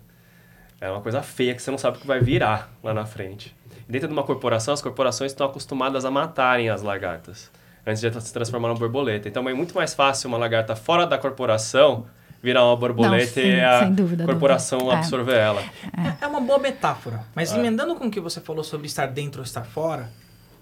é 0.81 0.89
uma 0.91 0.99
coisa 0.99 1.21
feia 1.21 1.55
que 1.55 1.61
você 1.61 1.71
não 1.71 1.77
sabe 1.77 1.97
o 1.97 2.01
que 2.01 2.07
vai 2.07 2.19
virar 2.19 2.69
lá 2.83 2.93
na 2.93 3.05
frente. 3.05 3.55
Dentro 3.89 4.07
de 4.07 4.13
uma 4.13 4.23
corporação, 4.23 4.73
as 4.73 4.81
corporações 4.81 5.31
estão 5.31 5.47
acostumadas 5.47 6.05
a 6.05 6.11
matarem 6.11 6.69
as 6.69 6.83
lagartas 6.83 7.49
antes 7.85 8.01
de 8.01 8.21
se 8.21 8.31
transformar 8.31 8.67
numa 8.67 8.79
borboleta. 8.79 9.27
Então 9.27 9.47
é 9.49 9.53
muito 9.53 9.73
mais 9.73 9.95
fácil 9.95 10.27
uma 10.27 10.37
lagarta 10.37 10.75
fora 10.75 11.07
da 11.07 11.17
corporação 11.17 12.05
virar 12.41 12.63
uma 12.63 12.75
borboleta 12.75 13.41
sim, 13.41 13.47
e 13.47 13.59
a 13.59 13.83
dúvida, 13.85 14.25
corporação 14.25 14.79
dúvida. 14.79 14.97
É. 14.97 14.99
absorver 14.99 15.37
ela. 15.37 15.61
É, 16.21 16.23
é 16.23 16.27
uma 16.27 16.39
boa 16.39 16.59
metáfora. 16.59 17.23
Mas 17.35 17.51
emendando 17.51 17.95
com 17.95 18.05
o 18.05 18.11
que 18.11 18.19
você 18.19 18.39
falou 18.39 18.63
sobre 18.63 18.87
estar 18.87 19.07
dentro 19.07 19.41
ou 19.41 19.43
estar 19.43 19.63
fora, 19.63 20.09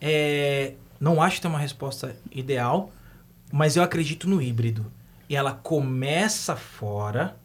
é, 0.01 0.73
não 0.99 1.21
acho 1.21 1.35
que 1.35 1.41
tem 1.41 1.51
uma 1.51 1.59
resposta 1.59 2.15
ideal, 2.31 2.91
mas 3.51 3.75
eu 3.75 3.83
acredito 3.83 4.27
no 4.27 4.41
híbrido. 4.41 4.91
E 5.29 5.35
ela 5.35 5.51
começa 5.51 6.55
fora, 6.55 7.35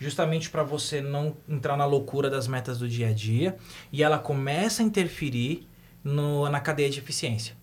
justamente 0.00 0.48
para 0.48 0.62
você 0.62 1.02
não 1.02 1.36
entrar 1.46 1.76
na 1.76 1.84
loucura 1.84 2.30
das 2.30 2.48
metas 2.48 2.78
do 2.78 2.88
dia 2.88 3.10
a 3.10 3.12
dia, 3.12 3.56
e 3.92 4.02
ela 4.02 4.18
começa 4.18 4.82
a 4.82 4.86
interferir 4.86 5.68
no, 6.02 6.48
na 6.48 6.58
cadeia 6.58 6.88
de 6.88 6.98
eficiência. 6.98 7.54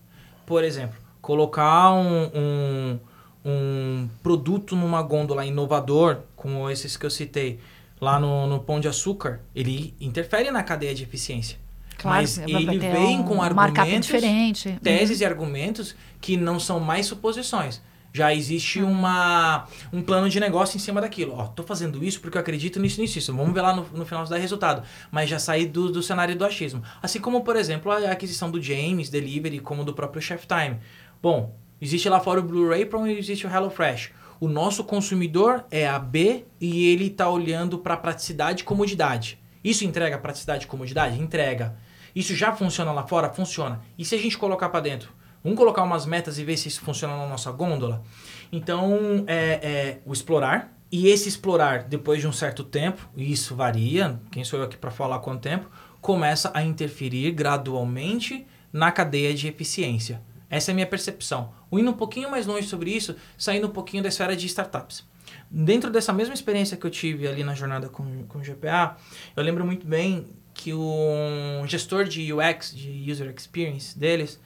Por 0.46 0.62
exemplo, 0.62 0.96
colocar 1.20 1.92
um, 1.92 2.30
um, 2.34 2.98
um 3.44 4.08
produto 4.22 4.76
numa 4.76 5.02
gôndola 5.02 5.44
inovador, 5.44 6.20
como 6.36 6.70
esses 6.70 6.96
que 6.96 7.04
eu 7.04 7.10
citei, 7.10 7.58
lá 8.00 8.20
no, 8.20 8.46
no 8.46 8.60
Pão 8.60 8.78
de 8.78 8.86
Açúcar, 8.86 9.40
ele 9.52 9.92
interfere 10.00 10.50
na 10.52 10.62
cadeia 10.62 10.94
de 10.94 11.02
eficiência. 11.02 11.58
Claro, 11.98 12.20
Mas 12.20 12.38
vai 12.38 12.48
ele 12.48 12.78
vem 12.78 13.18
um 13.18 13.24
com 13.24 13.42
argumentos, 13.42 14.06
diferente. 14.06 14.78
teses 14.80 15.20
e 15.20 15.24
argumentos 15.24 15.96
que 16.20 16.36
não 16.36 16.60
são 16.60 16.78
mais 16.78 17.06
suposições. 17.06 17.82
Já 18.12 18.34
existe 18.34 18.82
uma, 18.82 19.66
um 19.92 20.02
plano 20.02 20.28
de 20.28 20.40
negócio 20.40 20.76
em 20.76 20.80
cima 20.80 21.00
daquilo. 21.00 21.34
Ó, 21.34 21.46
tô 21.46 21.62
fazendo 21.62 22.02
isso 22.02 22.20
porque 22.20 22.36
eu 22.36 22.40
acredito 22.40 22.80
nisso, 22.80 23.00
nisso, 23.00 23.18
isso. 23.18 23.34
Vamos 23.34 23.52
ver 23.52 23.60
lá 23.60 23.74
no, 23.74 23.86
no 23.92 24.06
final 24.06 24.24
se 24.24 24.30
dá 24.30 24.38
resultado. 24.38 24.82
Mas 25.10 25.28
já 25.28 25.38
saí 25.38 25.66
do, 25.66 25.92
do 25.92 26.02
cenário 26.02 26.34
do 26.34 26.44
achismo. 26.44 26.82
Assim 27.02 27.20
como, 27.20 27.42
por 27.42 27.56
exemplo, 27.56 27.92
a 27.92 28.10
aquisição 28.10 28.50
do 28.50 28.60
James 28.60 29.10
Delivery, 29.10 29.60
como 29.60 29.84
do 29.84 29.92
próprio 29.92 30.22
Chef 30.22 30.46
Time. 30.46 30.78
Bom, 31.22 31.54
existe 31.80 32.08
lá 32.08 32.18
fora 32.20 32.40
o 32.40 32.42
Blu-ray, 32.42 32.86
para 32.86 32.98
onde 32.98 33.12
existe 33.12 33.46
o 33.46 33.50
HelloFresh. 33.50 34.10
O 34.40 34.48
nosso 34.48 34.84
consumidor 34.84 35.64
é 35.70 35.86
a 35.88 35.98
B 35.98 36.44
e 36.60 36.88
ele 36.88 37.08
está 37.08 37.28
olhando 37.28 37.78
para 37.78 37.96
praticidade 37.96 38.62
e 38.62 38.64
comodidade. 38.64 39.38
Isso 39.62 39.84
entrega 39.84 40.16
praticidade 40.16 40.64
e 40.64 40.68
comodidade? 40.68 41.20
Entrega. 41.20 41.76
Isso 42.14 42.34
já 42.34 42.52
funciona 42.52 42.92
lá 42.92 43.06
fora? 43.06 43.28
Funciona. 43.30 43.80
E 43.98 44.04
se 44.04 44.14
a 44.14 44.18
gente 44.18 44.38
colocar 44.38 44.68
para 44.68 44.80
dentro? 44.80 45.12
Vamos 45.42 45.58
colocar 45.58 45.82
umas 45.82 46.04
metas 46.04 46.38
e 46.38 46.44
ver 46.44 46.56
se 46.56 46.68
isso 46.68 46.80
funciona 46.80 47.16
na 47.16 47.26
nossa 47.26 47.50
gôndola? 47.52 48.02
Então, 48.50 49.24
é, 49.26 49.60
é 49.62 50.00
o 50.04 50.12
explorar. 50.12 50.74
E 50.90 51.08
esse 51.08 51.28
explorar, 51.28 51.84
depois 51.84 52.20
de 52.20 52.26
um 52.26 52.32
certo 52.32 52.64
tempo, 52.64 53.08
e 53.14 53.30
isso 53.30 53.54
varia, 53.54 54.18
quem 54.30 54.42
sou 54.42 54.58
eu 54.58 54.64
aqui 54.64 54.76
para 54.76 54.90
falar 54.90 55.18
quanto 55.18 55.42
tempo, 55.42 55.70
começa 56.00 56.50
a 56.54 56.62
interferir 56.62 57.30
gradualmente 57.32 58.46
na 58.72 58.90
cadeia 58.90 59.34
de 59.34 59.46
eficiência. 59.46 60.22
Essa 60.48 60.70
é 60.70 60.72
a 60.72 60.74
minha 60.74 60.86
percepção. 60.86 61.52
O 61.70 61.78
indo 61.78 61.90
um 61.90 61.94
pouquinho 61.94 62.30
mais 62.30 62.46
longe 62.46 62.66
sobre 62.66 62.90
isso, 62.90 63.14
saindo 63.36 63.66
um 63.66 63.70
pouquinho 63.70 64.02
da 64.02 64.08
esfera 64.08 64.34
de 64.34 64.46
startups. 64.46 65.04
Dentro 65.50 65.90
dessa 65.90 66.12
mesma 66.12 66.32
experiência 66.32 66.76
que 66.76 66.86
eu 66.86 66.90
tive 66.90 67.28
ali 67.28 67.44
na 67.44 67.54
jornada 67.54 67.88
com, 67.88 68.24
com 68.24 68.38
o 68.38 68.42
GPA, 68.42 68.96
eu 69.36 69.42
lembro 69.42 69.64
muito 69.64 69.86
bem 69.86 70.26
que 70.54 70.72
o 70.72 71.64
gestor 71.66 72.04
de 72.04 72.32
UX, 72.32 72.74
de 72.74 73.10
User 73.10 73.32
Experience 73.36 73.98
deles, 73.98 74.40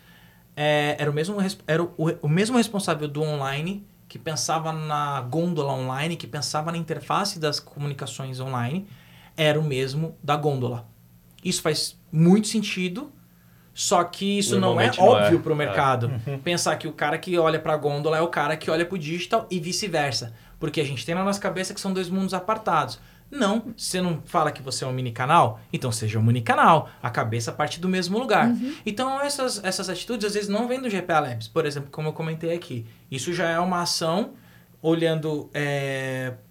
é, 0.57 0.97
era, 0.99 1.11
o 1.11 1.15
mesmo, 1.15 1.37
era 1.67 1.83
o, 1.83 1.93
o 2.23 2.29
mesmo 2.29 2.57
responsável 2.57 3.09
do 3.09 3.23
online, 3.23 3.87
que 4.09 4.19
pensava 4.19 4.73
na 4.73 5.21
gôndola 5.23 5.73
online, 5.73 6.17
que 6.17 6.27
pensava 6.27 6.71
na 6.71 6.79
interface 6.79 7.38
das 7.38 7.59
comunicações 7.59 8.41
online, 8.41 8.87
era 9.37 9.59
o 9.59 9.62
mesmo 9.62 10.17
da 10.23 10.37
gôndola. 10.37 10.87
Isso 11.43 11.62
faz 11.62 11.99
muito 12.12 12.47
sentido, 12.49 13.11
só 13.75 14.05
que 14.05 14.38
isso 14.38 14.61
não 14.61 14.79
é 14.79 14.91
não 14.99 15.07
é. 15.07 15.09
óbvio 15.09 15.41
para 15.41 15.51
o 15.53 15.55
É. 15.55 15.59
mercado. 15.59 16.11
Pensar 16.45 16.77
que 16.77 16.87
o 16.87 16.93
cara 16.93 17.17
que 17.17 17.38
olha 17.38 17.59
para 17.59 17.73
a 17.73 17.77
gôndola 17.77 18.19
é 18.19 18.21
o 18.21 18.29
cara 18.29 18.57
que 18.57 18.71
olha 18.71 18.85
para 18.85 18.95
o 18.95 18.99
digital 18.99 19.47
e 19.51 19.59
vice-versa. 19.59 20.35
Porque 20.61 20.81
a 20.81 20.85
gente 20.85 21.05
tem 21.07 21.15
na 21.15 21.25
nossa 21.25 21.41
cabeça 21.41 21.73
que 21.73 21.81
são 21.81 21.93
dois 21.93 22.09
mundos 22.11 22.35
apartados. 22.35 23.01
Não, 23.33 23.73
você 23.77 24.01
não 24.03 24.21
fala 24.27 24.53
que 24.53 24.61
você 24.62 24.85
é 24.85 24.87
um 24.87 24.92
mini 24.92 25.11
canal? 25.11 25.59
Então 25.73 25.90
seja 25.90 26.18
um 26.18 26.23
mini 26.23 26.42
canal. 26.42 26.90
A 27.03 27.09
cabeça 27.11 27.51
parte 27.51 27.81
do 27.81 27.88
mesmo 27.88 28.18
lugar. 28.18 28.53
Então 28.85 29.21
essas, 29.21 29.62
essas 29.64 29.88
atitudes 29.88 30.27
às 30.27 30.35
vezes 30.35 30.49
não 30.51 30.68
vêm 30.68 30.81
do 30.81 30.90
GPA 30.90 31.18
Labs. 31.21 31.49
Por 31.49 31.64
exemplo, 31.64 31.88
como 31.90 32.09
eu 32.09 32.12
comentei 32.12 32.55
aqui. 32.55 32.85
Isso 33.11 33.33
já 33.33 33.49
é 33.49 33.59
uma 33.59 33.81
ação 33.83 34.35
olhando 34.83 35.49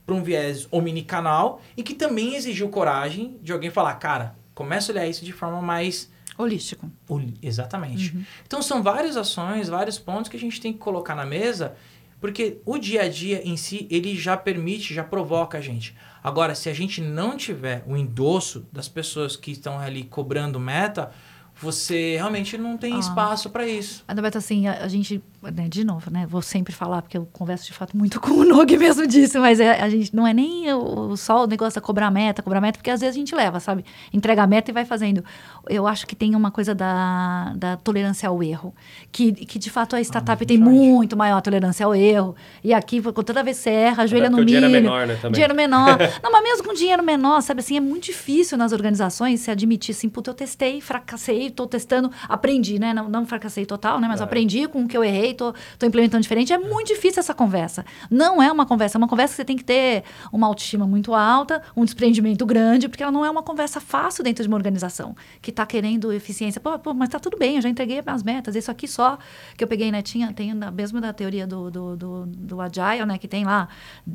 para 0.05 0.15
um 0.15 0.23
viés 0.23 0.67
omnicanal 0.71 1.61
e 1.77 1.83
que 1.83 1.93
também 1.93 2.35
exigiu 2.35 2.69
coragem 2.69 3.37
de 3.41 3.51
alguém 3.51 3.69
falar, 3.69 3.93
cara, 3.95 4.35
começa 4.55 4.91
a 4.91 4.93
olhar 4.93 5.07
isso 5.07 5.23
de 5.23 5.31
forma 5.31 5.61
mais 5.61 6.09
Holístico. 6.37 6.89
Ol- 7.07 7.21
Exatamente. 7.41 8.17
Então 8.47 8.61
são 8.61 8.81
várias 8.81 9.15
ações, 9.17 9.67
vários 9.69 9.99
pontos 9.99 10.29
que 10.29 10.37
a 10.37 10.39
gente 10.39 10.59
tem 10.59 10.73
que 10.73 10.79
colocar 10.79 11.13
na 11.13 11.25
mesa, 11.25 11.75
porque 12.21 12.61
o 12.65 12.77
dia 12.77 13.01
a 13.01 13.09
dia 13.09 13.41
em 13.43 13.57
si, 13.57 13.87
ele 13.89 14.15
já 14.15 14.37
permite, 14.37 14.93
já 14.93 15.03
provoca 15.03 15.57
a 15.57 15.61
gente. 15.61 15.95
Agora, 16.23 16.53
se 16.53 16.69
a 16.69 16.73
gente 16.73 17.01
não 17.01 17.35
tiver 17.35 17.83
o 17.87 17.97
endosso 17.97 18.67
das 18.71 18.87
pessoas 18.87 19.35
que 19.35 19.51
estão 19.51 19.79
ali 19.79 20.03
cobrando 20.03 20.59
meta, 20.59 21.11
você 21.59 22.15
realmente 22.15 22.57
não 22.59 22.77
tem 22.77 22.97
espaço 22.99 23.49
para 23.49 23.67
isso. 23.67 24.03
Adalberto, 24.07 24.37
assim, 24.37 24.67
a, 24.67 24.83
a 24.83 24.87
gente, 24.87 25.21
né, 25.49 25.67
de 25.67 25.83
novo, 25.83 26.11
né? 26.11 26.27
Vou 26.27 26.41
sempre 26.41 26.73
falar, 26.73 27.01
porque 27.01 27.17
eu 27.17 27.27
converso 27.31 27.65
de 27.65 27.73
fato 27.73 27.97
muito 27.97 28.19
com 28.21 28.31
o 28.31 28.43
Nog 28.43 28.77
mesmo 28.77 29.07
disso, 29.07 29.39
mas 29.39 29.59
é, 29.59 29.81
a 29.81 29.89
gente 29.89 30.15
não 30.15 30.27
é 30.27 30.33
nem 30.33 30.71
o, 30.73 31.15
só 31.17 31.43
o 31.43 31.47
negócio 31.47 31.79
da 31.79 31.85
cobrar 31.85 32.11
meta, 32.11 32.43
cobrar 32.43 32.61
meta, 32.61 32.77
porque 32.77 32.91
às 32.91 33.01
vezes 33.01 33.15
a 33.15 33.19
gente 33.19 33.33
leva, 33.33 33.59
sabe? 33.59 33.83
Entrega 34.13 34.43
a 34.43 34.47
meta 34.47 34.69
e 34.69 34.73
vai 34.73 34.85
fazendo. 34.85 35.23
Eu 35.67 35.87
acho 35.87 36.05
que 36.05 36.15
tem 36.15 36.35
uma 36.35 36.51
coisa 36.51 36.75
da, 36.75 37.53
da 37.55 37.77
tolerância 37.77 38.29
ao 38.29 38.43
erro, 38.43 38.73
que, 39.11 39.31
que 39.31 39.57
de 39.57 39.69
fato 39.69 39.95
a 39.95 40.01
startup 40.01 40.43
ah, 40.43 40.45
tem 40.45 40.57
muito 40.57 41.17
maior 41.17 41.41
tolerância 41.41 41.85
ao 41.85 41.95
erro. 41.95 42.35
E 42.63 42.73
aqui, 42.73 43.01
toda 43.01 43.43
vez 43.43 43.57
que 43.57 43.63
você 43.63 43.69
erra, 43.69 44.03
ajoelha 44.03 44.29
no 44.29 44.37
milho. 44.37 44.47
dinheiro 44.47 44.65
é 44.65 44.69
menor, 44.69 45.07
né? 45.07 45.15
Também. 45.15 45.31
Dinheiro 45.31 45.55
menor. 45.55 45.97
não, 46.21 46.31
mas 46.31 46.43
mesmo 46.43 46.63
com 46.65 46.73
dinheiro 46.73 47.03
menor, 47.03 47.41
sabe 47.41 47.61
assim, 47.61 47.77
é 47.77 47.79
muito 47.79 48.05
difícil 48.05 48.57
nas 48.57 48.71
organizações 48.71 49.39
se 49.39 49.49
admitir 49.49 49.93
assim, 49.95 50.09
puta, 50.09 50.29
eu 50.29 50.33
testei, 50.33 50.81
fracassei, 50.81 51.47
estou 51.47 51.67
testando, 51.67 52.11
aprendi, 52.27 52.79
né? 52.79 52.93
Não, 52.93 53.09
não 53.09 53.25
fracassei 53.25 53.65
total, 53.65 53.99
né? 53.99 54.07
Mas 54.07 54.21
aprendi 54.21 54.67
com 54.67 54.83
o 54.83 54.87
que 54.87 54.97
eu 54.97 55.03
errei, 55.03 55.30
tô, 55.33 55.53
tô 55.77 55.85
implementando 55.85 56.21
diferente. 56.21 56.53
É 56.53 56.57
muito 56.57 56.87
difícil 56.87 57.19
essa 57.19 57.33
conversa. 57.33 57.85
Não 58.09 58.41
é 58.41 58.51
uma 58.51 58.65
conversa, 58.65 58.97
é 58.97 58.99
uma 58.99 59.07
conversa 59.07 59.33
que 59.33 59.37
você 59.37 59.45
tem 59.45 59.57
que 59.57 59.63
ter 59.63 60.03
uma 60.31 60.47
autoestima 60.47 60.85
muito 60.85 61.13
alta, 61.13 61.61
um 61.75 61.85
desprendimento 61.85 62.45
grande, 62.45 62.87
porque 62.87 63.03
ela 63.03 63.11
não 63.11 63.25
é 63.25 63.29
uma 63.29 63.43
conversa 63.43 63.79
fácil 63.79 64.23
dentro 64.23 64.43
de 64.43 64.47
uma 64.47 64.57
organização 64.57 65.15
que 65.41 65.49
está 65.49 65.65
querendo 65.65 66.11
eficiência. 66.11 66.59
Pô, 66.59 66.77
pô, 66.79 66.93
mas 66.93 67.09
tá 67.09 67.19
tudo 67.19 67.37
bem, 67.37 67.55
eu 67.55 67.61
já 67.61 67.69
entreguei 67.69 68.01
as 68.05 68.23
metas. 68.23 68.55
Isso 68.55 68.69
aqui 68.69 68.87
só 68.87 69.17
que 69.57 69.63
eu 69.63 69.67
peguei, 69.67 69.91
né? 69.91 70.01
Tinha, 70.01 70.33
tem 70.33 70.53
mesmo 70.53 70.99
da 70.99 71.13
teoria 71.13 71.47
do, 71.47 71.71
do, 71.71 71.95
do, 71.95 72.25
do 72.25 72.61
Agile, 72.61 73.05
né? 73.05 73.17
Que 73.17 73.27
tem 73.27 73.45
lá 73.45 73.67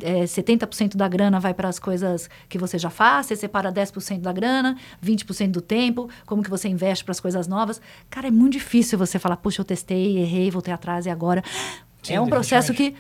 é, 0.03 0.25
70% 0.25 0.97
da 0.97 1.09
grana 1.09 1.41
vai 1.41 1.55
para 1.55 1.69
as 1.69 1.79
coisas 1.79 2.29
que 2.49 2.59
você 2.59 2.79
já 2.79 2.91
faz, 2.91 3.27
você 3.27 3.37
separa 3.37 3.73
10% 3.73 4.21
da 4.21 4.33
grana, 4.33 4.77
20% 5.05 5.51
do 5.51 5.61
tempo, 5.61 6.09
como 6.25 6.43
que 6.43 6.51
você 6.51 6.69
investe 6.69 7.05
para 7.05 7.13
as 7.13 7.21
coisas 7.21 7.47
novas. 7.47 7.81
Cara, 8.11 8.29
é 8.29 8.31
muito 8.31 8.55
difícil 8.55 8.99
você 8.99 9.19
falar, 9.19 9.37
puxa, 9.37 9.61
eu 9.61 9.65
testei, 9.65 10.19
errei, 10.19 10.51
voltei 10.51 10.73
atrás 10.73 11.06
e 11.07 11.11
agora. 11.11 11.43
Sim, 12.03 12.15
é 12.15 12.21
um 12.21 12.29
processo 12.29 12.73
que. 12.73 12.95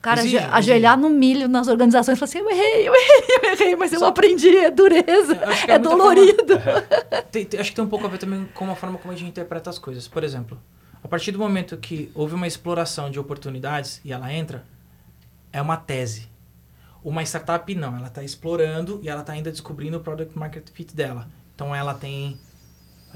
Cara, 0.00 0.20
exige, 0.20 0.38
ajoelhar 0.38 0.96
exige. 0.96 1.08
no 1.08 1.18
milho 1.18 1.48
nas 1.48 1.66
organizações 1.66 2.16
e 2.16 2.18
falar 2.20 2.28
assim, 2.28 2.38
eu 2.38 2.48
errei, 2.48 2.88
eu 2.88 2.94
errei, 2.94 3.24
eu 3.42 3.52
errei, 3.52 3.76
mas 3.76 3.90
Só... 3.90 3.96
eu 3.96 4.04
aprendi, 4.06 4.56
é 4.56 4.70
dureza, 4.70 5.36
é, 5.66 5.72
é 5.72 5.78
dolorido. 5.78 6.58
Forma... 6.60 6.82
tem, 7.32 7.44
tem, 7.44 7.58
acho 7.58 7.70
que 7.70 7.76
tem 7.76 7.84
um 7.84 7.88
pouco 7.88 8.06
a 8.06 8.08
ver 8.08 8.18
também 8.18 8.48
com 8.54 8.70
a 8.70 8.76
forma 8.76 8.96
como 8.96 9.12
a 9.12 9.16
gente 9.16 9.28
interpreta 9.28 9.68
as 9.68 9.78
coisas. 9.78 10.06
Por 10.06 10.22
exemplo, 10.22 10.56
a 11.02 11.08
partir 11.08 11.32
do 11.32 11.38
momento 11.38 11.76
que 11.76 12.12
houve 12.14 12.34
uma 12.34 12.46
exploração 12.46 13.10
de 13.10 13.18
oportunidades 13.18 14.00
e 14.04 14.12
ela 14.12 14.32
entra, 14.32 14.64
é 15.52 15.60
uma 15.60 15.76
tese. 15.76 16.28
Uma 17.02 17.22
startup 17.22 17.74
não, 17.74 17.96
ela 17.96 18.08
está 18.08 18.22
explorando 18.22 19.00
e 19.02 19.08
ela 19.08 19.22
está 19.22 19.32
ainda 19.32 19.50
descobrindo 19.50 19.96
o 19.96 20.00
product 20.00 20.38
market 20.38 20.68
fit 20.72 20.94
dela. 20.94 21.28
Então 21.54 21.74
ela 21.74 21.94
tem 21.94 22.38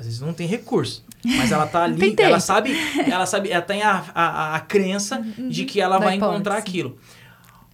às 0.03 0.07
vezes 0.07 0.21
não 0.21 0.33
tem 0.33 0.47
recurso, 0.47 1.05
mas 1.25 1.53
ela 1.53 1.67
tá 1.67 1.85
ali, 1.85 2.15
ela 2.19 2.41
sabe, 2.41 2.77
ela 3.09 3.25
sabe, 3.25 3.51
ela 3.51 3.63
tem 3.63 3.83
a, 3.83 4.05
a, 4.15 4.57
a 4.57 4.61
crença 4.61 5.19
uhum. 5.19 5.49
de 5.49 5.65
que 5.65 5.81
ela 5.81 5.99
vai 5.99 6.17
encontrar 6.17 6.57
aquilo. 6.57 6.99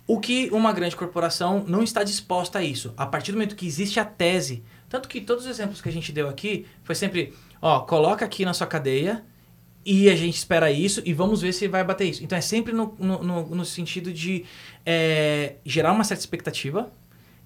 O 0.07 0.19
que 0.19 0.49
uma 0.53 0.73
grande 0.73 0.97
corporação 0.97 1.65
não 1.67 1.83
está 1.83 2.03
disposta 2.03 2.61
a 2.61 2.65
isso. 2.65 2.95
A 2.97 3.05
partir 3.07 3.33
do 3.33 3.37
momento 3.37 3.55
que 3.55 3.67
existe 3.67 4.01
a 4.01 4.05
tese, 4.07 4.63
tanto 4.89 5.07
que 5.07 5.21
todos 5.21 5.45
os 5.45 5.51
exemplos 5.51 5.83
que 5.83 5.89
a 5.89 5.93
gente 5.93 6.13
deu 6.13 6.29
aqui 6.29 6.65
foi 6.83 6.95
sempre, 6.95 7.35
ó, 7.61 7.81
coloca 7.81 8.25
aqui 8.25 8.45
na 8.45 8.55
sua 8.55 8.67
cadeia 8.67 9.23
e 9.85 10.09
a 10.09 10.17
gente 10.17 10.37
espera 10.37 10.71
isso 10.71 11.03
e 11.05 11.13
vamos 11.13 11.43
ver 11.43 11.53
se 11.53 11.69
vai 11.69 11.85
bater 11.85 12.07
isso. 12.07 12.25
Então 12.25 12.37
é 12.37 12.41
sempre 12.41 12.73
no, 12.73 12.95
no, 12.99 13.23
no, 13.23 13.55
no 13.57 13.65
sentido 13.65 14.13
de 14.13 14.45
é, 14.85 15.57
gerar 15.65 15.93
uma 15.93 16.05
certa 16.05 16.23
expectativa, 16.23 16.91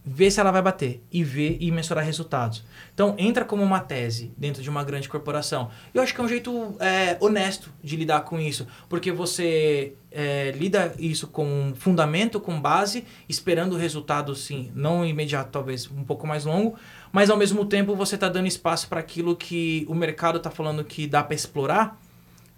ver 0.04 0.30
se 0.30 0.40
ela 0.40 0.50
vai 0.50 0.60
bater 0.60 1.02
e 1.12 1.22
ver 1.22 1.56
e 1.60 1.70
mensurar 1.70 2.04
resultados. 2.04 2.64
Então, 2.92 3.14
entra 3.16 3.44
como 3.44 3.62
uma 3.62 3.78
tese 3.78 4.32
dentro 4.36 4.60
de 4.60 4.68
uma 4.68 4.82
grande 4.82 5.08
corporação. 5.08 5.70
Eu 5.94 6.02
acho 6.02 6.12
que 6.12 6.20
é 6.20 6.24
um 6.24 6.28
jeito 6.28 6.74
é, 6.80 7.16
honesto 7.20 7.72
de 7.82 7.96
lidar 7.96 8.22
com 8.22 8.40
isso, 8.40 8.66
porque 8.88 9.12
você 9.12 9.94
é, 10.10 10.50
lida 10.52 10.92
isso 10.98 11.28
com 11.28 11.72
fundamento, 11.76 12.40
com 12.40 12.60
base, 12.60 13.04
esperando 13.28 13.74
o 13.74 13.78
resultado, 13.78 14.34
sim, 14.34 14.72
não 14.74 15.04
imediato, 15.04 15.50
talvez 15.50 15.88
um 15.88 16.02
pouco 16.02 16.26
mais 16.26 16.44
longo, 16.44 16.74
mas 17.12 17.30
ao 17.30 17.36
mesmo 17.36 17.64
tempo 17.64 17.94
você 17.94 18.16
está 18.16 18.28
dando 18.28 18.48
espaço 18.48 18.88
para 18.88 18.98
aquilo 18.98 19.36
que 19.36 19.86
o 19.88 19.94
mercado 19.94 20.38
está 20.38 20.50
falando 20.50 20.82
que 20.82 21.06
dá 21.06 21.22
para 21.22 21.34
explorar, 21.34 22.00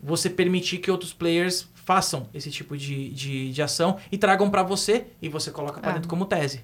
você 0.02 0.30
permitir 0.30 0.78
que 0.78 0.90
outros 0.90 1.12
players 1.12 1.68
façam 1.74 2.26
esse 2.33 2.50
tipo 2.50 2.76
de, 2.76 3.11
de, 3.11 3.52
de 3.52 3.62
ação 3.62 3.98
e 4.11 4.16
tragam 4.16 4.50
para 4.50 4.62
você 4.62 5.07
e 5.20 5.28
você 5.28 5.50
coloca 5.50 5.80
para 5.80 5.90
é. 5.90 5.94
dentro 5.94 6.09
como 6.09 6.24
tese. 6.24 6.62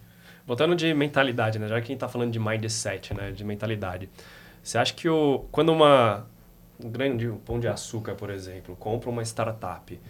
Voltando 0.50 0.74
de 0.74 0.92
mentalidade, 0.92 1.60
né? 1.60 1.68
Já 1.68 1.76
que 1.76 1.84
a 1.84 1.86
gente 1.86 1.92
está 1.92 2.08
falando 2.08 2.32
de 2.32 2.40
mindset, 2.40 3.14
né? 3.14 3.30
De 3.30 3.44
mentalidade. 3.44 4.08
Você 4.60 4.78
acha 4.78 4.92
que 4.92 5.08
o, 5.08 5.44
quando 5.52 5.70
uma, 5.70 6.26
um 6.82 6.90
grande 6.90 7.28
pão 7.46 7.60
de 7.60 7.68
açúcar, 7.68 8.16
por 8.16 8.30
exemplo, 8.30 8.74
compra 8.74 9.08
uma 9.08 9.22
startup, 9.22 10.00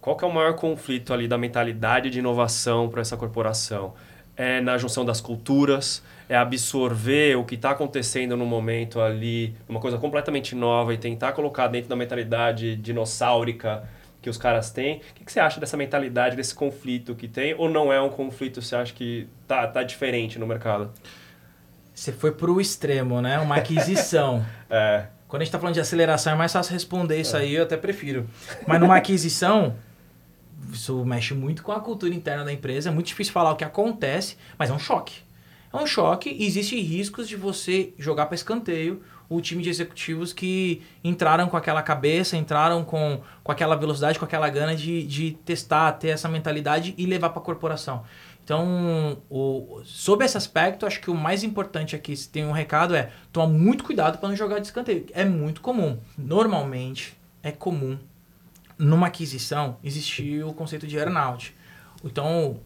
qual 0.00 0.16
que 0.16 0.24
é 0.24 0.26
o 0.26 0.32
maior 0.32 0.54
conflito 0.54 1.12
ali 1.12 1.28
da 1.28 1.36
mentalidade 1.36 2.08
de 2.08 2.18
inovação 2.18 2.88
para 2.88 3.02
essa 3.02 3.14
corporação? 3.14 3.92
É 4.34 4.58
na 4.58 4.78
junção 4.78 5.04
das 5.04 5.20
culturas, 5.20 6.02
é 6.30 6.34
absorver 6.34 7.36
o 7.36 7.44
que 7.44 7.54
está 7.54 7.72
acontecendo 7.72 8.38
no 8.38 8.46
momento 8.46 9.02
ali, 9.02 9.54
uma 9.68 9.80
coisa 9.80 9.98
completamente 9.98 10.54
nova 10.54 10.94
e 10.94 10.96
tentar 10.96 11.32
colocar 11.32 11.68
dentro 11.68 11.90
da 11.90 11.96
mentalidade 11.96 12.74
dinossáurica 12.76 13.86
que 14.24 14.30
os 14.30 14.38
caras 14.38 14.70
têm. 14.70 14.96
O 14.96 15.00
que, 15.14 15.24
que, 15.26 15.30
você 15.30 15.38
acha 15.38 15.60
dessa 15.60 15.76
mentalidade, 15.76 16.34
desse 16.34 16.54
conflito 16.54 17.14
que 17.14 17.28
tem? 17.28 17.54
Ou 17.58 17.68
não 17.68 17.92
é 17.92 18.00
um 18.00 18.08
conflito, 18.08 18.62
você 18.62 18.74
acha 18.74 18.90
que 18.94 19.28
tá, 19.46 19.66
tá 19.66 19.82
diferente 19.82 20.38
no 20.38 20.46
mercado? 20.46 20.90
Você 21.94 22.10
foi 22.10 22.32
pro 22.32 22.58
extremo, 22.58 23.20
né? 23.20 23.38
Uma 23.38 23.56
aquisição. 23.56 24.44
é. 24.70 25.08
Quando 25.28 25.42
a 25.42 25.44
gente 25.44 25.52
tá 25.52 25.58
falando 25.58 25.74
de 25.74 25.80
aceleração, 25.80 26.32
é 26.32 26.36
mais 26.36 26.52
fácil 26.52 26.72
responder 26.72 27.20
isso 27.20 27.36
é. 27.36 27.40
aí, 27.40 27.54
eu 27.54 27.64
até 27.64 27.76
prefiro. 27.76 28.26
Mas 28.66 28.80
numa 28.80 28.96
aquisição, 28.96 29.76
isso 30.72 31.04
mexe 31.04 31.34
muito 31.34 31.62
com 31.62 31.72
a 31.72 31.80
cultura 31.80 32.14
interna 32.14 32.44
da 32.44 32.52
empresa. 32.52 32.88
É 32.88 32.92
muito 32.92 33.08
difícil 33.08 33.32
falar 33.34 33.52
o 33.52 33.56
que 33.56 33.64
acontece, 33.64 34.38
mas 34.58 34.70
é 34.70 34.72
um 34.72 34.78
choque. 34.78 35.16
É 35.70 35.76
um 35.76 35.86
choque 35.86 36.30
e 36.30 36.46
existem 36.46 36.80
riscos 36.80 37.28
de 37.28 37.36
você 37.36 37.92
jogar 37.98 38.24
para 38.24 38.36
escanteio 38.36 39.02
o 39.28 39.40
time 39.40 39.62
de 39.62 39.70
executivos 39.70 40.32
que 40.32 40.82
entraram 41.02 41.48
com 41.48 41.56
aquela 41.56 41.82
cabeça, 41.82 42.36
entraram 42.36 42.84
com, 42.84 43.20
com 43.42 43.52
aquela 43.52 43.74
velocidade, 43.74 44.18
com 44.18 44.24
aquela 44.24 44.48
gana 44.48 44.74
de, 44.76 45.06
de 45.06 45.32
testar, 45.44 45.92
ter 45.92 46.08
essa 46.08 46.28
mentalidade 46.28 46.94
e 46.96 47.06
levar 47.06 47.30
para 47.30 47.40
a 47.40 47.44
corporação. 47.44 48.04
Então, 48.44 49.22
o, 49.30 49.80
sobre 49.84 50.26
esse 50.26 50.36
aspecto, 50.36 50.84
acho 50.84 51.00
que 51.00 51.10
o 51.10 51.14
mais 51.14 51.42
importante 51.42 51.96
aqui, 51.96 52.14
se 52.14 52.28
tem 52.28 52.44
um 52.44 52.52
recado, 52.52 52.94
é 52.94 53.10
tomar 53.32 53.46
muito 53.46 53.82
cuidado 53.82 54.18
para 54.18 54.28
não 54.28 54.36
jogar 54.36 54.58
de 54.58 54.66
escanteio. 54.66 55.06
É 55.12 55.24
muito 55.24 55.62
comum. 55.62 55.98
Normalmente, 56.16 57.16
é 57.42 57.50
comum, 57.50 57.98
numa 58.78 59.06
aquisição, 59.06 59.78
existir 59.82 60.44
o 60.44 60.52
conceito 60.52 60.86
de 60.86 60.96
earnout. 60.96 61.54
Então, 62.04 62.60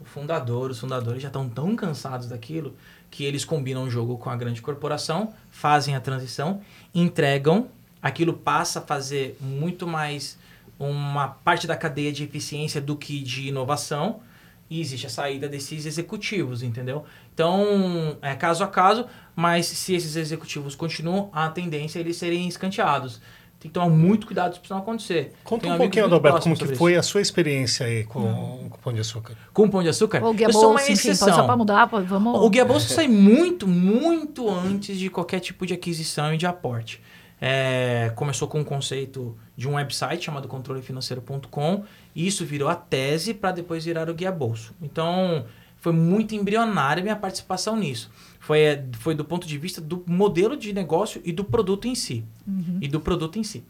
o 0.00 0.04
fundador, 0.04 0.70
os 0.70 0.78
fundadores 0.78 1.20
já 1.20 1.28
estão 1.28 1.48
tão 1.48 1.74
cansados 1.74 2.28
daquilo 2.28 2.76
que 3.10 3.24
eles 3.24 3.44
combinam 3.44 3.84
o 3.84 3.90
jogo 3.90 4.18
com 4.18 4.30
a 4.30 4.36
grande 4.36 4.60
corporação, 4.60 5.32
fazem 5.50 5.94
a 5.94 6.00
transição, 6.00 6.60
entregam, 6.94 7.68
aquilo 8.02 8.32
passa 8.32 8.78
a 8.78 8.82
fazer 8.82 9.36
muito 9.40 9.86
mais 9.86 10.38
uma 10.78 11.28
parte 11.28 11.66
da 11.66 11.76
cadeia 11.76 12.12
de 12.12 12.24
eficiência 12.24 12.80
do 12.80 12.96
que 12.96 13.22
de 13.22 13.48
inovação 13.48 14.20
e 14.68 14.80
existe 14.80 15.06
a 15.06 15.10
saída 15.10 15.48
desses 15.48 15.86
executivos, 15.86 16.62
entendeu? 16.62 17.04
Então, 17.32 18.16
é 18.20 18.34
caso 18.34 18.64
a 18.64 18.68
caso, 18.68 19.06
mas 19.34 19.66
se 19.66 19.94
esses 19.94 20.16
executivos 20.16 20.74
continuam, 20.74 21.30
a 21.32 21.48
tendência 21.48 21.98
é 21.98 22.00
eles 22.00 22.16
serem 22.16 22.48
escanteados 22.48 23.20
tem 23.66 23.68
que 23.68 23.74
tomar 23.74 23.88
muito 23.88 24.26
cuidado 24.26 24.52
para 24.52 24.62
isso 24.62 24.72
não 24.72 24.80
acontecer. 24.80 25.32
Conta 25.42 25.68
um 25.68 25.76
pouquinho, 25.76 26.04
Adalberto, 26.04 26.40
como 26.40 26.56
que 26.56 26.74
foi 26.74 26.92
isso. 26.92 27.00
a 27.00 27.02
sua 27.02 27.20
experiência 27.20 27.86
aí 27.86 28.04
com, 28.04 28.20
o 28.20 28.78
Pão 28.82 28.92
de 28.92 29.00
Açúcar. 29.00 29.34
Com 29.52 29.64
o 29.64 29.70
Pão 29.70 29.82
de 29.82 29.88
Açúcar? 29.88 30.24
O 30.24 30.32
Guia 30.32 30.48
Bolsa, 30.48 30.66
uma 30.68 30.82
exceção. 30.82 31.34
só 31.34 31.42
para 31.44 31.56
mudar, 31.56 31.84
vamos... 31.86 32.40
O 32.40 32.48
Guia 32.48 32.64
Bolsa 32.64 32.94
sai 32.94 33.08
muito, 33.08 33.66
muito 33.66 34.48
antes 34.48 34.98
de 34.98 35.10
qualquer 35.10 35.40
tipo 35.40 35.66
de 35.66 35.74
aquisição 35.74 36.32
e 36.32 36.36
de 36.36 36.46
aporte. 36.46 37.02
É, 37.40 38.12
começou 38.14 38.48
com 38.48 38.60
o 38.60 38.64
conceito 38.64 39.36
de 39.56 39.68
um 39.68 39.74
website 39.74 40.24
chamado 40.24 40.48
controlefinanceiro.com 40.48 41.84
e 42.14 42.26
isso 42.26 42.46
virou 42.46 42.68
a 42.68 42.74
tese 42.74 43.34
para 43.34 43.52
depois 43.52 43.84
virar 43.84 44.08
o 44.08 44.14
Guia 44.14 44.32
Bolso. 44.32 44.74
Então, 44.80 45.44
foi 45.78 45.92
muito 45.92 46.34
embrionária 46.34 47.00
a 47.00 47.04
minha 47.04 47.16
participação 47.16 47.76
nisso. 47.76 48.10
Foi, 48.46 48.60
é, 48.60 48.84
foi 49.00 49.12
do 49.12 49.24
ponto 49.24 49.44
de 49.44 49.58
vista 49.58 49.80
do 49.80 50.04
modelo 50.06 50.56
de 50.56 50.72
negócio 50.72 51.20
e 51.24 51.32
do 51.32 51.42
produto 51.42 51.88
em 51.88 51.96
si. 51.96 52.24
Uhum. 52.46 52.78
E 52.80 52.86
do 52.86 53.00
produto 53.00 53.40
em 53.40 53.42
si. 53.42 53.64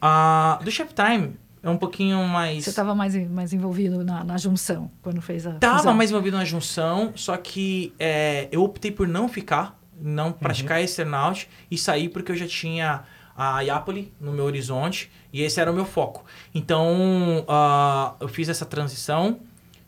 Uh, 0.00 0.62
do 0.62 0.70
Chef 0.70 0.94
Time 0.94 1.34
é 1.60 1.68
um 1.68 1.76
pouquinho 1.76 2.22
mais... 2.22 2.62
Você 2.62 2.70
estava 2.70 2.94
mais, 2.94 3.16
mais 3.28 3.52
envolvido 3.52 4.04
na, 4.04 4.22
na 4.22 4.38
junção, 4.38 4.88
quando 5.02 5.20
fez 5.20 5.44
a 5.44 5.56
Estava 5.56 5.92
mais 5.92 6.10
envolvido 6.10 6.36
na 6.36 6.44
junção, 6.44 7.14
só 7.16 7.36
que 7.36 7.92
é, 7.98 8.46
eu 8.52 8.62
optei 8.62 8.92
por 8.92 9.08
não 9.08 9.28
ficar, 9.28 9.76
não 10.00 10.30
praticar 10.30 10.78
uhum. 10.78 10.84
esse 10.84 11.00
earnout 11.00 11.48
e 11.68 11.76
sair 11.76 12.08
porque 12.08 12.30
eu 12.30 12.36
já 12.36 12.46
tinha 12.46 13.02
a 13.36 13.60
Iapoli 13.62 14.14
no 14.20 14.30
meu 14.30 14.44
horizonte 14.44 15.10
e 15.32 15.42
esse 15.42 15.60
era 15.60 15.72
o 15.72 15.74
meu 15.74 15.84
foco. 15.84 16.24
Então, 16.54 17.44
uh, 17.48 18.14
eu 18.20 18.28
fiz 18.28 18.48
essa 18.48 18.64
transição 18.64 19.40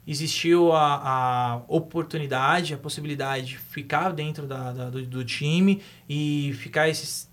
existiu 0.08 0.72
a, 0.72 0.94
a 0.96 1.56
oportunidade, 1.68 2.72
a 2.72 2.78
possibilidade 2.78 3.46
de 3.46 3.58
ficar 3.58 4.10
dentro 4.10 4.46
da, 4.46 4.72
da 4.72 4.88
do, 4.88 5.04
do, 5.04 5.22
time 5.22 5.82
e 6.08 6.54
ficar 6.54 6.88
esses 6.88 7.30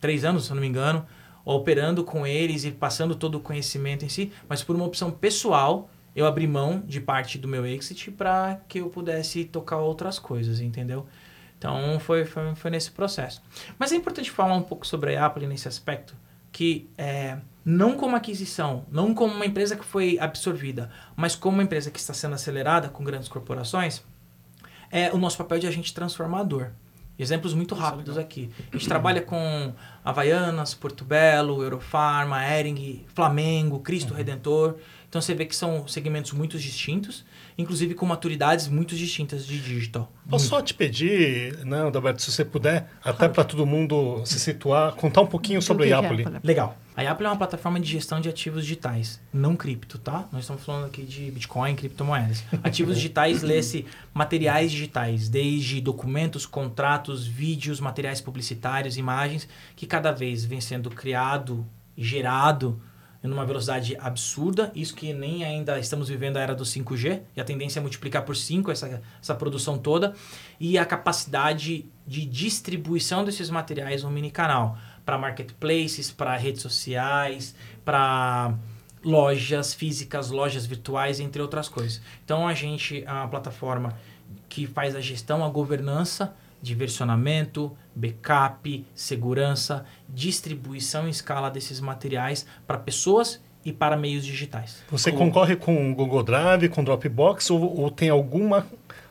três 0.00 0.24
anos, 0.24 0.44
se 0.44 0.52
eu 0.52 0.54
não 0.54 0.60
me 0.60 0.68
engano, 0.68 1.04
operando 1.44 2.04
com 2.04 2.24
eles 2.24 2.64
e 2.64 2.70
passando 2.70 3.16
todo 3.16 3.34
o 3.34 3.40
conhecimento 3.40 4.04
em 4.04 4.08
si, 4.08 4.32
mas 4.48 4.62
por 4.62 4.76
uma 4.76 4.84
opção 4.84 5.10
pessoal, 5.10 5.90
eu 6.14 6.26
abri 6.26 6.46
mão 6.46 6.80
de 6.86 7.00
parte 7.00 7.36
do 7.36 7.48
meu 7.48 7.66
exit 7.66 8.12
para 8.12 8.60
que 8.68 8.78
eu 8.78 8.88
pudesse 8.88 9.44
tocar 9.44 9.78
outras 9.78 10.16
coisas, 10.16 10.60
entendeu? 10.60 11.08
Então 11.58 11.98
foi, 11.98 12.24
foi, 12.24 12.54
foi, 12.54 12.70
nesse 12.70 12.92
processo. 12.92 13.42
Mas 13.76 13.90
é 13.90 13.96
importante 13.96 14.30
falar 14.30 14.54
um 14.54 14.62
pouco 14.62 14.86
sobre 14.86 15.16
a 15.16 15.26
Apple 15.26 15.46
nesse 15.46 15.66
aspecto, 15.66 16.14
que 16.52 16.88
é, 16.96 17.36
não 17.64 17.96
como 17.96 18.16
aquisição, 18.16 18.84
não 18.90 19.14
como 19.14 19.34
uma 19.34 19.46
empresa 19.46 19.76
que 19.76 19.84
foi 19.84 20.18
absorvida, 20.18 20.90
mas 21.16 21.36
como 21.36 21.56
uma 21.56 21.62
empresa 21.62 21.90
que 21.90 21.98
está 21.98 22.14
sendo 22.14 22.34
acelerada 22.34 22.88
com 22.88 23.04
grandes 23.04 23.28
corporações, 23.28 24.02
é 24.90 25.12
o 25.12 25.18
nosso 25.18 25.38
papel 25.38 25.58
de 25.58 25.66
agente 25.66 25.94
transformador. 25.94 26.70
Exemplos 27.18 27.52
muito 27.52 27.74
é 27.74 27.78
rápidos 27.78 28.16
aqui. 28.16 28.50
A 28.72 28.76
gente 28.76 28.88
trabalha 28.88 29.20
com 29.20 29.74
Havaianas, 30.02 30.72
Porto 30.72 31.04
Belo, 31.04 31.62
Eurofarma, 31.62 32.42
Ering, 32.42 33.04
Flamengo, 33.14 33.80
Cristo 33.80 34.12
uhum. 34.12 34.16
Redentor. 34.16 34.76
Então 35.10 35.20
você 35.20 35.34
vê 35.34 35.44
que 35.44 35.56
são 35.56 35.88
segmentos 35.88 36.30
muito 36.30 36.56
distintos, 36.56 37.24
inclusive 37.58 37.94
com 37.94 38.06
maturidades 38.06 38.68
muito 38.68 38.94
distintas 38.94 39.44
de 39.44 39.60
digital. 39.60 40.10
Posso 40.28 40.46
só 40.46 40.62
te 40.62 40.72
pedir, 40.72 41.66
né, 41.66 41.84
Adalberto, 41.84 42.22
se 42.22 42.30
você 42.30 42.44
puder, 42.44 42.88
até 43.02 43.28
para 43.28 43.42
todo 43.42 43.66
mundo 43.66 44.22
se 44.24 44.38
situar, 44.38 44.92
contar 44.92 45.22
um 45.22 45.26
pouquinho 45.26 45.60
sobre 45.60 45.86
a 45.92 46.00
Yapoli. 46.00 46.24
Legal. 46.44 46.78
A 46.96 47.02
Yapoli 47.02 47.26
é 47.26 47.30
uma 47.30 47.36
plataforma 47.36 47.80
de 47.80 47.90
gestão 47.90 48.20
de 48.20 48.28
ativos 48.28 48.62
digitais, 48.62 49.20
não 49.32 49.56
cripto, 49.56 49.98
tá? 49.98 50.28
Nós 50.30 50.42
estamos 50.42 50.62
falando 50.62 50.86
aqui 50.86 51.02
de 51.02 51.28
Bitcoin, 51.32 51.74
criptomoedas. 51.74 52.44
Ativos 52.62 52.94
digitais 52.94 53.42
lê-se 53.42 53.86
materiais 54.14 54.70
digitais, 54.70 55.28
desde 55.28 55.80
documentos, 55.80 56.46
contratos, 56.46 57.26
vídeos, 57.26 57.80
materiais 57.80 58.20
publicitários, 58.20 58.96
imagens, 58.96 59.48
que 59.74 59.88
cada 59.88 60.12
vez 60.12 60.44
vem 60.44 60.60
sendo 60.60 60.88
criado 60.88 61.66
e 61.96 62.04
gerado 62.04 62.80
numa 63.22 63.44
velocidade 63.44 63.96
absurda, 63.98 64.72
isso 64.74 64.94
que 64.94 65.12
nem 65.12 65.44
ainda 65.44 65.78
estamos 65.78 66.08
vivendo 66.08 66.38
a 66.38 66.40
era 66.40 66.54
do 66.54 66.64
5G, 66.64 67.20
e 67.36 67.40
a 67.40 67.44
tendência 67.44 67.78
é 67.78 67.82
multiplicar 67.82 68.24
por 68.24 68.34
5 68.34 68.70
essa, 68.70 69.02
essa 69.20 69.34
produção 69.34 69.76
toda, 69.76 70.14
e 70.58 70.78
a 70.78 70.86
capacidade 70.86 71.84
de 72.06 72.24
distribuição 72.24 73.24
desses 73.24 73.50
materiais 73.50 74.02
no 74.02 74.10
mini 74.10 74.30
canal, 74.30 74.78
para 75.04 75.18
marketplaces, 75.18 76.10
para 76.10 76.36
redes 76.36 76.62
sociais, 76.62 77.54
para 77.84 78.54
lojas 79.04 79.74
físicas, 79.74 80.30
lojas 80.30 80.66
virtuais, 80.66 81.20
entre 81.20 81.42
outras 81.42 81.68
coisas. 81.68 82.00
Então 82.24 82.46
a 82.46 82.54
gente 82.54 83.04
uma 83.06 83.28
plataforma 83.28 83.98
que 84.48 84.66
faz 84.66 84.94
a 84.94 85.00
gestão, 85.00 85.44
a 85.44 85.48
governança 85.48 86.34
de 86.62 86.74
versionamento, 86.74 87.72
backup, 87.94 88.86
segurança, 88.94 89.84
distribuição 90.08 91.06
em 91.06 91.10
escala 91.10 91.50
desses 91.50 91.80
materiais 91.80 92.46
para 92.66 92.78
pessoas 92.78 93.40
e 93.64 93.72
para 93.72 93.96
meios 93.96 94.24
digitais. 94.24 94.82
Você 94.90 95.12
concorre 95.12 95.56
com 95.56 95.90
o 95.90 95.94
Google 95.94 96.22
Drive, 96.22 96.68
com 96.68 96.82
Dropbox 96.82 97.50
ou, 97.50 97.80
ou 97.80 97.90
tem 97.90 98.08
alguma 98.08 98.66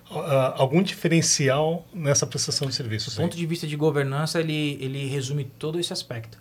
uh, 0.10 0.54
algum 0.56 0.82
diferencial 0.82 1.86
nessa 1.93 2.26
prestação 2.26 2.68
de 2.68 2.74
serviços? 2.74 3.16
Do 3.16 3.22
ponto 3.22 3.38
de 3.38 3.45
vista 3.45 3.68
de 3.68 3.76
governança, 3.76 4.39
ele, 4.39 4.78
ele 4.82 5.08
resume 5.08 5.43
todo 5.43 5.80
esse 5.80 5.93
aspecto. 5.93 6.38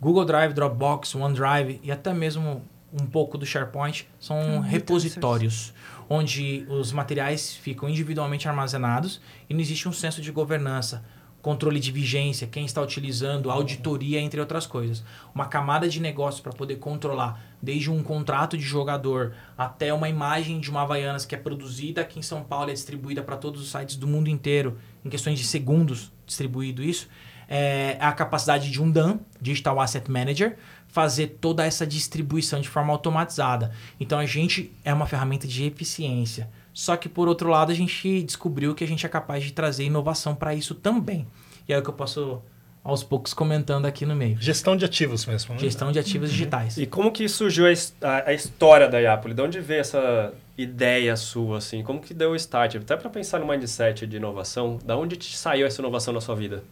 Google 0.00 0.24
Drive, 0.24 0.54
Dropbox, 0.54 1.14
OneDrive 1.14 1.80
e 1.82 1.92
até 1.92 2.12
mesmo 2.12 2.62
um 2.92 3.06
pouco 3.06 3.38
do 3.38 3.46
SharePoint 3.46 4.06
são 4.18 4.36
hum, 4.36 4.60
repositórios 4.60 5.72
onde 6.12 6.66
os 6.68 6.90
materiais 6.90 7.54
ficam 7.54 7.88
individualmente 7.88 8.48
armazenados 8.48 9.20
e 9.48 9.54
não 9.54 9.60
existe 9.60 9.88
um 9.88 9.92
senso 9.92 10.20
de 10.20 10.32
governança, 10.32 11.04
controle 11.40 11.78
de 11.78 11.92
vigência, 11.92 12.48
quem 12.48 12.66
está 12.66 12.82
utilizando, 12.82 13.48
auditoria, 13.48 14.20
entre 14.20 14.40
outras 14.40 14.66
coisas. 14.66 15.04
Uma 15.32 15.46
camada 15.46 15.88
de 15.88 16.00
negócio 16.00 16.42
para 16.42 16.52
poder 16.52 16.76
controlar, 16.76 17.40
desde 17.62 17.90
um 17.90 18.02
contrato 18.02 18.58
de 18.58 18.64
jogador 18.64 19.34
até 19.56 19.94
uma 19.94 20.08
imagem 20.08 20.58
de 20.58 20.68
uma 20.68 20.82
Havaianas 20.82 21.24
que 21.24 21.34
é 21.34 21.38
produzida 21.38 22.00
aqui 22.00 22.18
em 22.18 22.22
São 22.22 22.42
Paulo 22.42 22.68
e 22.68 22.72
é 22.72 22.74
distribuída 22.74 23.22
para 23.22 23.36
todos 23.36 23.62
os 23.62 23.70
sites 23.70 23.94
do 23.94 24.08
mundo 24.08 24.28
inteiro, 24.28 24.78
em 25.04 25.08
questões 25.08 25.38
de 25.38 25.44
segundos 25.44 26.12
distribuído 26.26 26.82
isso, 26.82 27.08
é 27.48 27.96
a 28.00 28.12
capacidade 28.12 28.70
de 28.70 28.80
um 28.80 28.88
DAM, 28.90 29.18
Digital 29.40 29.80
Asset 29.80 30.08
Manager, 30.10 30.56
fazer 30.92 31.38
toda 31.40 31.64
essa 31.64 31.86
distribuição 31.86 32.60
de 32.60 32.68
forma 32.68 32.92
automatizada. 32.92 33.72
Então 33.98 34.18
a 34.18 34.26
gente 34.26 34.72
é 34.84 34.92
uma 34.92 35.06
ferramenta 35.06 35.46
de 35.46 35.64
eficiência. 35.64 36.48
Só 36.72 36.96
que 36.96 37.08
por 37.08 37.28
outro 37.28 37.48
lado 37.48 37.70
a 37.70 37.74
gente 37.74 38.22
descobriu 38.22 38.74
que 38.74 38.84
a 38.84 38.86
gente 38.86 39.04
é 39.04 39.08
capaz 39.08 39.44
de 39.44 39.52
trazer 39.52 39.84
inovação 39.84 40.34
para 40.34 40.54
isso 40.54 40.74
também. 40.74 41.26
E 41.68 41.72
é 41.72 41.78
o 41.78 41.82
que 41.82 41.88
eu 41.88 41.94
posso 41.94 42.42
aos 42.82 43.02
poucos 43.02 43.34
comentando 43.34 43.84
aqui 43.86 44.06
no 44.06 44.16
meio. 44.16 44.38
Gestão 44.40 44.76
de 44.76 44.84
ativos 44.84 45.26
mesmo. 45.26 45.54
Né? 45.54 45.60
Gestão 45.60 45.92
de 45.92 45.98
ativos 45.98 46.30
uhum. 46.30 46.36
digitais. 46.36 46.78
E 46.78 46.86
como 46.86 47.12
que 47.12 47.28
surgiu 47.28 47.66
a, 47.66 48.30
a, 48.30 48.32
história 48.32 48.88
da 48.88 48.98
Iapoli? 48.98 49.34
De 49.34 49.42
onde 49.42 49.60
veio 49.60 49.80
essa 49.80 50.32
ideia 50.56 51.14
sua 51.16 51.58
assim? 51.58 51.82
Como 51.82 52.00
que 52.00 52.14
deu 52.14 52.30
o 52.30 52.36
start? 52.36 52.76
Até 52.76 52.96
para 52.96 53.10
pensar 53.10 53.38
no 53.38 53.46
mindset 53.46 54.06
de 54.06 54.16
inovação, 54.16 54.78
da 54.84 54.96
onde 54.96 55.16
te 55.16 55.36
saiu 55.36 55.66
essa 55.66 55.80
inovação 55.80 56.14
na 56.14 56.20
sua 56.20 56.34
vida? 56.34 56.64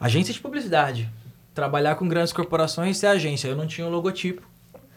Agência 0.00 0.32
de 0.32 0.40
publicidade 0.40 1.10
trabalhar 1.54 1.94
com 1.96 2.08
grandes 2.08 2.32
corporações 2.32 2.96
e 2.96 3.00
ser 3.00 3.06
agência. 3.08 3.48
Eu 3.48 3.56
não 3.56 3.66
tinha 3.66 3.86
um 3.86 3.90
logotipo 3.90 4.42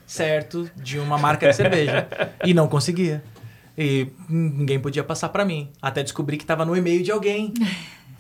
certo 0.06 0.70
de 0.76 1.00
uma 1.00 1.18
marca 1.18 1.50
de 1.50 1.56
cerveja. 1.56 2.08
e 2.46 2.54
não 2.54 2.68
conseguia. 2.68 3.24
E 3.78 4.08
ninguém 4.30 4.80
podia 4.80 5.04
passar 5.04 5.30
para 5.30 5.44
mim. 5.44 5.70
Até 5.82 6.04
descobri 6.04 6.38
que 6.38 6.44
estava 6.44 6.66
no 6.66 6.76
e-mail 6.76 7.04
de 7.04 7.12
alguém. 7.12 7.54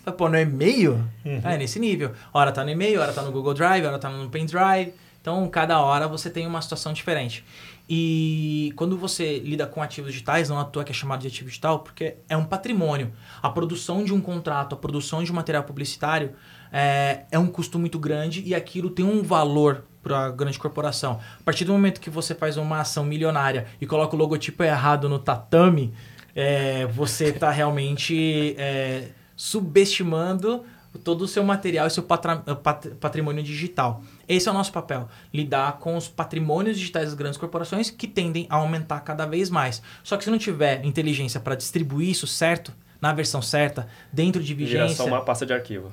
Falei, 0.03 0.17
pô, 0.17 0.29
no 0.29 0.37
e-mail? 0.37 0.93
Uhum. 1.23 1.41
É 1.43 1.57
nesse 1.57 1.79
nível. 1.79 2.11
Hora 2.33 2.51
tá 2.51 2.63
no 2.63 2.71
e-mail, 2.71 2.99
hora 2.99 3.13
tá 3.13 3.21
no 3.21 3.31
Google 3.31 3.53
Drive, 3.53 3.85
hora 3.85 3.99
tá 3.99 4.09
no 4.09 4.29
Pendrive. 4.29 4.93
Então, 5.21 5.47
cada 5.47 5.79
hora 5.79 6.07
você 6.07 6.29
tem 6.29 6.45
uma 6.45 6.61
situação 6.61 6.91
diferente. 6.91 7.45
E 7.87 8.73
quando 8.75 8.97
você 8.97 9.39
lida 9.39 9.65
com 9.65 9.81
ativos 9.81 10.11
digitais, 10.11 10.49
não 10.49 10.59
à 10.59 10.65
toa 10.65 10.83
que 10.83 10.91
é 10.91 10.95
chamado 10.95 11.21
de 11.21 11.27
ativo 11.27 11.47
digital, 11.47 11.79
porque 11.79 12.15
é 12.27 12.35
um 12.35 12.43
patrimônio. 12.43 13.11
A 13.41 13.49
produção 13.49 14.03
de 14.03 14.13
um 14.13 14.19
contrato, 14.19 14.73
a 14.73 14.77
produção 14.77 15.23
de 15.23 15.31
um 15.31 15.35
material 15.35 15.63
publicitário 15.63 16.33
é, 16.73 17.25
é 17.31 17.37
um 17.37 17.45
custo 17.45 17.77
muito 17.77 17.99
grande 17.99 18.41
e 18.43 18.55
aquilo 18.55 18.89
tem 18.89 19.05
um 19.05 19.21
valor 19.21 19.83
para 20.01 20.25
a 20.25 20.31
grande 20.31 20.57
corporação. 20.57 21.19
A 21.39 21.43
partir 21.43 21.63
do 21.63 21.71
momento 21.71 22.01
que 22.01 22.09
você 22.09 22.33
faz 22.33 22.57
uma 22.57 22.81
ação 22.81 23.05
milionária 23.05 23.67
e 23.79 23.85
coloca 23.85 24.15
o 24.15 24.19
logotipo 24.19 24.63
errado 24.63 25.07
no 25.07 25.19
tatame, 25.19 25.93
é, 26.35 26.87
você 26.87 27.25
está 27.25 27.51
realmente 27.51 28.55
é, 28.57 29.09
subestimando 29.35 30.63
todo 31.03 31.23
o 31.23 31.27
seu 31.27 31.43
material 31.43 31.87
e 31.87 31.89
seu 31.89 32.03
patrimônio 32.99 33.41
digital. 33.41 34.03
Esse 34.27 34.47
é 34.47 34.51
o 34.51 34.53
nosso 34.53 34.71
papel, 34.71 35.07
lidar 35.33 35.73
com 35.73 35.95
os 35.95 36.07
patrimônios 36.07 36.77
digitais 36.77 37.05
das 37.05 37.13
grandes 37.13 37.37
corporações 37.37 37.89
que 37.89 38.07
tendem 38.07 38.45
a 38.49 38.57
aumentar 38.57 38.99
cada 38.99 39.25
vez 39.25 39.49
mais. 39.49 39.81
Só 40.03 40.17
que 40.17 40.23
se 40.23 40.29
não 40.29 40.37
tiver 40.37 40.85
inteligência 40.85 41.39
para 41.39 41.55
distribuir 41.55 42.09
isso 42.09 42.27
certo, 42.27 42.73
na 43.01 43.11
versão 43.13 43.41
certa, 43.41 43.87
dentro 44.11 44.43
de 44.43 44.53
vigência... 44.53 44.87
Vira 44.87 44.97
só 44.97 45.05
uma 45.05 45.21
pasta 45.21 45.45
de 45.45 45.53
arquivo 45.53 45.91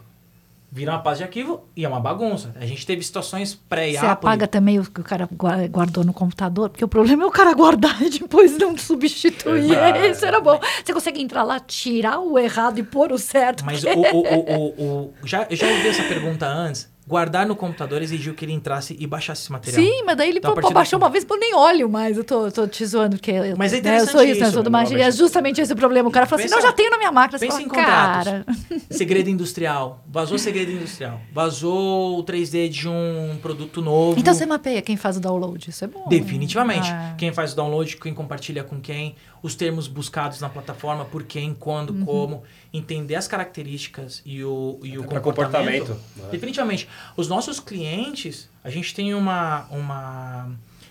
vira 0.73 0.93
uma 0.93 1.01
pasta 1.01 1.19
de 1.19 1.25
arquivo 1.25 1.69
e 1.77 1.85
é 1.85 1.89
uma 1.89 2.01
bagunça. 2.01 2.55
A 2.57 2.65
gente 2.65 2.87
teve 2.87 3.03
situações 3.03 3.55
pré 3.55 3.93
Você 3.93 4.07
apaga 4.07 4.47
também 4.47 4.79
o 4.79 4.85
que 4.85 5.01
o 5.01 5.05
cara 5.05 5.29
guardou 5.69 6.05
no 6.05 6.13
computador, 6.13 6.71
porque 6.71 6.85
o 6.85 6.89
problema 6.89 7.25
é 7.25 7.27
o 7.27 7.31
cara 7.31 7.53
guardar 7.55 8.01
e 8.03 8.11
depois 8.11 8.57
não 8.57 8.77
substituir. 8.79 9.71
Isso 10.11 10.25
era 10.25 10.41
bom. 10.41 10.61
Você 10.85 10.93
consegue 10.93 11.21
entrar 11.21 11.43
lá, 11.43 11.59
tirar 11.59 12.21
o 12.21 12.39
errado 12.39 12.79
e 12.79 12.83
pôr 12.83 13.13
o 13.13 13.19
certo. 13.19 13.65
Mas 13.65 13.83
o, 13.83 13.89
o, 13.89 14.69
o, 14.79 15.15
já, 15.25 15.47
eu 15.51 15.57
já 15.57 15.67
ouvi 15.67 15.89
essa 15.89 16.05
pergunta 16.05 16.47
antes 16.47 16.89
guardar 17.11 17.45
no 17.45 17.57
computador 17.57 18.01
exigiu 18.01 18.35
que 18.35 18.45
ele 18.45 18.53
entrasse 18.53 18.97
e 18.97 19.05
baixasse 19.05 19.43
esse 19.43 19.51
material. 19.51 19.83
Sim, 19.83 20.05
mas 20.07 20.17
daí 20.17 20.29
ele 20.29 20.39
então, 20.39 20.55
pô, 20.55 20.71
baixou 20.71 20.97
uma 20.97 21.11
vez, 21.11 21.25
pô, 21.25 21.35
nem 21.35 21.53
olho 21.57 21.89
mais. 21.89 22.17
Eu 22.17 22.23
tô, 22.23 22.49
tô 22.53 22.69
te 22.69 22.87
zoando, 22.87 23.17
porque 23.17 23.33
eu, 23.33 23.57
mas 23.57 23.73
é 23.73 23.79
interessante 23.79 24.07
né, 24.07 24.13
eu 24.13 24.13
sou 24.13 24.23
isso, 24.23 24.41
né? 24.41 24.47
Eu 24.47 24.53
sou 24.53 24.63
do 24.63 24.71
magia. 24.71 25.05
É 25.05 25.11
justamente 25.11 25.61
esse 25.61 25.73
o 25.73 25.77
problema. 25.77 26.09
O 26.09 26.13
cara 26.13 26.25
fala 26.25 26.41
pensa, 26.41 26.55
assim, 26.55 26.63
não, 26.63 26.71
já 26.71 26.73
tenho 26.73 26.89
na 26.89 26.99
minha 26.99 27.11
máquina. 27.11 27.41
Pensa 27.41 27.55
fala, 27.55 27.65
em 27.65 27.69
cara. 27.69 28.47
segredo 28.89 29.29
industrial. 29.29 30.05
Vazou 30.07 30.39
segredo 30.39 30.71
industrial. 30.71 31.21
Vazou 31.33 32.21
o 32.21 32.23
3D 32.23 32.69
de 32.69 32.89
um 32.89 33.37
produto 33.43 33.83
novo. 33.83 34.21
Então 34.21 34.33
você 34.33 34.47
mapeia 34.47 34.81
quem 34.81 34.97
faz 34.97 35.17
o 35.17 35.21
download. 35.21 35.69
Isso 35.69 35.85
é 35.85 35.89
bom. 35.89 36.07
Definitivamente. 36.09 36.89
Ah. 36.93 37.15
Quem 37.19 37.33
faz 37.33 37.55
o 37.55 37.57
download, 37.57 37.97
quem 37.97 38.15
compartilha 38.15 38.63
com 38.63 38.81
quem, 38.81 39.17
os 39.43 39.57
termos 39.57 39.89
buscados 39.89 40.41
na 40.41 40.49
plataforma, 40.49 41.05
por 41.05 41.25
quem, 41.25 41.55
quando, 41.55 41.91
uhum. 41.91 42.05
como 42.05 42.43
entender 42.73 43.17
as 43.17 43.27
características 43.27 44.23
e 44.25 44.45
o, 44.45 44.79
e 44.83 44.97
o 44.97 45.03
comportamento. 45.03 45.25
comportamento. 45.25 46.01
Né? 46.17 46.29
Definitivamente. 46.31 46.89
Os 47.17 47.29
nossos 47.29 47.61
clientes, 47.61 48.49
a 48.63 48.71
gente 48.71 48.95
tem 48.95 49.15
uma, 49.15 49.67
uma 49.71 50.51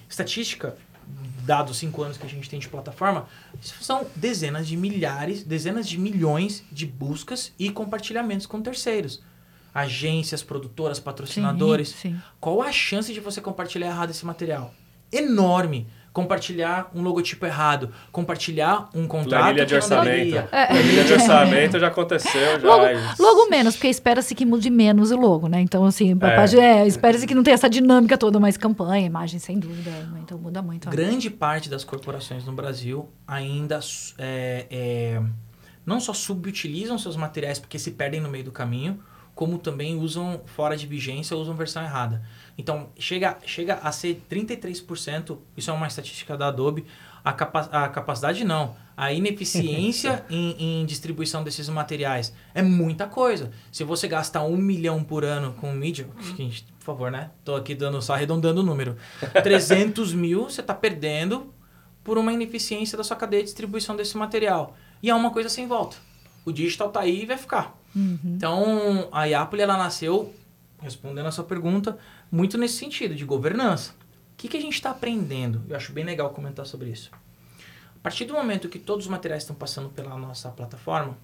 estatística, 0.09 0.75
dados 1.43 1.77
cinco 1.77 2.03
anos 2.03 2.17
que 2.17 2.25
a 2.25 2.29
gente 2.29 2.49
tem 2.49 2.59
de 2.59 2.69
plataforma, 2.69 3.27
são 3.61 4.05
dezenas 4.15 4.67
de 4.67 4.77
milhares, 4.77 5.43
dezenas 5.43 5.87
de 5.87 5.97
milhões 5.97 6.63
de 6.71 6.85
buscas 6.85 7.51
e 7.57 7.71
compartilhamentos 7.71 8.45
com 8.45 8.61
terceiros. 8.61 9.21
Agências, 9.73 10.43
produtoras, 10.43 10.99
patrocinadores. 10.99 11.89
Sim, 11.89 12.13
sim. 12.13 12.21
Qual 12.39 12.61
a 12.61 12.71
chance 12.71 13.13
de 13.13 13.19
você 13.19 13.39
compartilhar 13.39 13.87
errado 13.87 14.09
esse 14.09 14.25
material? 14.25 14.73
Enorme. 15.11 15.87
Compartilhar 16.11 16.89
um 16.93 17.01
logotipo 17.01 17.45
errado, 17.45 17.91
compartilhar 18.11 18.89
um 18.93 19.07
contrato 19.07 19.43
Planilha 19.43 19.65
de 19.65 19.75
orçamento. 19.75 20.35
É. 20.51 20.65
Planilha 20.67 21.03
de 21.03 21.13
orçamento 21.13 21.79
já 21.79 21.87
aconteceu. 21.87 22.59
Já. 22.59 22.67
Logo, 22.67 22.85
logo 23.19 23.49
menos, 23.49 23.75
porque 23.75 23.87
espera-se 23.87 24.33
que 24.33 24.45
mude 24.45 24.69
menos 24.69 25.11
o 25.11 25.17
logo, 25.17 25.47
né? 25.47 25.61
Então, 25.61 25.85
assim, 25.85 26.17
É. 26.21 26.59
é, 26.59 26.87
espera-se 26.87 27.27
que 27.27 27.35
não 27.35 27.43
tenha 27.43 27.53
essa 27.53 27.69
dinâmica 27.69 28.17
toda, 28.17 28.39
mas 28.39 28.57
campanha, 28.57 29.05
imagem, 29.05 29.39
sem 29.39 29.59
dúvida. 29.59 29.91
Então 30.19 30.37
muda 30.37 30.61
muito. 30.61 30.89
Grande 30.89 31.29
parte 31.29 31.69
das 31.69 31.83
corporações 31.83 32.45
no 32.45 32.53
Brasil 32.53 33.09
ainda 33.27 33.79
é, 34.17 34.65
é, 34.69 35.21
não 35.85 35.99
só 35.99 36.13
subutilizam 36.13 36.97
seus 36.97 37.15
materiais 37.15 37.59
porque 37.59 37.79
se 37.79 37.91
perdem 37.91 38.19
no 38.19 38.29
meio 38.29 38.43
do 38.43 38.51
caminho, 38.51 38.99
como 39.35 39.57
também 39.57 39.95
usam 39.95 40.41
fora 40.45 40.75
de 40.75 40.85
vigência 40.85 41.35
ou 41.35 41.41
usam 41.41 41.55
versão 41.55 41.81
errada. 41.83 42.21
Então, 42.59 42.89
chega, 42.99 43.37
chega 43.45 43.75
a 43.75 43.89
ser 43.89 44.21
33%, 44.29 45.37
isso 45.55 45.71
é 45.71 45.73
uma 45.73 45.87
estatística 45.87 46.35
da 46.35 46.49
Adobe, 46.49 46.85
a, 47.23 47.31
capa 47.31 47.61
a 47.71 47.87
capacidade 47.87 48.43
não, 48.43 48.75
a 48.97 49.13
ineficiência 49.13 50.25
em, 50.29 50.81
em 50.81 50.85
distribuição 50.85 51.41
desses 51.41 51.69
materiais 51.69 52.33
é 52.53 52.61
muita 52.61 53.07
coisa. 53.07 53.49
Se 53.71 53.85
você 53.85 54.09
gasta 54.09 54.41
um 54.41 54.57
milhão 54.57 55.01
por 55.05 55.23
ano 55.23 55.53
com 55.53 55.71
mídia, 55.71 56.09
a 56.17 56.21
gente, 56.35 56.65
por 56.79 56.83
favor, 56.83 57.09
né? 57.09 57.31
Tô 57.45 57.55
aqui 57.55 57.73
dando 57.73 58.01
só 58.01 58.13
arredondando 58.13 58.59
o 58.59 58.63
número. 58.63 58.97
300 59.41 60.13
mil 60.13 60.49
você 60.49 60.59
está 60.59 60.73
perdendo 60.73 61.53
por 62.03 62.17
uma 62.17 62.33
ineficiência 62.33 62.97
da 62.97 63.05
sua 63.05 63.15
cadeia 63.15 63.41
de 63.41 63.47
distribuição 63.47 63.95
desse 63.95 64.17
material. 64.17 64.75
E 65.01 65.09
é 65.09 65.15
uma 65.15 65.31
coisa 65.31 65.47
sem 65.47 65.65
volta. 65.65 65.95
O 66.43 66.51
digital 66.51 66.89
tá 66.89 66.99
aí 66.99 67.23
e 67.23 67.25
vai 67.25 67.37
ficar. 67.37 67.79
Então, 68.35 69.07
a 69.13 69.23
Iapoli, 69.23 69.61
ela 69.61 69.77
nasceu, 69.77 70.33
respondendo 70.81 71.27
a 71.27 71.31
sua 71.31 71.45
pergunta, 71.45 71.97
muito 72.31 72.57
nesse 72.57 72.75
sentido, 72.75 73.15
de 73.15 73.25
governança. 73.25 73.91
O 74.33 74.35
que, 74.37 74.47
que 74.47 74.57
a 74.57 74.61
gente 74.61 74.75
está 74.75 74.91
aprendendo? 74.91 75.63
Eu 75.67 75.75
acho 75.75 75.91
bem 75.91 76.05
legal 76.05 76.29
comentar 76.29 76.65
sobre 76.65 76.89
isso. 76.89 77.11
A 77.95 78.01
partir 78.01 78.25
do 78.25 78.33
momento 78.33 78.69
que 78.69 78.79
todos 78.79 79.05
os 79.05 79.11
materiais 79.11 79.43
estão 79.43 79.55
passando 79.55 79.89
pela 79.89 80.17
nossa 80.17 80.49
plataforma, 80.49 81.17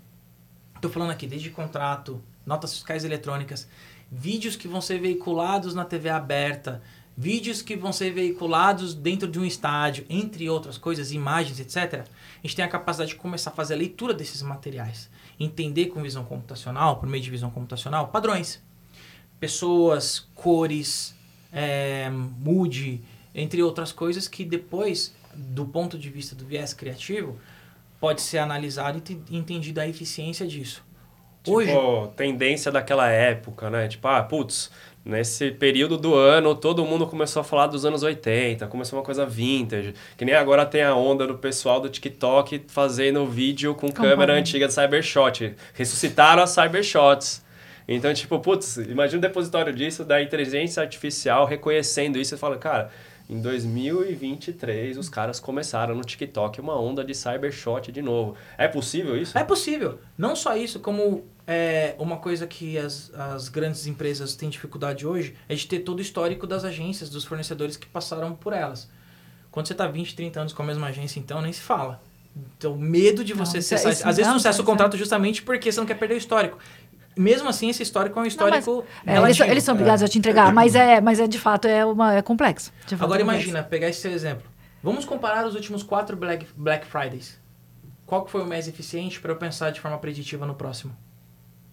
estou 0.75 0.91
falando 0.91 1.11
aqui 1.11 1.25
desde 1.25 1.49
contrato, 1.49 2.21
notas 2.45 2.73
fiscais 2.73 3.05
eletrônicas, 3.05 3.67
vídeos 4.11 4.55
que 4.55 4.67
vão 4.67 4.81
ser 4.81 4.99
veiculados 4.99 5.73
na 5.73 5.85
TV 5.85 6.09
aberta, 6.09 6.81
vídeos 7.17 7.61
que 7.61 7.75
vão 7.75 7.93
ser 7.93 8.11
veiculados 8.11 8.93
dentro 8.93 9.27
de 9.27 9.39
um 9.39 9.45
estádio, 9.45 10.05
entre 10.09 10.49
outras 10.49 10.77
coisas, 10.77 11.11
imagens, 11.11 11.59
etc. 11.59 12.01
A 12.03 12.41
gente 12.47 12.55
tem 12.55 12.65
a 12.65 12.67
capacidade 12.69 13.11
de 13.11 13.15
começar 13.15 13.51
a 13.51 13.53
fazer 13.53 13.75
a 13.75 13.77
leitura 13.77 14.13
desses 14.13 14.41
materiais, 14.41 15.09
entender 15.39 15.87
com 15.87 16.01
visão 16.01 16.25
computacional, 16.25 16.97
por 16.97 17.07
meio 17.07 17.23
de 17.23 17.31
visão 17.31 17.49
computacional, 17.49 18.09
padrões. 18.09 18.61
Pessoas, 19.39 20.27
cores, 20.33 21.13
é, 21.51 22.09
mood, 22.09 23.01
entre 23.33 23.61
outras 23.61 23.91
coisas 23.91 24.27
que 24.27 24.43
depois, 24.45 25.13
do 25.33 25.65
ponto 25.65 25.97
de 25.97 26.09
vista 26.09 26.35
do 26.35 26.45
viés 26.45 26.73
criativo, 26.73 27.37
pode 27.99 28.21
ser 28.21 28.37
analisado 28.39 28.97
e 28.97 29.01
te- 29.01 29.19
entendido 29.31 29.79
a 29.81 29.87
eficiência 29.87 30.47
disso. 30.47 30.83
Tipo, 31.43 31.57
Hoje, 31.57 31.71
tendência 32.15 32.71
daquela 32.71 33.07
época, 33.09 33.69
né? 33.69 33.87
Tipo, 33.87 34.07
ah, 34.07 34.23
putz, 34.23 34.71
nesse 35.03 35.51
período 35.51 35.95
do 35.95 36.15
ano, 36.15 36.55
todo 36.55 36.83
mundo 36.83 37.05
começou 37.05 37.41
a 37.41 37.43
falar 37.43 37.67
dos 37.67 37.85
anos 37.85 38.01
80, 38.01 38.65
começou 38.65 38.97
uma 38.97 39.05
coisa 39.05 39.27
vintage. 39.27 39.93
Que 40.17 40.25
nem 40.25 40.33
agora 40.33 40.65
tem 40.65 40.81
a 40.81 40.95
onda 40.95 41.27
do 41.27 41.37
pessoal 41.37 41.79
do 41.79 41.87
TikTok 41.87 42.63
fazendo 42.67 43.27
vídeo 43.27 43.75
com 43.75 43.91
câmera 43.91 44.33
antiga 44.33 44.67
de 44.67 44.73
Cybershot. 44.73 45.55
Ressuscitaram 45.75 46.41
as 46.41 46.49
Cybershots. 46.49 47.44
Então, 47.87 48.13
tipo, 48.13 48.39
putz, 48.39 48.77
imagina 48.77 49.19
o 49.19 49.21
depositório 49.21 49.73
disso, 49.73 50.03
da 50.03 50.21
inteligência 50.21 50.81
artificial 50.81 51.45
reconhecendo 51.45 52.17
isso 52.17 52.33
e 52.33 52.37
fala, 52.37 52.57
cara, 52.57 52.89
em 53.29 53.39
2023 53.41 54.97
os 54.97 55.09
caras 55.09 55.39
começaram 55.39 55.95
no 55.95 56.01
TikTok 56.01 56.59
uma 56.61 56.79
onda 56.79 57.03
de 57.03 57.13
Cybershot 57.13 57.91
de 57.91 58.01
novo. 58.01 58.35
É 58.57 58.67
possível 58.67 59.19
isso? 59.19 59.37
É 59.37 59.43
possível. 59.43 59.99
Não 60.17 60.35
só 60.35 60.55
isso, 60.55 60.79
como 60.79 61.23
é, 61.47 61.95
uma 61.99 62.17
coisa 62.17 62.47
que 62.47 62.77
as, 62.77 63.11
as 63.13 63.49
grandes 63.49 63.85
empresas 63.87 64.35
têm 64.35 64.49
dificuldade 64.49 65.05
hoje 65.05 65.35
é 65.47 65.55
de 65.55 65.67
ter 65.67 65.79
todo 65.79 65.99
o 65.99 66.01
histórico 66.01 66.47
das 66.47 66.63
agências, 66.63 67.09
dos 67.09 67.23
fornecedores 67.23 67.77
que 67.77 67.85
passaram 67.87 68.33
por 68.35 68.53
elas. 68.53 68.89
Quando 69.51 69.67
você 69.67 69.73
está 69.73 69.87
20, 69.87 70.15
30 70.15 70.39
anos 70.41 70.53
com 70.53 70.63
a 70.63 70.65
mesma 70.65 70.87
agência, 70.87 71.19
então, 71.19 71.41
nem 71.41 71.53
se 71.53 71.61
fala. 71.61 72.01
Então, 72.57 72.75
medo 72.77 73.23
de 73.23 73.33
Não, 73.33 73.45
você 73.45 73.59
isso- 73.59 73.69
cessar. 73.69 73.93
isso 73.93 74.01
Às 74.05 74.17
vezes 74.17 74.27
não, 74.27 74.33
não 74.33 74.39
cessa 74.39 74.57
o 74.59 74.61
isso 74.61 74.61
é- 74.63 74.65
contrato 74.65 74.97
justamente 74.97 75.41
porque 75.41 75.71
você 75.71 75.79
não 75.79 75.87
quer 75.87 75.93
perder 75.97 76.15
o 76.15 76.17
histórico. 76.17 76.59
Mesmo 77.17 77.47
assim, 77.47 77.69
esse 77.69 77.81
histórico 77.81 78.19
é 78.19 78.23
um 78.23 78.25
histórico. 78.25 78.83
É, 79.05 79.17
eles, 79.17 79.39
eles 79.39 79.63
são 79.63 79.73
obrigados 79.73 80.03
a 80.03 80.07
te 80.07 80.17
entregar, 80.17 80.53
mas 80.53 80.75
é, 80.75 80.99
mas 80.99 81.19
é 81.19 81.27
de 81.27 81.39
fato 81.39 81.67
é, 81.67 81.85
uma, 81.85 82.15
é 82.15 82.21
complexo. 82.21 82.73
Agora 82.99 83.21
é 83.21 83.23
complexo. 83.23 83.23
imagina, 83.23 83.63
pegar 83.63 83.87
esse 83.87 84.01
seu 84.01 84.11
exemplo. 84.11 84.45
Vamos 84.83 85.05
comparar 85.05 85.47
os 85.47 85.55
últimos 85.55 85.81
quatro 85.81 86.15
Black, 86.15 86.45
Black 86.55 86.85
Fridays. 86.85 87.39
Qual 88.05 88.23
que 88.23 88.31
foi 88.31 88.41
o 88.41 88.47
mais 88.47 88.67
eficiente 88.67 89.19
para 89.19 89.31
eu 89.31 89.37
pensar 89.37 89.71
de 89.71 89.79
forma 89.79 89.97
preditiva 89.97 90.45
no 90.45 90.53
próximo? 90.53 90.95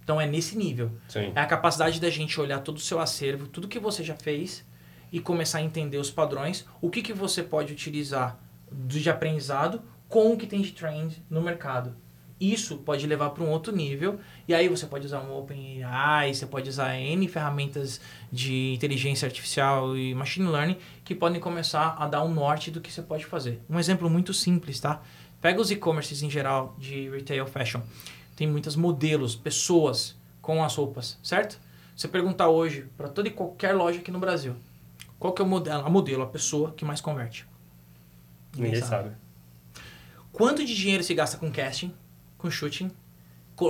Então 0.02 0.20
é 0.20 0.26
nesse 0.26 0.56
nível. 0.56 0.90
Sim. 1.08 1.32
É 1.34 1.40
a 1.40 1.46
capacidade 1.46 2.00
da 2.00 2.08
gente 2.08 2.40
olhar 2.40 2.60
todo 2.60 2.76
o 2.76 2.80
seu 2.80 3.00
acervo, 3.00 3.46
tudo 3.46 3.68
que 3.68 3.78
você 3.78 4.02
já 4.02 4.14
fez 4.14 4.64
e 5.12 5.20
começar 5.20 5.58
a 5.58 5.62
entender 5.62 5.98
os 5.98 6.10
padrões, 6.10 6.64
o 6.80 6.88
que, 6.88 7.02
que 7.02 7.12
você 7.12 7.42
pode 7.42 7.72
utilizar 7.72 8.38
de 8.70 9.08
aprendizado 9.10 9.82
com 10.08 10.32
o 10.32 10.36
que 10.36 10.46
tem 10.46 10.62
de 10.62 10.72
trend 10.72 11.22
no 11.28 11.42
mercado. 11.42 11.94
Isso 12.42 12.78
pode 12.78 13.06
levar 13.06 13.30
para 13.30 13.44
um 13.44 13.50
outro 13.50 13.72
nível, 13.72 14.18
e 14.48 14.52
aí 14.52 14.66
você 14.66 14.84
pode 14.84 15.06
usar 15.06 15.20
um 15.20 15.38
OpenAI, 15.38 16.34
você 16.34 16.44
pode 16.44 16.68
usar 16.68 16.96
N 16.96 17.28
ferramentas 17.28 18.00
de 18.32 18.74
inteligência 18.74 19.26
artificial 19.26 19.96
e 19.96 20.12
machine 20.12 20.48
learning 20.48 20.76
que 21.04 21.14
podem 21.14 21.40
começar 21.40 21.94
a 21.96 22.08
dar 22.08 22.24
um 22.24 22.34
norte 22.34 22.68
do 22.72 22.80
que 22.80 22.92
você 22.92 23.00
pode 23.00 23.24
fazer. 23.26 23.62
Um 23.70 23.78
exemplo 23.78 24.10
muito 24.10 24.34
simples, 24.34 24.80
tá? 24.80 25.00
Pega 25.40 25.60
os 25.60 25.70
e-commerces 25.70 26.20
em 26.20 26.28
geral 26.28 26.74
de 26.80 27.08
retail 27.10 27.46
fashion. 27.46 27.80
Tem 28.34 28.48
muitos 28.48 28.74
modelos, 28.74 29.36
pessoas 29.36 30.16
com 30.40 30.64
as 30.64 30.74
roupas, 30.74 31.20
certo? 31.22 31.60
Você 31.94 32.08
perguntar 32.08 32.48
hoje 32.48 32.86
para 32.96 33.08
toda 33.08 33.28
e 33.28 33.30
qualquer 33.30 33.72
loja 33.72 34.00
aqui 34.00 34.10
no 34.10 34.18
Brasil, 34.18 34.56
qual 35.16 35.32
que 35.32 35.40
é 35.40 35.44
o 35.44 35.48
modelo, 35.48 35.86
a 35.86 35.88
modelo, 35.88 36.24
a 36.24 36.26
pessoa 36.26 36.72
que 36.72 36.84
mais 36.84 37.00
converte? 37.00 37.46
Ninguém 38.56 38.82
sabe. 38.82 39.12
Quanto 40.32 40.64
de 40.64 40.74
dinheiro 40.74 41.04
se 41.04 41.14
gasta 41.14 41.36
com 41.36 41.52
casting, 41.52 41.94
com 42.42 42.50
shooting? 42.50 42.90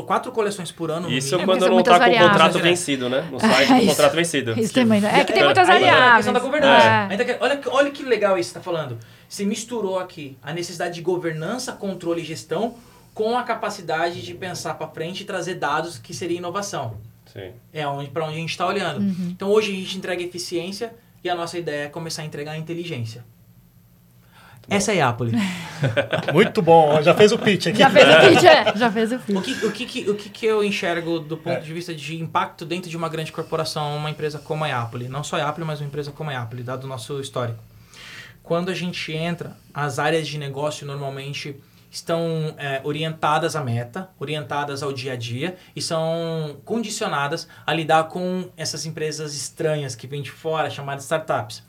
Quatro 0.06 0.32
coleções 0.32 0.72
por 0.72 0.90
ano 0.90 1.08
no 1.08 1.12
Isso 1.14 1.32
mínimo. 1.36 1.52
quando 1.52 1.68
não 1.68 1.82
tá 1.82 1.98
com 1.98 2.10
o 2.10 2.18
contrato 2.28 2.58
vencido, 2.60 3.10
né? 3.10 3.28
No 3.30 3.38
site 3.38 3.70
É 3.72 3.74
do 3.74 3.80
isso. 3.80 3.86
contrato 3.88 4.14
vencido. 4.14 4.58
Isso 4.58 4.72
tem 4.72 4.86
muito- 4.86 5.04
É 5.06 5.22
que 5.24 5.32
tem 5.32 5.42
Aí 5.42 5.44
muitas 5.44 5.68
a 5.68 5.72
variáveis. 5.72 6.14
questão 6.16 6.32
da 6.32 6.40
governança. 6.40 6.86
É. 7.12 7.24
Que- 7.24 7.36
olha, 7.40 7.56
que- 7.58 7.68
olha 7.68 7.90
que 7.90 8.02
legal 8.02 8.38
isso 8.38 8.50
que 8.50 8.54
você 8.54 8.58
está 8.58 8.60
falando. 8.60 8.98
Você 9.28 9.44
misturou 9.44 9.98
aqui 9.98 10.38
a 10.42 10.52
necessidade 10.54 10.94
de 10.94 11.02
governança, 11.02 11.72
controle 11.72 12.22
e 12.22 12.24
gestão 12.24 12.74
com 13.12 13.36
a 13.36 13.42
capacidade 13.42 14.22
de 14.22 14.32
pensar 14.34 14.74
para 14.74 14.86
frente 14.88 15.22
e 15.22 15.24
trazer 15.26 15.56
dados 15.56 15.98
que 15.98 16.14
seria 16.14 16.38
inovação. 16.38 16.96
Sim. 17.30 17.50
É 17.72 17.86
onde, 17.86 18.08
para 18.08 18.24
onde 18.24 18.34
a 18.36 18.38
gente 18.40 18.50
está 18.50 18.66
olhando. 18.66 19.00
Uhum. 19.00 19.28
Então 19.30 19.50
hoje 19.50 19.72
a 19.72 19.74
gente 19.74 19.98
entrega 19.98 20.22
eficiência 20.22 20.94
e 21.22 21.28
a 21.28 21.34
nossa 21.34 21.58
ideia 21.58 21.84
é 21.86 21.88
começar 21.88 22.22
a 22.22 22.24
entregar 22.24 22.56
inteligência. 22.56 23.24
Essa 24.68 24.92
é 24.94 25.00
a 25.00 25.08
Apple. 25.08 25.32
Muito 26.32 26.62
bom. 26.62 27.02
Já 27.02 27.14
fez 27.14 27.32
o 27.32 27.38
pitch 27.38 27.66
aqui. 27.66 27.78
Já 27.78 27.90
fez 27.90 28.08
o 28.08 28.20
pitch, 28.28 28.44
é. 28.44 28.76
Já 28.76 28.92
fez 28.92 29.12
o 29.12 29.18
pitch. 29.18 29.36
O 29.36 29.42
que, 29.42 29.66
o, 29.66 29.72
que, 29.72 29.86
que- 29.86 30.10
o 30.10 30.14
que, 30.14 30.46
eu 30.46 30.62
enxergo 30.62 31.18
do 31.18 31.36
ponto 31.36 31.60
de 31.62 31.72
vista 31.72 31.94
de 31.94 32.16
impacto 32.20 32.64
dentro 32.64 32.88
de 32.88 32.96
uma 32.96 33.08
grande 33.08 33.32
corporação, 33.32 33.96
uma 33.96 34.10
empresa 34.10 34.38
como 34.38 34.64
a 34.64 34.82
Apple? 34.82 35.08
Não 35.08 35.24
só 35.24 35.36
a 35.36 35.48
Apple, 35.48 35.64
mas 35.64 35.80
uma 35.80 35.86
empresa 35.86 36.10
como 36.12 36.30
a 36.30 36.38
Apple, 36.40 36.62
dado 36.62 36.84
o 36.84 36.86
nosso 36.86 37.20
histórico. 37.20 37.58
Quando 38.42 38.70
a 38.70 38.74
gente 38.74 39.12
entra, 39.12 39.56
as 39.74 39.98
áreas 39.98 40.26
de 40.26 40.38
negócio 40.38 40.86
normalmente 40.86 41.56
estão 41.90 42.54
é, 42.56 42.80
orientadas 42.84 43.54
à 43.54 43.62
meta, 43.62 44.08
orientadas 44.18 44.82
ao 44.82 44.92
dia 44.92 45.12
a 45.12 45.16
dia 45.16 45.56
e 45.76 45.82
são 45.82 46.56
condicionadas 46.64 47.46
a 47.66 47.74
lidar 47.74 48.04
com 48.04 48.48
essas 48.56 48.86
empresas 48.86 49.34
estranhas 49.34 49.94
que 49.94 50.06
vêm 50.06 50.22
de 50.22 50.30
fora, 50.30 50.70
chamadas 50.70 51.04
startups. 51.04 51.62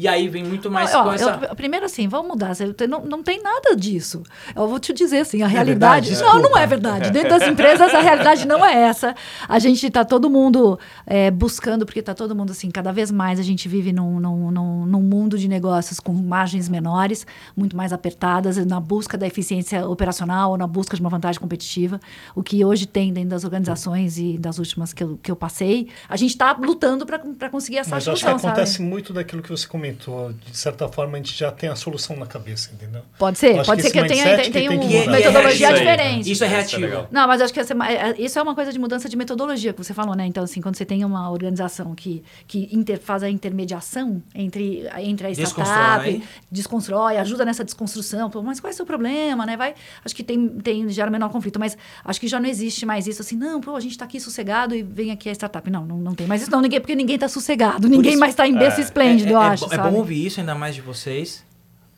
E 0.00 0.08
aí 0.08 0.28
vem 0.28 0.42
muito 0.42 0.70
mais 0.70 0.94
Ó, 0.94 1.02
com 1.04 1.12
essa... 1.12 1.38
eu- 1.50 1.54
primeiro 1.54 1.84
assim, 1.84 2.08
vamos 2.08 2.28
mudar. 2.28 2.52
Não, 2.88 3.04
não 3.04 3.22
tem 3.22 3.42
nada 3.42 3.76
disso. 3.76 4.22
Eu 4.56 4.66
vou 4.66 4.80
te 4.80 4.94
dizer 4.94 5.18
assim, 5.18 5.42
a 5.42 5.46
verdade? 5.46 5.66
realidade. 6.08 6.10
não, 6.12 6.26
não 6.26 6.32
Desculpa. 6.40 6.60
é 6.60 6.66
verdade. 6.66 7.10
Dentro 7.12 7.28
das 7.28 7.46
empresas, 7.46 7.92
a 7.94 8.00
realidade 8.00 8.46
não 8.48 8.64
é 8.64 8.74
essa. 8.74 9.14
A 9.46 9.58
gente 9.58 9.86
está 9.86 10.02
todo 10.02 10.30
mundo 10.30 10.78
é, 11.06 11.30
buscando, 11.30 11.84
porque 11.84 12.00
está 12.00 12.14
todo 12.14 12.34
mundo 12.34 12.50
assim, 12.52 12.70
cada 12.70 12.90
vez 12.92 13.10
mais 13.10 13.38
a 13.38 13.42
gente 13.42 13.68
vive 13.68 13.92
num, 13.92 14.18
num, 14.18 14.50
num, 14.50 14.86
num 14.86 15.02
mundo 15.02 15.36
de 15.36 15.46
negócios 15.48 16.00
com 16.00 16.14
margens 16.14 16.66
menores, 16.66 17.26
muito 17.54 17.76
mais 17.76 17.92
apertadas, 17.92 18.56
na 18.64 18.80
busca 18.80 19.18
da 19.18 19.26
eficiência 19.26 19.86
operacional, 19.86 20.52
ou 20.52 20.56
na 20.56 20.66
busca 20.66 20.96
de 20.96 21.02
uma 21.02 21.10
vantagem 21.10 21.38
competitiva. 21.38 22.00
O 22.34 22.42
que 22.42 22.64
hoje 22.64 22.86
tem 22.86 23.12
dentro 23.12 23.28
das 23.30 23.44
organizações 23.44 24.16
e 24.16 24.38
das 24.38 24.58
últimas 24.58 24.94
que 24.94 25.04
eu, 25.04 25.18
que 25.22 25.30
eu 25.30 25.36
passei, 25.36 25.88
a 26.08 26.16
gente 26.16 26.30
está 26.30 26.52
lutando 26.58 27.04
para 27.04 27.50
conseguir 27.50 27.76
essa 27.76 27.96
Mas 27.96 28.06
eu 28.06 28.14
acho 28.14 28.22
que 28.24 28.26
solução, 28.30 28.38
sabe? 28.38 28.52
acontece 28.60 28.80
muito 28.80 29.12
daquilo 29.12 29.42
que 29.42 29.50
você 29.50 29.66
comentou 29.66 29.89
momento, 29.90 30.34
de 30.50 30.56
certa 30.56 30.88
forma, 30.88 31.14
a 31.14 31.16
gente 31.16 31.36
já 31.36 31.50
tem 31.50 31.68
a 31.68 31.76
solução 31.76 32.16
na 32.16 32.26
cabeça, 32.26 32.70
entendeu? 32.72 33.02
Pode 33.18 33.38
ser, 33.38 33.54
Eu 33.54 33.60
acho 33.60 33.66
pode 33.70 33.82
que 33.82 33.88
ser 33.88 33.92
que 33.92 33.98
esse 34.12 34.22
tenha, 34.24 34.36
tenha 34.50 34.68
que 34.70 34.76
um- 34.76 34.80
que 34.88 34.96
mudar. 34.98 35.10
metodologia 35.12 35.50
É 35.50 35.54
isso 35.54 35.66
aí. 35.66 35.72
diferente. 35.88 36.20
Isso 36.20 36.28
é 36.28 36.32
Isso 36.32 36.44
é 36.44 36.48
reativo. 36.48 36.80
legal. 36.82 37.08
Não, 37.10 37.26
mas 37.28 37.40
acho 37.40 37.52
que 37.52 37.60
essa- 37.60 37.74
é- 37.84 38.10
é- 38.10 38.14
isso 38.18 38.38
é 38.38 38.42
uma 38.42 38.54
coisa 38.54 38.72
de 38.72 38.78
mudança 38.78 39.08
de 39.08 39.16
metodologia 39.16 39.72
que 39.72 39.82
você 39.82 39.92
falou, 39.94 40.14
né? 40.14 40.26
Então, 40.26 40.42
assim, 40.44 40.60
quando 40.60 40.76
você 40.76 40.84
tem 40.84 41.04
uma 41.04 41.30
organização 41.30 41.94
que, 41.94 42.22
que 42.46 42.68
inter- 42.72 43.00
faz 43.00 43.22
a 43.22 43.30
intermediação 43.30 44.22
entre, 44.34 44.86
entre 44.98 45.26
a 45.26 45.30
startup, 45.30 46.10
Desconstrói. 46.10 46.22
desconstrói, 46.50 47.16
ajuda 47.18 47.44
nessa 47.44 47.64
desconstrução, 47.64 48.30
mas 48.44 48.60
qual 48.60 48.70
é 48.70 48.74
o 48.74 48.76
seu 48.76 48.86
problema, 48.86 49.44
né? 49.46 49.56
Vai, 49.56 49.74
acho 50.04 50.14
que 50.14 50.22
tem, 50.22 50.48
tem 50.48 50.88
gera 50.88 51.10
menor 51.10 51.30
conflito, 51.30 51.58
mas 51.58 51.76
acho 52.04 52.20
que 52.20 52.28
já 52.28 52.40
não 52.40 52.48
existe 52.48 52.84
mais 52.86 53.06
isso 53.06 53.22
assim, 53.22 53.36
não, 53.36 53.60
pô, 53.60 53.76
a 53.76 53.80
gente 53.80 53.96
tá 53.96 54.04
aqui 54.04 54.20
sossegado 54.20 54.74
e 54.74 54.82
vem 54.82 55.10
aqui 55.10 55.28
a 55.28 55.32
startup. 55.32 55.68
Não, 55.70 55.84
não, 55.84 55.96
não 55.98 56.14
tem 56.14 56.26
mais 56.26 56.42
isso, 56.42 56.50
não, 56.50 56.60
ninguém, 56.60 56.80
porque 56.80 56.94
ninguém 56.94 57.18
tá 57.18 57.28
sossegado, 57.28 57.88
ninguém 57.88 58.16
mais 58.16 58.34
tá 58.34 58.46
em 58.46 58.54
berço 58.56 58.80
esplêndido, 58.80 59.30
é, 59.30 59.34
eu 59.34 59.40
é 59.42 59.46
acho. 59.48 59.66
bo- 59.68 59.74
é 59.74 59.78
sabe? 59.80 59.90
bom 59.90 59.98
ouvir 59.98 60.26
isso, 60.26 60.40
ainda 60.40 60.54
mais 60.54 60.74
de 60.74 60.80
vocês. 60.80 61.44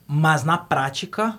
Mas 0.06 0.44
na 0.44 0.58
prática, 0.58 1.38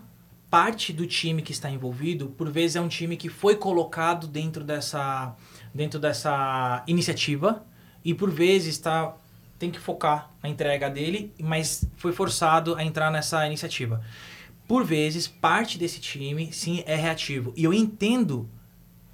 parte 0.49 0.93
do 0.93 1.07
time 1.07 1.41
que 1.41 1.51
está 1.51 1.69
envolvido, 1.69 2.27
por 2.27 2.49
vezes 2.49 2.75
é 2.75 2.81
um 2.81 2.87
time 2.87 3.17
que 3.17 3.29
foi 3.29 3.55
colocado 3.55 4.27
dentro 4.27 4.63
dessa, 4.63 5.35
dentro 5.73 5.99
dessa 5.99 6.83
iniciativa 6.87 7.63
e 8.03 8.13
por 8.13 8.29
vezes 8.29 8.75
está 8.75 9.15
tem 9.63 9.71
que 9.71 9.79
focar 9.79 10.29
na 10.41 10.49
entrega 10.49 10.89
dele, 10.89 11.31
mas 11.39 11.85
foi 11.95 12.11
forçado 12.11 12.75
a 12.75 12.83
entrar 12.83 13.09
nessa 13.09 13.47
iniciativa. 13.47 14.01
Por 14.67 14.83
vezes, 14.83 15.25
parte 15.25 15.77
desse 15.77 16.01
time, 16.01 16.51
sim, 16.51 16.83
é 16.85 16.95
reativo. 16.95 17.53
E 17.55 17.63
eu 17.63 17.73
entendo 17.73 18.49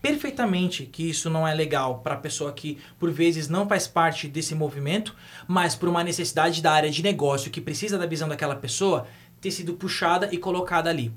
perfeitamente 0.02 0.86
que 0.86 1.10
isso 1.10 1.30
não 1.30 1.47
é 1.47 1.54
legal 1.54 2.00
para 2.00 2.16
a 2.16 2.18
pessoa 2.18 2.52
que 2.52 2.78
por 2.97 3.12
vezes 3.12 3.47
não 3.47 3.68
faz 3.68 3.88
parte 3.88 4.28
desse 4.28 4.56
movimento, 4.56 5.16
mas 5.47 5.76
por 5.76 5.89
uma 5.89 6.04
necessidade 6.04 6.62
da 6.62 6.72
área 6.72 6.89
de 6.89 7.04
negócio 7.04 7.52
que 7.52 7.62
precisa 7.62 7.97
da 7.97 8.06
visão 8.06 8.28
daquela 8.28 8.56
pessoa 8.56 9.08
ter 9.41 9.52
sido 9.52 9.74
puxada 9.74 10.30
e 10.32 10.38
colocada 10.38 10.89
ali. 10.89 11.14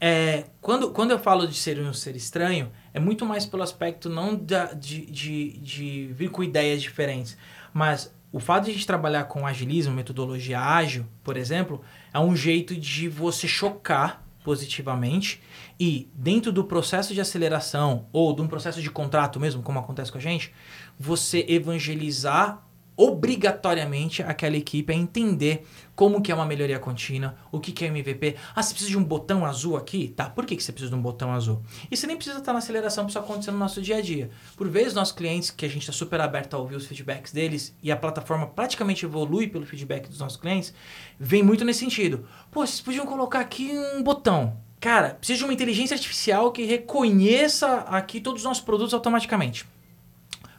É, 0.00 0.44
quando, 0.60 0.90
quando 0.92 1.10
eu 1.10 1.18
falo 1.18 1.46
de 1.46 1.54
ser 1.54 1.78
um 1.78 1.92
ser 1.92 2.16
estranho, 2.16 2.72
é 2.94 2.98
muito 2.98 3.26
mais 3.26 3.44
pelo 3.44 3.62
aspecto 3.62 4.08
não 4.08 4.34
da, 4.34 4.72
de, 4.72 5.04
de, 5.06 5.58
de 5.58 6.10
vir 6.14 6.30
com 6.30 6.42
ideias 6.42 6.80
diferentes, 6.80 7.36
mas 7.72 8.12
o 8.32 8.40
fato 8.40 8.64
de 8.64 8.70
a 8.70 8.74
gente 8.74 8.86
trabalhar 8.86 9.24
com 9.24 9.46
agilismo, 9.46 9.92
metodologia 9.92 10.60
ágil, 10.60 11.04
por 11.22 11.36
exemplo, 11.36 11.82
é 12.14 12.18
um 12.18 12.34
jeito 12.34 12.74
de 12.74 13.08
você 13.08 13.46
chocar 13.46 14.24
positivamente. 14.42 15.42
E 15.78 16.10
dentro 16.14 16.52
do 16.52 16.64
processo 16.64 17.14
de 17.14 17.20
aceleração 17.20 18.06
ou 18.12 18.34
de 18.34 18.42
um 18.42 18.48
processo 18.48 18.80
de 18.80 18.90
contrato 18.90 19.38
mesmo, 19.38 19.62
como 19.62 19.78
acontece 19.78 20.10
com 20.10 20.18
a 20.18 20.20
gente, 20.20 20.52
você 20.98 21.44
evangelizar 21.48 22.66
obrigatoriamente 23.00 24.22
aquela 24.22 24.58
equipe 24.58 24.92
a 24.92 24.94
entender 24.94 25.66
como 25.96 26.20
que 26.20 26.30
é 26.30 26.34
uma 26.34 26.44
melhoria 26.44 26.78
contínua, 26.78 27.34
o 27.50 27.58
que 27.58 27.72
que 27.72 27.86
é 27.86 27.88
MVP. 27.88 28.36
Ah, 28.54 28.62
você 28.62 28.74
precisa 28.74 28.90
de 28.90 28.98
um 28.98 29.02
botão 29.02 29.46
azul 29.46 29.74
aqui? 29.74 30.08
Tá, 30.14 30.28
por 30.28 30.44
que, 30.44 30.54
que 30.54 30.62
você 30.62 30.70
precisa 30.70 30.90
de 30.90 30.98
um 30.98 31.00
botão 31.00 31.32
azul? 31.32 31.62
E 31.90 31.96
você 31.96 32.06
nem 32.06 32.14
precisa 32.14 32.38
estar 32.38 32.52
na 32.52 32.58
aceleração 32.58 33.04
para 33.04 33.08
isso 33.08 33.18
acontecer 33.18 33.52
no 33.52 33.58
nosso 33.58 33.80
dia 33.80 33.96
a 33.96 34.00
dia. 34.02 34.30
Por 34.54 34.68
vezes, 34.68 34.92
nossos 34.92 35.14
clientes, 35.14 35.50
que 35.50 35.64
a 35.64 35.68
gente 35.68 35.80
está 35.80 35.94
super 35.94 36.20
aberto 36.20 36.52
a 36.52 36.58
ouvir 36.58 36.76
os 36.76 36.86
feedbacks 36.86 37.32
deles 37.32 37.74
e 37.82 37.90
a 37.90 37.96
plataforma 37.96 38.46
praticamente 38.46 39.06
evolui 39.06 39.46
pelo 39.46 39.64
feedback 39.64 40.06
dos 40.06 40.18
nossos 40.18 40.38
clientes, 40.38 40.74
vem 41.18 41.42
muito 41.42 41.64
nesse 41.64 41.80
sentido. 41.80 42.26
Pô, 42.50 42.66
vocês 42.66 42.82
podiam 42.82 43.06
colocar 43.06 43.40
aqui 43.40 43.70
um 43.96 44.02
botão. 44.02 44.58
Cara, 44.78 45.14
precisa 45.14 45.38
de 45.38 45.44
uma 45.44 45.54
inteligência 45.54 45.94
artificial 45.94 46.52
que 46.52 46.64
reconheça 46.64 47.78
aqui 47.88 48.20
todos 48.20 48.42
os 48.42 48.46
nossos 48.46 48.62
produtos 48.62 48.92
automaticamente. 48.92 49.64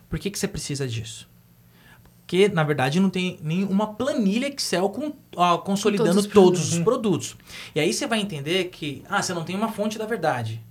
Por 0.09 0.17
que, 0.17 0.31
que 0.31 0.39
você 0.39 0.47
precisa 0.47 0.87
disso? 0.87 1.30
Porque, 2.31 2.47
na 2.47 2.63
verdade, 2.63 2.97
não 2.97 3.09
tem 3.09 3.37
nenhuma 3.43 3.93
planilha 3.93 4.47
Excel 4.47 4.89
com, 4.89 5.11
ó, 5.35 5.57
consolidando 5.57 6.13
todos 6.13 6.25
os 6.25 6.31
todos, 6.31 6.71
os 6.71 6.79
produtos. 6.79 7.35
E 7.75 7.79
aí 7.81 7.91
você 7.91 8.07
vai 8.07 8.21
entender 8.21 8.69
que, 8.69 9.03
ah, 9.09 9.21
você 9.21 9.33
não 9.33 9.43
tem 9.43 9.53
uma 9.53 9.69
fonte 9.69 9.97
da 9.97 10.05
verdade. 10.05 10.63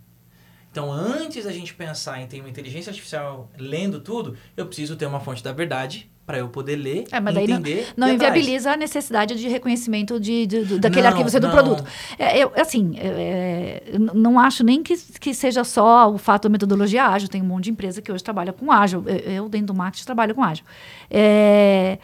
Então, 0.73 0.91
antes 0.91 1.45
da 1.45 1.53
gente 1.53 1.75
pensar 1.75 2.19
em 2.23 2.27
ter 2.27 2.41
uma 2.41 2.49
inteligência 2.49 2.89
artificial 2.89 3.51
lendo 3.59 4.01
tudo, 4.01 4.39
eu 4.57 4.65
preciso 4.65 4.97
ter 4.97 5.05
uma 5.05 5.21
fonte 5.21 5.45
da 5.45 5.53
verdade 5.53 6.11
para 6.27 6.39
eu 6.39 6.49
poder 6.49 6.77
ler, 6.77 7.05
É, 7.11 7.19
mas 7.19 7.35
não, 7.35 7.43
entender 7.43 7.89
não 7.97 8.07
atrás. 8.07 8.15
inviabiliza 8.15 8.73
a 8.73 8.77
necessidade 8.77 9.35
de 9.35 9.49
reconhecimento 9.49 10.21
de, 10.21 10.47
de- 10.47 10.65
do- 10.65 10.79
daquele 10.79 11.03
Não, 11.03 11.09
arquivo 11.11 11.29
ser 11.29 11.41
do 11.41 11.49
não. 11.49 11.55
produto. 11.55 11.85
É, 12.17 12.39
eu, 12.39 12.53
assim, 12.57 12.93
é, 12.99 13.83
n- 13.93 14.11
não 14.15 14.39
acho 14.39 14.63
nem 14.63 14.81
que, 14.81 14.97
que 15.19 15.35
seja 15.35 15.65
só 15.65 16.09
o 16.09 16.19
fato 16.19 16.45
da 16.45 16.49
metodologia 16.49 17.05
ágil. 17.07 17.29
Tem 17.29 17.43
um 17.43 17.47
monte 17.47 17.65
de 17.65 17.71
empresa 17.73 18.01
que 18.01 18.13
hoje 18.13 18.23
trabalha 18.23 18.53
com 18.53 18.71
ágil. 18.71 19.03
Eu, 19.09 19.17
eu, 19.17 19.49
dentro 19.49 19.69
do 19.69 19.75
marketing, 19.75 20.05
trabalho 20.07 20.33
com 20.35 20.45
ágil. 20.45 20.65
É, 21.11 21.99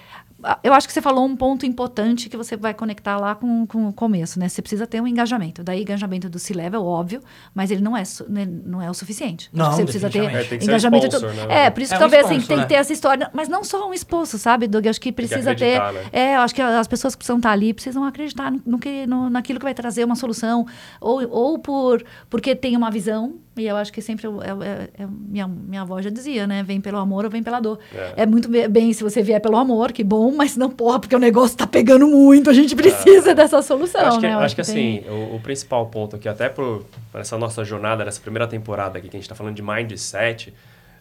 eu 0.62 0.74
acho 0.74 0.86
que 0.86 0.92
você 0.92 1.00
falou 1.00 1.24
um 1.24 1.34
ponto 1.34 1.64
importante 1.64 2.28
que 2.28 2.36
você 2.36 2.56
vai 2.56 2.74
conectar 2.74 3.16
lá 3.18 3.34
com, 3.34 3.66
com 3.66 3.88
o 3.88 3.92
começo, 3.92 4.38
né? 4.38 4.48
Você 4.48 4.60
precisa 4.60 4.86
ter 4.86 5.00
um 5.00 5.06
engajamento. 5.06 5.64
Daí, 5.64 5.80
engajamento 5.82 6.28
do 6.28 6.38
C-Level, 6.38 6.84
óbvio, 6.84 7.22
mas 7.54 7.70
ele 7.70 7.80
não 7.80 7.96
é, 7.96 8.04
su- 8.04 8.26
né, 8.28 8.46
não 8.46 8.80
é 8.82 8.90
o 8.90 8.94
suficiente. 8.94 9.48
Não, 9.52 9.72
você 9.72 9.82
precisa 9.84 10.10
ter. 10.10 10.24
É, 10.24 10.44
tem 10.44 10.58
que 10.58 10.64
ser 10.64 10.70
engajamento. 10.70 11.06
sponsor, 11.06 11.32
né? 11.34 11.66
É, 11.66 11.70
por 11.70 11.80
isso 11.82 11.94
É 11.94 11.96
que 11.96 12.02
um 12.02 12.08
talvez 12.08 12.24
assim, 12.26 12.34
sponsor, 12.34 12.48
tem 12.48 12.56
né? 12.58 12.62
que 12.64 12.68
ter 12.68 12.74
essa 12.74 12.92
história, 12.92 13.30
mas 13.32 13.48
não 13.48 13.64
só 13.64 13.88
um 13.88 13.94
esposo, 13.94 14.38
sabe, 14.38 14.66
Doug? 14.68 14.84
Eu 14.84 14.90
acho 14.90 15.00
que 15.00 15.10
precisa 15.10 15.54
ter. 15.54 15.76
acreditar, 15.80 15.92
né? 15.92 16.10
É, 16.12 16.36
eu 16.36 16.40
acho 16.40 16.54
que 16.54 16.60
as 16.62 16.86
pessoas 16.86 17.14
que 17.14 17.18
precisam 17.18 17.38
estar 17.38 17.50
ali 17.52 17.72
precisam 17.72 18.04
acreditar 18.04 18.50
no, 18.52 18.60
no 18.66 18.78
que, 18.78 19.06
no, 19.06 19.30
naquilo 19.30 19.58
que 19.58 19.64
vai 19.64 19.74
trazer 19.74 20.04
uma 20.04 20.16
solução, 20.16 20.66
ou, 21.00 21.26
ou 21.30 21.58
por 21.58 22.04
porque 22.28 22.54
tem 22.54 22.76
uma 22.76 22.90
visão. 22.90 23.36
E 23.56 23.66
eu 23.66 23.76
acho 23.76 23.90
que 23.92 24.02
sempre 24.02 24.26
eu- 24.26 24.42
eu- 24.42 24.62
é- 24.62 24.88
é- 24.98 25.06
minha, 25.06 25.48
minha 25.48 25.80
avó 25.82 26.00
já 26.02 26.10
dizia, 26.10 26.46
né? 26.46 26.62
Vem 26.62 26.80
pelo 26.80 26.98
amor 26.98 27.24
ou 27.24 27.30
vem 27.30 27.42
pela 27.42 27.58
dor. 27.58 27.78
É. 27.94 28.22
É, 28.22 28.26
muito 28.26 28.48
be- 28.48 28.68
bem 28.68 28.92
se 28.92 29.02
você 29.02 29.22
vier 29.22 29.40
pelo 29.40 29.56
amor, 29.56 29.92
que 29.92 30.04
bom, 30.04 30.30
mas 30.34 30.56
não, 30.56 30.68
porra, 30.70 31.00
porque 31.00 31.16
o 31.16 31.18
negócio 31.18 31.56
tá 31.56 31.66
pegando 31.66 32.06
muito, 32.06 32.50
a 32.50 32.52
gente 32.52 32.76
precisa 32.76 33.34
dessa 33.34 33.62
solução, 33.62 34.00
Eu 34.02 34.06
acho 34.08 34.20
que, 34.20 34.26
né? 34.26 34.34
Eu 34.34 34.38
acho 34.40 34.54
que 34.56 34.62
tem- 34.62 34.98
assim, 34.98 35.08
o, 35.10 35.36
o 35.36 35.40
principal 35.40 35.86
ponto 35.86 36.16
aqui, 36.16 36.28
até 36.28 36.48
por 36.50 36.84
essa 37.14 37.38
nossa 37.38 37.64
jornada, 37.64 38.04
nessa 38.04 38.20
primeira 38.20 38.46
temporada 38.46 38.98
aqui, 38.98 39.08
que 39.08 39.16
a 39.16 39.18
gente 39.18 39.24
está 39.24 39.34
falando 39.34 39.54
de 39.54 39.62
mindset, 39.62 40.52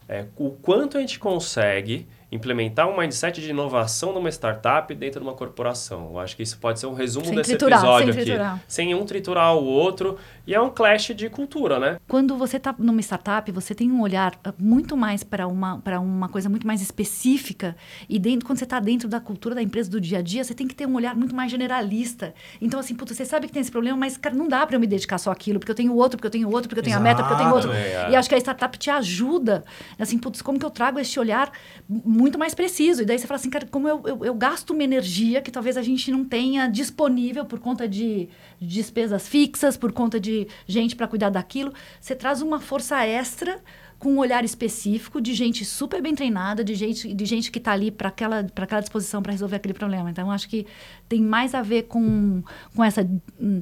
é 0.07 0.25
o 0.37 0.51
quanto 0.51 0.97
a 0.97 1.01
gente 1.01 1.19
consegue 1.19 2.07
implementar 2.35 2.87
um 2.87 2.97
mindset 2.97 3.41
de 3.41 3.49
inovação 3.49 4.13
numa 4.13 4.29
startup 4.29 4.93
dentro 4.93 5.19
de 5.19 5.25
uma 5.25 5.33
corporação. 5.33 6.09
Eu 6.11 6.19
acho 6.19 6.35
que 6.35 6.43
isso 6.43 6.57
pode 6.57 6.79
ser 6.79 6.87
um 6.87 6.93
resumo 6.93 7.25
Sem 7.25 7.35
desse 7.35 7.49
triturar, 7.51 7.79
episódio 7.79 8.13
sem 8.13 8.21
aqui. 8.21 8.31
triturar. 8.31 8.63
Sem 8.67 8.95
um 8.95 9.05
triturar 9.05 9.55
o 9.55 9.63
outro. 9.63 10.17
E 10.47 10.53
é 10.53 10.61
um 10.61 10.69
clash 10.69 11.11
de 11.15 11.29
cultura, 11.29 11.79
né? 11.79 11.97
Quando 12.07 12.37
você 12.37 12.57
está 12.57 12.75
numa 12.77 13.01
startup, 13.01 13.51
você 13.51 13.73
tem 13.73 13.91
um 13.91 14.01
olhar 14.01 14.37
ah, 14.43 14.53
muito 14.59 14.95
mais 14.95 15.23
para 15.23 15.47
uma, 15.47 15.81
uma 15.99 16.29
coisa 16.29 16.47
muito 16.49 16.67
mais 16.67 16.81
específica. 16.81 17.75
E 18.07 18.19
dentro, 18.19 18.45
quando 18.45 18.59
você 18.59 18.63
está 18.65 18.79
dentro 18.79 19.07
da 19.07 19.19
cultura 19.19 19.55
da 19.55 19.61
empresa 19.61 19.89
do 19.89 19.99
dia 19.99 20.19
a 20.19 20.21
dia, 20.21 20.43
você 20.43 20.53
tem 20.53 20.67
que 20.67 20.75
ter 20.75 20.87
um 20.87 20.95
olhar 20.95 21.15
muito 21.15 21.35
mais 21.35 21.49
generalista. 21.49 22.33
Então, 22.61 22.79
assim, 22.79 22.93
puta, 22.93 23.13
você 23.13 23.25
sabe 23.25 23.47
que 23.47 23.53
tem 23.53 23.61
esse 23.61 23.71
problema, 23.71 23.97
mas, 23.97 24.17
cara, 24.17 24.35
não 24.35 24.47
dá 24.47 24.65
para 24.65 24.75
eu 24.75 24.79
me 24.79 24.87
dedicar 24.87 25.17
só 25.17 25.31
àquilo, 25.31 25.59
porque 25.59 25.71
eu 25.71 25.75
tenho 25.75 25.95
outro, 25.95 26.17
porque 26.17 26.27
eu 26.27 26.31
tenho 26.31 26.49
outro, 26.49 26.69
porque 26.69 26.79
eu 26.79 26.83
tenho 26.83 26.97
a 26.97 26.99
meta, 26.99 27.23
porque 27.23 27.33
eu 27.33 27.37
tenho 27.37 27.53
outro. 27.53 27.71
Exato. 27.71 28.07
É. 28.07 28.11
E 28.11 28.15
acho 28.15 28.29
que 28.29 28.35
a 28.35 28.37
startup 28.37 28.77
te 28.77 28.89
ajuda. 28.89 29.63
Assim, 29.97 30.17
putz, 30.17 30.41
como 30.41 30.59
que 30.59 30.65
eu 30.65 30.69
trago 30.69 30.99
esse 30.99 31.19
olhar 31.19 31.51
muito 31.87 32.24
mais 32.37 32.53
preciso? 32.53 33.01
E 33.01 33.05
daí 33.05 33.19
você 33.19 33.27
fala 33.27 33.39
assim, 33.39 33.49
cara, 33.49 33.67
como 33.69 33.87
eu, 33.87 34.01
eu, 34.05 34.25
eu 34.25 34.33
gasto 34.33 34.71
uma 34.71 34.83
energia 34.83 35.41
que 35.41 35.51
talvez 35.51 35.77
a 35.77 35.81
gente 35.81 36.11
não 36.11 36.25
tenha 36.25 36.67
disponível 36.67 37.45
por 37.45 37.59
conta 37.59 37.87
de 37.87 38.27
de 38.59 38.67
despesas 38.67 39.27
fixas, 39.27 39.77
por 39.77 39.91
conta 39.91 40.19
de 40.19 40.47
gente 40.67 40.95
para 40.95 41.07
cuidar 41.07 41.29
daquilo. 41.29 41.73
Você 41.99 42.15
traz 42.15 42.41
uma 42.41 42.59
força 42.59 43.05
extra 43.05 43.59
com 44.05 44.11
um 44.11 44.19
olhar 44.19 44.45
específico 44.45 45.19
de 45.19 45.33
gente 45.33 45.65
super 45.65 45.99
bem 45.99 46.13
treinada, 46.13 46.63
de 46.63 46.75
gente, 46.75 47.11
de 47.11 47.25
gente 47.25 47.49
que 47.49 47.57
está 47.57 47.71
ali 47.71 47.89
para 47.89 48.09
aquela, 48.09 48.43
pra 48.53 48.65
aquela 48.65 48.79
disposição 48.79 49.19
para 49.19 49.31
resolver 49.31 49.55
aquele 49.55 49.73
problema. 49.73 50.11
Então, 50.11 50.29
acho 50.29 50.47
que 50.47 50.67
tem 51.09 51.19
mais 51.23 51.55
a 51.55 51.63
ver 51.63 51.83
com, 51.83 52.43
com 52.75 52.83
essa 52.83 53.03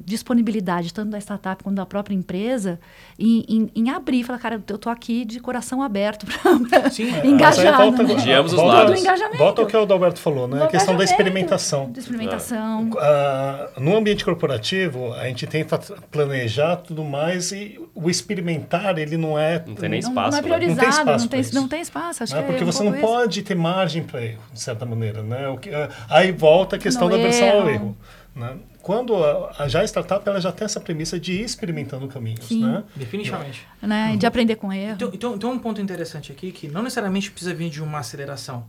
disponibilidade, 0.04 0.92
tanto 0.92 1.10
da 1.10 1.18
startup 1.18 1.62
quanto 1.64 1.76
da 1.76 1.86
própria 1.86 2.14
empresa, 2.14 2.78
em, 3.18 3.44
em, 3.48 3.70
em 3.74 3.90
abrir 3.90 4.20
e 4.20 4.24
falar, 4.24 4.38
cara, 4.38 4.62
eu 4.68 4.74
estou 4.74 4.92
aqui 4.92 5.24
de 5.24 5.40
coração 5.40 5.82
aberto 5.82 6.26
para 6.42 6.50
aí 6.50 7.30
engajar. 7.30 7.76
volta- 7.78 8.02
né? 8.02 8.14
De 8.14 8.32
ambos 8.32 8.52
os 8.52 8.58
volta- 8.60 8.74
lados. 8.82 9.02
Volta 9.38 9.62
ao 9.62 9.66
que 9.66 9.76
o 9.76 9.80
Adalberto 9.82 10.20
falou, 10.20 10.46
né? 10.46 10.58
Do 10.58 10.64
A 10.64 10.68
questão 10.68 10.94
da 10.94 11.04
experimentação. 11.04 11.90
De 11.90 12.00
experimentação. 12.00 12.90
Ah, 12.98 13.70
no 13.78 13.96
ambiente 13.96 14.22
corporativo, 14.24 15.12
a 15.14 15.24
gente 15.26 15.46
tenta 15.46 15.78
planejar 16.10 16.76
tudo 16.76 17.02
mais 17.02 17.50
e 17.50 17.80
o 17.94 18.10
experimentar, 18.10 18.98
ele 18.98 19.16
não 19.16 19.38
é... 19.38 19.62
Não 19.66 19.74
tem 19.74 19.88
nem 19.88 20.00
espaço. 20.00 20.33
Não 20.34 20.38
é 20.38 20.42
né? 20.42 20.56
priorizado, 20.56 20.86
Não 20.86 20.86
tem 20.86 21.00
espaço 21.00 21.24
não 21.24 21.28
tem, 21.28 21.62
não 21.62 21.68
tem 21.68 21.80
espaço. 21.80 22.22
Acho 22.22 22.34
né? 22.34 22.40
que 22.42 22.46
Porque 22.48 22.62
é 22.62 22.66
um 22.66 22.72
você 22.72 22.82
não 22.84 22.92
isso. 22.92 23.00
pode 23.00 23.42
ter 23.42 23.54
margem 23.54 24.02
para 24.02 24.22
erro, 24.24 24.42
de 24.52 24.60
certa 24.60 24.84
maneira, 24.84 25.22
né? 25.22 25.48
O 25.48 25.58
que, 25.58 25.70
ah, 25.74 25.88
aí 26.08 26.32
volta 26.32 26.76
a 26.76 26.78
questão 26.78 27.08
No 27.08 27.16
da 27.16 27.22
versão 27.22 27.48
ao 27.48 27.68
erro. 27.68 27.96
Né? 28.34 28.56
Quando 28.82 29.14
a, 29.16 29.54
a- 29.58 29.68
já 29.68 29.80
a 29.80 29.84
startup 29.84 30.28
ela 30.28 30.40
já 30.40 30.50
tem 30.52 30.64
essa 30.64 30.80
premissa 30.80 31.18
de 31.20 31.32
ir 31.32 31.44
experimentando 31.44 32.06
caminhos, 32.08 32.44
Sim. 32.46 32.64
né? 32.64 32.82
definitivamente. 32.96 33.66
Né? 33.80 34.16
De 34.18 34.26
aprender 34.26 34.56
com 34.56 34.72
erro. 34.72 34.94
Então, 34.94 35.10
então, 35.14 35.38
tem 35.38 35.48
um 35.48 35.58
ponto 35.58 35.80
interessante 35.80 36.32
aqui 36.32 36.50
que 36.52 36.66
não 36.68 36.82
necessariamente 36.82 37.30
precisa 37.30 37.54
vir 37.54 37.70
de 37.70 37.80
uma 37.82 38.00
aceleração. 38.00 38.66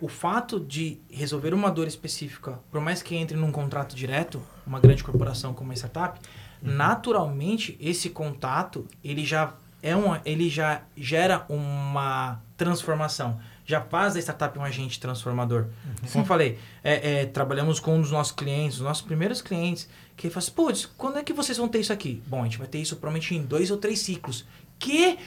O 0.00 0.08
fato 0.08 0.58
de 0.58 0.98
resolver 1.10 1.52
uma 1.52 1.70
dor 1.70 1.86
específica, 1.86 2.58
por 2.70 2.80
mais 2.80 3.02
que 3.02 3.14
entre 3.16 3.36
num 3.36 3.52
contrato 3.52 3.94
direto, 3.94 4.40
uma 4.66 4.80
grande 4.80 5.04
corporação 5.04 5.52
como 5.52 5.68
uma 5.70 5.74
startup, 5.74 6.18
naturalmente 6.62 7.76
esse 7.80 8.08
contato 8.10 8.86
ele 9.04 9.24
já 9.24 9.52
é 9.82 9.96
um, 9.96 10.18
ele 10.24 10.48
já 10.48 10.82
gera 10.96 11.44
uma 11.48 12.40
transformação, 12.56 13.40
já 13.64 13.80
faz 13.80 14.14
da 14.14 14.20
startup 14.20 14.58
um 14.58 14.64
agente 14.64 15.00
transformador. 15.00 15.66
Como 16.12 16.24
eu 16.24 16.26
falei, 16.26 16.58
é, 16.84 17.22
é, 17.22 17.26
trabalhamos 17.26 17.80
com 17.80 17.96
um 17.96 18.00
dos 18.00 18.10
nossos 18.10 18.32
clientes, 18.32 18.76
os 18.78 18.82
nossos 18.82 19.02
primeiros 19.02 19.40
clientes, 19.40 19.88
que 20.16 20.26
ele 20.26 20.34
fala 20.34 20.44
assim, 20.44 20.52
putz, 20.52 20.86
quando 20.98 21.18
é 21.18 21.22
que 21.22 21.32
vocês 21.32 21.56
vão 21.56 21.68
ter 21.68 21.80
isso 21.80 21.92
aqui? 21.92 22.22
Bom, 22.26 22.42
a 22.42 22.44
gente 22.44 22.58
vai 22.58 22.66
ter 22.66 22.78
isso 22.78 22.96
provavelmente 22.96 23.34
em 23.34 23.42
dois 23.42 23.70
ou 23.70 23.76
três 23.76 24.00
ciclos. 24.00 24.44
Que? 24.78 25.18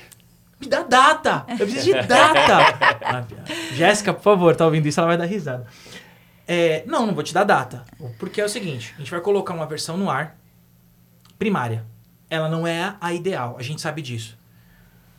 Me 0.59 0.67
dá 0.67 0.83
data! 0.83 1.45
Eu 1.49 1.57
preciso 1.57 1.85
de 1.85 1.93
data! 2.07 2.99
Ah, 3.01 3.25
Jéssica, 3.73 4.13
por 4.13 4.21
favor, 4.21 4.55
tá 4.55 4.65
ouvindo 4.65 4.87
isso, 4.87 4.99
ela 4.99 5.07
vai 5.07 5.17
dar 5.17 5.25
risada. 5.25 5.65
É, 6.47 6.83
não, 6.85 7.07
não 7.07 7.15
vou 7.15 7.23
te 7.23 7.33
dar 7.33 7.43
data. 7.43 7.83
Porque 8.19 8.39
é 8.39 8.45
o 8.45 8.49
seguinte, 8.49 8.93
a 8.95 8.99
gente 8.99 9.09
vai 9.09 9.21
colocar 9.21 9.53
uma 9.53 9.65
versão 9.65 9.97
no 9.97 10.09
ar 10.09 10.37
primária. 11.39 11.85
Ela 12.29 12.49
não 12.49 12.67
é 12.67 12.95
a 12.99 13.13
ideal, 13.13 13.55
a 13.57 13.63
gente 13.63 13.81
sabe 13.81 14.01
disso. 14.01 14.37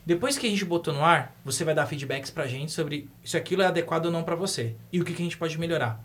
Depois 0.06 0.36
que 0.36 0.46
a 0.46 0.50
gente 0.50 0.64
botou 0.64 0.92
no 0.92 1.02
ar, 1.02 1.34
você 1.44 1.64
vai 1.64 1.74
dar 1.74 1.86
feedbacks 1.86 2.30
pra 2.30 2.46
gente 2.46 2.72
sobre 2.72 3.08
se 3.24 3.36
aquilo 3.36 3.62
é 3.62 3.66
adequado 3.66 4.06
ou 4.06 4.12
não 4.12 4.22
pra 4.22 4.34
você 4.34 4.76
e 4.92 5.00
o 5.00 5.04
que, 5.04 5.14
que 5.14 5.22
a 5.22 5.24
gente 5.24 5.38
pode 5.38 5.58
melhorar. 5.58 6.04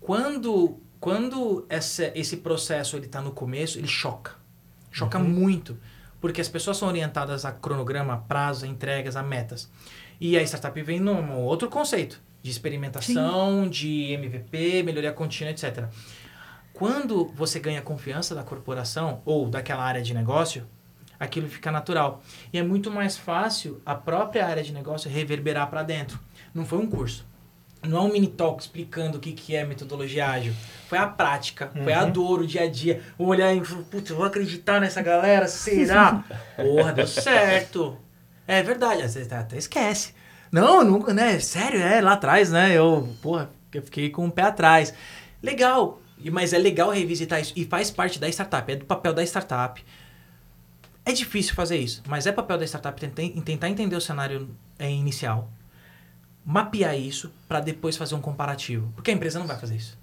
Quando, 0.00 0.80
quando 0.98 1.64
essa, 1.68 2.10
esse 2.14 2.38
processo 2.38 2.96
ele 2.96 3.06
tá 3.06 3.20
no 3.20 3.30
começo, 3.30 3.78
ele 3.78 3.86
choca. 3.86 4.34
Choca 4.90 5.18
muito. 5.18 5.78
Porque 6.20 6.40
as 6.40 6.48
pessoas 6.48 6.78
são 6.78 6.88
orientadas 6.88 7.44
a 7.44 7.52
cronograma, 7.52 8.14
a 8.14 8.16
prazo, 8.16 8.64
a 8.64 8.68
entregas, 8.68 9.14
a 9.14 9.22
metas. 9.22 9.70
E 10.20 10.36
a 10.36 10.42
startup 10.42 10.80
vem 10.82 10.98
num 10.98 11.38
outro 11.38 11.68
conceito 11.68 12.20
de 12.42 12.50
experimentação, 12.50 13.68
de 13.68 14.12
MVP, 14.12 14.82
melhoria 14.82 15.12
contínua, 15.12 15.50
etc. 15.50 15.84
Quando 16.72 17.26
você 17.34 17.58
ganha 17.58 17.82
confiança 17.82 18.34
da 18.34 18.42
corporação 18.42 19.20
ou 19.24 19.48
daquela 19.48 19.82
área 19.82 20.02
de 20.02 20.14
negócio, 20.14 20.66
aquilo 21.18 21.48
fica 21.48 21.70
natural. 21.70 22.22
E 22.52 22.58
é 22.58 22.62
muito 22.62 22.90
mais 22.90 23.16
fácil 23.16 23.80
a 23.84 23.94
própria 23.94 24.46
área 24.46 24.62
de 24.62 24.72
negócio 24.72 25.10
reverberar 25.10 25.68
para 25.68 25.82
dentro. 25.82 26.18
Não 26.54 26.64
foi 26.64 26.78
um 26.78 26.86
curso. 26.86 27.26
Não 27.82 27.98
é 27.98 28.00
um 28.00 28.12
mini 28.12 28.26
talk 28.26 28.60
explicando 28.60 29.18
o 29.18 29.20
que, 29.20 29.32
que 29.32 29.54
é 29.54 29.64
metodologia 29.64 30.28
ágil. 30.28 30.52
Foi 30.88 30.98
a 30.98 31.06
prática, 31.06 31.70
foi 31.82 31.92
a 31.92 32.04
dor, 32.04 32.40
o 32.40 32.46
dia 32.46 32.62
a 32.62 32.68
dia. 32.68 33.02
O 33.16 33.26
olhar 33.26 33.54
e 33.54 33.64
falar, 33.64 33.82
putz, 33.84 34.10
eu 34.10 34.16
vou 34.16 34.26
acreditar 34.26 34.80
nessa 34.80 35.02
galera? 35.02 35.46
Será? 35.46 36.24
Porra, 36.56 36.92
deu 36.92 37.06
certo. 37.06 37.96
É 38.46 38.62
verdade, 38.62 39.02
às 39.02 39.14
vezes 39.14 39.30
até 39.32 39.56
esquece. 39.56 40.14
Não, 40.50 40.84
nunca, 40.84 41.12
né? 41.12 41.38
Sério, 41.40 41.80
é, 41.80 42.00
lá 42.00 42.12
atrás, 42.12 42.50
né? 42.50 42.72
Eu, 42.72 43.08
porra, 43.20 43.50
eu 43.72 43.82
fiquei 43.82 44.10
com 44.10 44.26
o 44.26 44.30
pé 44.30 44.42
atrás. 44.42 44.94
Legal, 45.42 46.00
mas 46.30 46.52
é 46.52 46.58
legal 46.58 46.90
revisitar 46.90 47.40
isso. 47.40 47.52
E 47.56 47.64
faz 47.64 47.90
parte 47.90 48.18
da 48.18 48.28
startup, 48.28 48.70
é 48.72 48.76
do 48.76 48.84
papel 48.84 49.12
da 49.12 49.22
startup. 49.24 49.84
É 51.06 51.12
difícil 51.12 51.54
fazer 51.54 51.78
isso, 51.78 52.02
mas 52.08 52.26
é 52.26 52.32
papel 52.32 52.58
da 52.58 52.64
startup 52.64 53.00
tentar, 53.00 53.68
entender 53.68 53.94
o 53.94 54.00
cenário 54.00 54.50
é, 54.76 54.90
inicial, 54.90 55.48
mapear 56.44 56.98
isso 56.98 57.32
para 57.46 57.60
depois 57.60 57.96
fazer 57.96 58.16
um 58.16 58.20
comparativo. 58.20 58.92
Porque 58.96 59.12
a 59.12 59.14
empresa 59.14 59.38
não 59.38 59.46
vai 59.46 59.56
fazer 59.56 59.76
isso. 59.76 59.96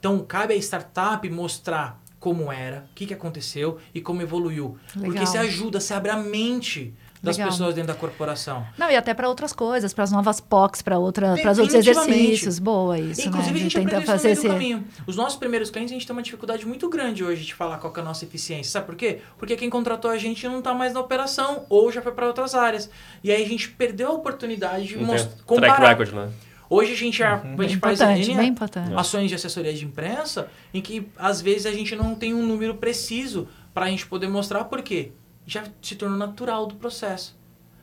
Então, 0.00 0.18
cabe 0.24 0.54
à 0.54 0.56
startup 0.56 1.30
mostrar 1.30 2.02
como 2.18 2.50
era, 2.50 2.88
o 2.90 2.94
que, 2.96 3.06
que 3.06 3.14
aconteceu 3.14 3.78
e 3.94 4.00
como 4.00 4.20
evoluiu. 4.20 4.76
Porque 4.92 5.10
Legal. 5.10 5.26
você 5.26 5.38
ajuda, 5.38 5.78
você 5.78 5.94
abre 5.94 6.10
a 6.10 6.16
mente 6.16 6.92
das 7.22 7.36
Legal. 7.36 7.50
pessoas 7.50 7.74
dentro 7.74 7.88
da 7.88 7.94
corporação. 7.98 8.64
Não, 8.76 8.90
e 8.90 8.96
até 8.96 9.12
para 9.12 9.28
outras 9.28 9.52
coisas, 9.52 9.92
para 9.92 10.04
as 10.04 10.12
novas 10.12 10.40
POCs, 10.40 10.82
para 10.82 10.98
outra, 10.98 11.36
para 11.36 11.50
os 11.52 11.58
outros 11.58 11.74
exercícios. 11.74 12.58
Boa 12.58 12.98
isso, 12.98 13.28
Inclusive, 13.28 13.52
né? 13.52 13.58
a 13.58 13.62
gente 13.62 13.74
tenta 13.74 13.96
aprendeu 13.96 14.00
isso 14.00 14.10
no 14.10 14.16
fazer 14.18 14.28
meio 14.28 14.36
do 14.36 14.40
esse... 14.40 14.48
caminho. 14.48 14.84
Os 15.06 15.16
nossos 15.16 15.38
primeiros 15.38 15.70
clientes, 15.70 15.92
a 15.92 15.94
gente 15.94 16.06
tem 16.06 16.14
uma 16.14 16.22
dificuldade 16.22 16.66
muito 16.66 16.88
grande 16.88 17.24
hoje 17.24 17.44
de 17.44 17.54
falar 17.54 17.78
qual 17.78 17.92
que 17.92 17.98
é 17.98 18.02
a 18.02 18.04
nossa 18.04 18.24
eficiência. 18.24 18.70
Sabe 18.70 18.86
por 18.86 18.94
quê? 18.94 19.20
Porque 19.36 19.56
quem 19.56 19.68
contratou 19.68 20.10
a 20.10 20.18
gente 20.18 20.46
não 20.46 20.58
está 20.58 20.72
mais 20.72 20.92
na 20.92 21.00
operação 21.00 21.66
ou 21.68 21.90
já 21.90 22.00
foi 22.00 22.12
para 22.12 22.26
outras 22.26 22.54
áreas. 22.54 22.88
E 23.22 23.32
aí 23.32 23.42
a 23.42 23.48
gente 23.48 23.68
perdeu 23.70 24.08
a 24.08 24.12
oportunidade 24.12 24.86
de 24.86 24.96
mostrar, 24.98 25.30
Track 25.30 25.44
comparar. 25.44 25.88
record, 25.88 26.12
né? 26.12 26.30
Hoje 26.70 26.92
a 26.92 26.96
gente, 26.96 27.22
a, 27.22 27.34
a 27.34 27.36
Bem 27.38 27.68
gente 27.68 27.80
faz 27.80 27.98
importante. 28.00 28.94
ações 28.94 29.28
de 29.30 29.34
assessoria 29.34 29.72
de 29.72 29.84
imprensa 29.86 30.48
em 30.72 30.82
que 30.82 31.08
às 31.16 31.40
vezes 31.40 31.64
a 31.64 31.72
gente 31.72 31.96
não 31.96 32.14
tem 32.14 32.34
um 32.34 32.46
número 32.46 32.74
preciso 32.74 33.48
para 33.72 33.86
a 33.86 33.88
gente 33.88 34.06
poder 34.06 34.28
mostrar 34.28 34.64
por 34.64 34.82
quê. 34.82 35.12
Já 35.48 35.64
se 35.80 35.96
tornou 35.96 36.18
natural 36.18 36.66
do 36.66 36.74
processo. 36.74 37.36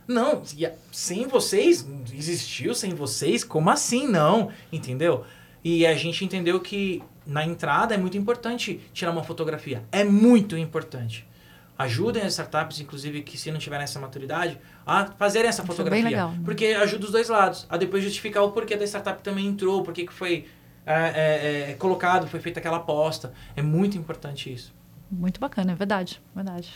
Não, 0.07 0.43
sem 0.91 1.27
vocês, 1.27 1.85
existiu 2.13 2.75
sem 2.75 2.93
vocês? 2.93 3.43
Como 3.43 3.71
assim 3.71 4.07
não? 4.07 4.51
Entendeu? 4.71 5.25
E 5.63 5.83
a 5.83 5.95
gente 5.95 6.23
entendeu 6.23 6.59
que 6.59 7.01
na 7.25 7.43
entrada 7.43 7.95
é 7.95 7.97
muito 7.97 8.15
importante 8.15 8.79
tirar 8.93 9.11
uma 9.11 9.23
fotografia. 9.23 9.83
É 9.91 10.03
muito 10.03 10.55
importante. 10.55 11.27
Ajudem 11.75 12.21
as 12.21 12.33
startups, 12.33 12.79
inclusive, 12.79 13.23
que 13.23 13.35
se 13.35 13.51
não 13.51 13.57
tiverem 13.57 13.83
essa 13.83 13.99
maturidade, 13.99 14.59
a 14.85 15.07
fazerem 15.07 15.49
essa 15.49 15.63
é 15.63 15.65
fotografia. 15.65 16.03
bem 16.03 16.11
legal? 16.11 16.35
Porque 16.45 16.67
ajuda 16.67 17.05
os 17.05 17.11
dois 17.11 17.27
lados. 17.27 17.65
A 17.67 17.77
depois 17.77 18.03
justificar 18.03 18.43
o 18.43 18.51
porquê 18.51 18.77
da 18.77 18.85
startup 18.85 19.23
também 19.23 19.47
entrou, 19.47 19.81
por 19.81 19.91
que 19.91 20.05
que 20.05 20.13
foi 20.13 20.45
é, 20.85 20.93
é, 20.93 21.71
é, 21.71 21.73
colocado, 21.73 22.27
foi 22.27 22.39
feita 22.39 22.59
aquela 22.59 22.77
aposta. 22.77 23.33
É 23.55 23.61
muito 23.63 23.97
importante 23.97 24.53
isso. 24.53 24.71
Muito 25.11 25.39
bacana, 25.39 25.71
é 25.71 25.75
verdade, 25.75 26.21
verdade. 26.33 26.71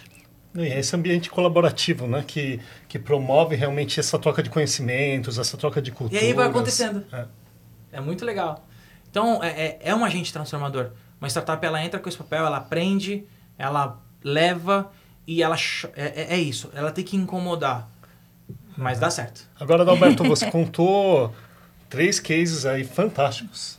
E 0.56 0.62
é 0.62 0.80
esse 0.80 0.96
ambiente 0.96 1.30
colaborativo, 1.30 2.08
né? 2.08 2.24
Que, 2.26 2.60
que 2.88 2.98
promove 2.98 3.56
realmente 3.56 4.00
essa 4.00 4.18
troca 4.18 4.42
de 4.42 4.50
conhecimentos, 4.50 5.38
essa 5.38 5.58
troca 5.58 5.82
de 5.82 5.92
E 5.92 5.94
culturas. 5.94 6.24
aí 6.24 6.34
vai 6.34 6.48
acontecendo. 6.48 7.06
É. 7.12 7.26
É 7.92 8.02
muito 8.02 8.26
legal. 8.26 8.68
Então, 9.10 9.44
é, 9.44 9.50
é, 9.50 9.80
é 9.82 9.96
um 9.96 10.04
agente 10.06 10.32
transformador. 10.32 10.92
Uma 11.20 11.28
startup, 11.28 11.64
ela 11.66 11.84
entra 11.84 12.00
com 12.00 12.08
esse 12.08 12.18
papel, 12.18 12.46
ela 12.46 12.58
aprende, 12.58 13.24
ela 13.58 14.00
leva 14.24 14.92
e 15.28 15.42
ela... 15.44 15.56
É, 15.96 16.22
é, 16.22 16.36
é 16.36 16.38
isso. 16.38 16.70
Ela 16.74 16.92
tem 16.92 17.04
que 17.04 17.16
incomodar. 17.18 17.90
Mas 18.78 19.00
dá 19.00 19.10
certo. 19.10 19.42
Agora, 19.60 19.82
Adalberto, 19.84 20.24
você 20.24 20.50
contou 20.52 21.34
três 21.90 22.20
cases 22.20 22.66
aí 22.66 22.84
fantásticos. 22.84 23.78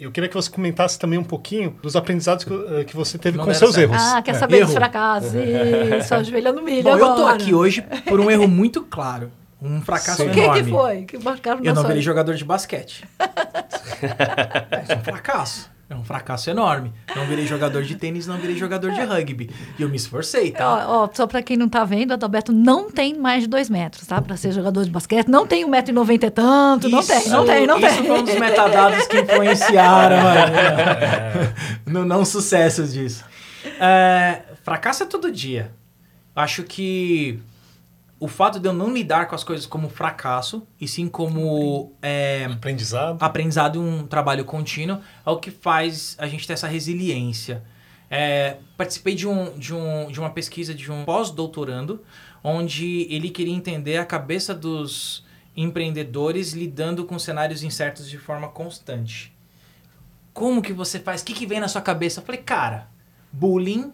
Eu 0.00 0.12
queria 0.12 0.28
que 0.28 0.34
você 0.34 0.48
comentasse 0.48 0.96
também 0.98 1.18
um 1.18 1.24
pouquinho 1.24 1.76
dos 1.82 1.96
aprendizados 1.96 2.44
que, 2.44 2.52
eh, 2.52 2.84
que 2.84 2.94
você 2.94 3.18
teve 3.18 3.36
Não 3.36 3.44
com 3.44 3.52
seus 3.52 3.74
certo. 3.74 3.92
erros. 3.92 4.00
Ah, 4.02 4.22
quer 4.22 4.30
É. 4.30 4.38
saber 4.38 4.60
dos 4.60 4.70
Erro. 4.70 4.78
fracassos? 4.78 5.32
Isso, 6.00 6.14
ajoelhando 6.14 6.62
milho 6.62 6.84
Bom, 6.84 6.92
agora. 6.94 7.10
eu 7.10 7.16
tô 7.16 7.26
aqui 7.26 7.52
hoje 7.54 7.82
por 8.06 8.20
um 8.20 8.30
erro 8.30 8.46
muito 8.46 8.82
claro. 8.82 9.32
Um 9.60 9.80
fracasso 9.82 10.22
Sim. 10.22 10.28
O 10.28 10.32
que 10.32 10.38
enorme. 10.38 10.62
que 10.62 10.70
foi? 10.70 11.02
Que 11.02 11.18
marcaram 11.18 11.64
Eu 11.64 11.74
não 11.74 11.82
virei 11.82 12.00
jogador 12.00 12.34
de 12.36 12.44
basquete. 12.44 13.04
é 13.18 14.96
um 14.96 15.02
fracasso. 15.04 15.68
É 15.90 15.94
um 15.94 16.04
fracasso 16.04 16.50
enorme. 16.50 16.92
Não 17.16 17.24
virei 17.24 17.46
jogador 17.46 17.82
de 17.82 17.96
tênis, 17.96 18.26
não 18.26 18.36
virei 18.36 18.54
jogador 18.58 18.90
de 18.92 19.00
rugby. 19.00 19.48
E 19.78 19.82
eu 19.82 19.88
me 19.88 19.96
esforcei, 19.96 20.50
tá? 20.50 20.86
Ó, 20.86 21.04
ó, 21.04 21.08
só 21.10 21.26
pra 21.26 21.40
quem 21.42 21.56
não 21.56 21.66
tá 21.66 21.82
vendo, 21.82 22.12
Adalberto 22.12 22.52
não 22.52 22.90
tem 22.90 23.18
mais 23.18 23.44
de 23.44 23.48
dois 23.48 23.70
metros, 23.70 24.06
tá? 24.06 24.20
Pra 24.20 24.36
ser 24.36 24.52
jogador 24.52 24.84
de 24.84 24.90
basquete. 24.90 25.28
Não 25.28 25.46
tem 25.46 25.64
um 25.64 25.68
metro 25.68 25.90
e 25.90 25.94
noventa 25.94 26.26
e 26.26 26.30
tanto. 26.30 26.90
não 26.90 27.02
tem, 27.02 27.28
não 27.28 27.46
tem, 27.46 27.66
não 27.66 27.78
isso 27.78 27.96
tem. 27.96 28.06
foi 28.06 28.18
um 28.18 28.22
dos 28.22 28.34
metadados 28.38 29.06
que 29.06 29.18
influenciaram 29.18 30.16
mano, 30.22 31.54
no 31.86 32.04
não 32.04 32.22
sucesso 32.22 32.84
disso. 32.86 33.24
É, 33.80 34.42
fracasso 34.62 35.04
é 35.04 35.06
todo 35.06 35.32
dia. 35.32 35.72
Acho 36.36 36.64
que 36.64 37.40
o 38.20 38.26
fato 38.26 38.58
de 38.58 38.68
eu 38.68 38.72
não 38.72 38.92
lidar 38.92 39.26
com 39.28 39.34
as 39.34 39.44
coisas 39.44 39.64
como 39.64 39.88
fracasso, 39.88 40.66
e 40.80 40.88
sim 40.88 41.08
como 41.08 41.92
é, 42.02 42.46
Aprendizado. 42.46 43.22
aprendizado 43.22 43.76
e 43.76 43.78
um 43.78 44.06
trabalho 44.06 44.44
contínuo 44.44 45.00
é 45.24 45.30
o 45.30 45.36
que 45.36 45.50
faz 45.50 46.16
a 46.18 46.26
gente 46.26 46.46
ter 46.46 46.54
essa 46.54 46.66
resiliência. 46.66 47.62
É, 48.10 48.56
participei 48.76 49.14
de, 49.14 49.28
um, 49.28 49.56
de, 49.58 49.74
um, 49.74 50.10
de 50.10 50.18
uma 50.18 50.30
pesquisa 50.30 50.74
de 50.74 50.90
um 50.90 51.04
pós-doutorando, 51.04 52.02
onde 52.42 53.06
ele 53.10 53.30
queria 53.30 53.54
entender 53.54 53.98
a 53.98 54.04
cabeça 54.04 54.54
dos 54.54 55.24
empreendedores 55.56 56.52
lidando 56.52 57.04
com 57.04 57.18
cenários 57.18 57.62
incertos 57.62 58.08
de 58.08 58.18
forma 58.18 58.48
constante. 58.48 59.32
Como 60.32 60.62
que 60.62 60.72
você 60.72 60.98
faz? 60.98 61.20
O 61.20 61.24
que, 61.24 61.34
que 61.34 61.46
vem 61.46 61.60
na 61.60 61.68
sua 61.68 61.82
cabeça? 61.82 62.20
Eu 62.20 62.24
falei, 62.24 62.40
cara, 62.40 62.88
bullying 63.32 63.92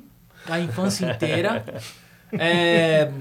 a 0.48 0.60
infância 0.60 1.10
inteira. 1.10 1.64
É, 2.36 3.12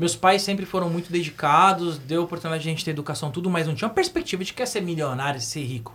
meus 0.00 0.16
pais 0.16 0.40
sempre 0.40 0.64
foram 0.64 0.88
muito 0.88 1.12
dedicados, 1.12 1.98
deu 1.98 2.22
oportunidade 2.22 2.62
de 2.62 2.68
a 2.70 2.72
gente 2.72 2.82
ter 2.84 2.90
educação, 2.92 3.30
tudo, 3.30 3.50
mas 3.50 3.66
não 3.66 3.74
tinha 3.74 3.86
uma 3.86 3.94
perspectiva 3.94 4.42
de 4.42 4.54
que 4.54 4.62
ia 4.62 4.66
ser 4.66 4.80
milionário, 4.80 5.38
ser 5.40 5.62
rico. 5.62 5.94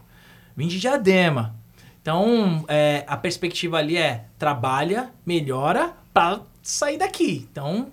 Vim 0.56 0.68
de 0.68 0.80
diadema. 0.80 1.56
Então, 2.02 2.64
é, 2.68 3.04
a 3.08 3.18
perspectiva 3.18 3.78
ali 3.80 3.98
é 3.98 4.26
trabalha, 4.38 5.10
melhora 5.26 5.94
pra 6.14 6.42
sair 6.62 7.00
daqui. 7.00 7.48
Então, 7.52 7.88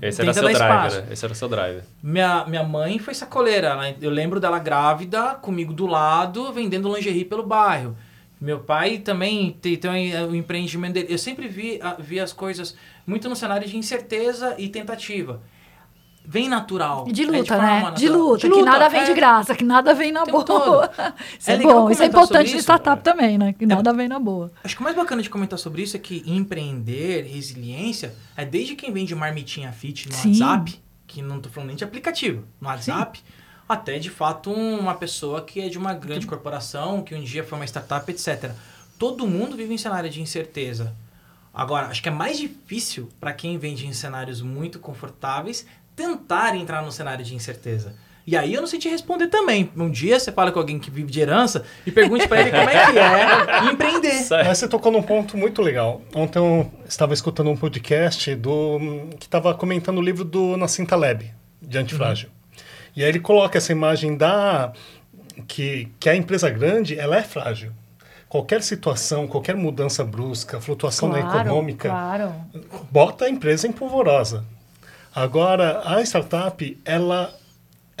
Esse 0.00 0.22
era 0.22 0.32
seu 0.32 0.42
drive, 0.44 0.54
espaço. 0.56 0.96
né? 1.02 1.06
Esse 1.12 1.24
era 1.26 1.34
seu 1.34 1.46
drive. 1.48 1.82
Minha, 2.02 2.46
minha 2.46 2.64
mãe 2.64 2.98
foi 2.98 3.12
sacoleira. 3.12 3.66
Ela- 3.68 3.94
eu 4.00 4.10
lembro 4.10 4.40
dela 4.40 4.58
grávida, 4.58 5.34
comigo 5.34 5.74
do 5.74 5.86
lado, 5.86 6.50
vendendo 6.54 6.90
lingerie 6.96 7.26
pelo 7.26 7.42
bairro. 7.42 7.94
Meu 8.40 8.60
pai 8.60 8.96
também 8.96 9.52
tem, 9.60 9.76
tem 9.76 10.16
o 10.24 10.34
empreendimento 10.34 10.94
dele. 10.94 11.08
Eu 11.12 11.18
sempre 11.18 11.46
vi, 11.46 11.78
vi 11.98 12.18
as 12.18 12.32
coisas 12.32 12.74
muito 13.06 13.28
no 13.28 13.36
cenário 13.36 13.66
de 13.66 13.76
incerteza 13.76 14.54
e 14.58 14.68
tentativa. 14.68 15.40
Vem 16.24 16.48
natural. 16.48 17.06
De 17.06 17.22
é 17.22 17.26
luta, 17.26 17.54
forma 17.54 17.66
né? 17.66 17.74
natural. 17.74 17.94
De 17.94 18.08
luta, 18.08 18.48
que 18.48 18.62
nada 18.62 18.88
vem 18.88 19.04
de 19.04 19.10
é. 19.10 19.14
graça, 19.14 19.54
que 19.54 19.64
nada 19.64 19.94
vem 19.94 20.12
na 20.12 20.24
boa. 20.24 20.44
todo. 20.44 20.90
Isso 21.38 21.50
É 21.50 21.54
é, 21.54 21.58
bom, 21.58 21.90
isso 21.90 22.02
é 22.02 22.06
importante 22.06 22.50
de 22.50 22.58
startup 22.58 23.02
também, 23.02 23.38
né? 23.38 23.52
Que 23.52 23.66
nada 23.66 23.92
vem 23.92 24.06
na 24.06 24.18
boa. 24.18 24.52
Acho 24.62 24.76
que 24.76 24.80
o 24.80 24.84
mais 24.84 24.94
bacana 24.94 25.22
de 25.22 25.30
comentar 25.30 25.58
sobre 25.58 25.82
isso 25.82 25.96
é 25.96 25.98
que 25.98 26.22
empreender, 26.26 27.22
resiliência, 27.22 28.14
é 28.36 28.44
desde 28.44 28.76
quem 28.76 28.92
vende 28.92 29.14
marmitinha 29.14 29.72
fit 29.72 30.08
no 30.08 30.14
Sim. 30.14 30.28
WhatsApp, 30.28 30.80
que 31.06 31.22
não 31.22 31.40
tô 31.40 31.48
falando 31.48 31.68
nem 31.68 31.76
de 31.76 31.84
aplicativo, 31.84 32.44
no 32.60 32.68
WhatsApp, 32.68 33.20
até 33.68 33.98
de 33.98 34.10
fato 34.10 34.52
uma 34.52 34.94
pessoa 34.94 35.42
que 35.42 35.60
é 35.60 35.68
de 35.68 35.78
uma 35.78 35.94
grande 35.94 36.26
corporação, 36.26 37.02
que 37.02 37.14
um 37.14 37.22
dia 37.22 37.42
foi 37.42 37.58
uma 37.58 37.64
startup, 37.64 38.08
etc. 38.10 38.52
Todo 38.98 39.26
mundo 39.26 39.56
vive 39.56 39.72
em 39.72 39.78
cenário 39.78 40.10
de 40.10 40.20
incerteza. 40.20 40.94
Agora, 41.52 41.88
acho 41.88 42.02
que 42.02 42.08
é 42.08 42.12
mais 42.12 42.38
difícil 42.38 43.08
para 43.18 43.32
quem 43.32 43.58
vende 43.58 43.86
em 43.86 43.92
cenários 43.92 44.40
muito 44.40 44.78
confortáveis 44.78 45.66
tentar 45.96 46.56
entrar 46.56 46.82
no 46.82 46.92
cenário 46.92 47.24
de 47.24 47.34
incerteza. 47.34 47.94
E 48.26 48.36
aí 48.36 48.54
eu 48.54 48.60
não 48.60 48.68
sei 48.68 48.78
te 48.78 48.88
responder 48.88 49.26
também. 49.26 49.70
Um 49.76 49.90
dia 49.90 50.18
você 50.18 50.30
fala 50.30 50.52
com 50.52 50.58
alguém 50.58 50.78
que 50.78 50.90
vive 50.90 51.10
de 51.10 51.20
herança 51.20 51.64
e 51.84 51.90
pergunte 51.90 52.28
para 52.28 52.40
ele 52.40 52.50
como 52.50 52.68
é 52.68 52.92
que 52.92 52.98
é 52.98 53.64
empreender. 53.72 54.26
Mas 54.30 54.58
você 54.58 54.68
tocou 54.68 54.92
num 54.92 55.02
ponto 55.02 55.36
muito 55.36 55.60
legal. 55.60 56.00
Ontem 56.14 56.38
eu 56.38 56.70
estava 56.86 57.12
escutando 57.12 57.50
um 57.50 57.56
podcast 57.56 58.34
do 58.36 58.78
que 59.18 59.26
estava 59.26 59.52
comentando 59.54 59.98
o 59.98 60.02
livro 60.02 60.24
do 60.24 60.56
Nassim 60.56 60.84
Taleb, 60.84 61.32
de 61.60 61.78
Antifrágil. 61.78 62.28
Uhum. 62.28 62.62
E 62.96 63.02
aí 63.02 63.08
ele 63.08 63.20
coloca 63.20 63.58
essa 63.58 63.72
imagem 63.72 64.16
da 64.16 64.72
que, 65.48 65.88
que 65.98 66.08
a 66.08 66.14
empresa 66.14 66.48
grande 66.50 66.98
ela 66.98 67.16
é 67.16 67.22
frágil. 67.22 67.72
Qualquer 68.30 68.62
situação, 68.62 69.26
qualquer 69.26 69.56
mudança 69.56 70.04
brusca, 70.04 70.60
flutuação 70.60 71.10
claro, 71.10 71.40
econômica, 71.40 71.88
claro. 71.88 72.32
bota 72.88 73.24
a 73.24 73.28
empresa 73.28 73.66
em 73.66 73.72
polvorosa. 73.72 74.44
Agora, 75.12 75.82
a 75.84 76.00
startup, 76.00 76.80
ela 76.84 77.34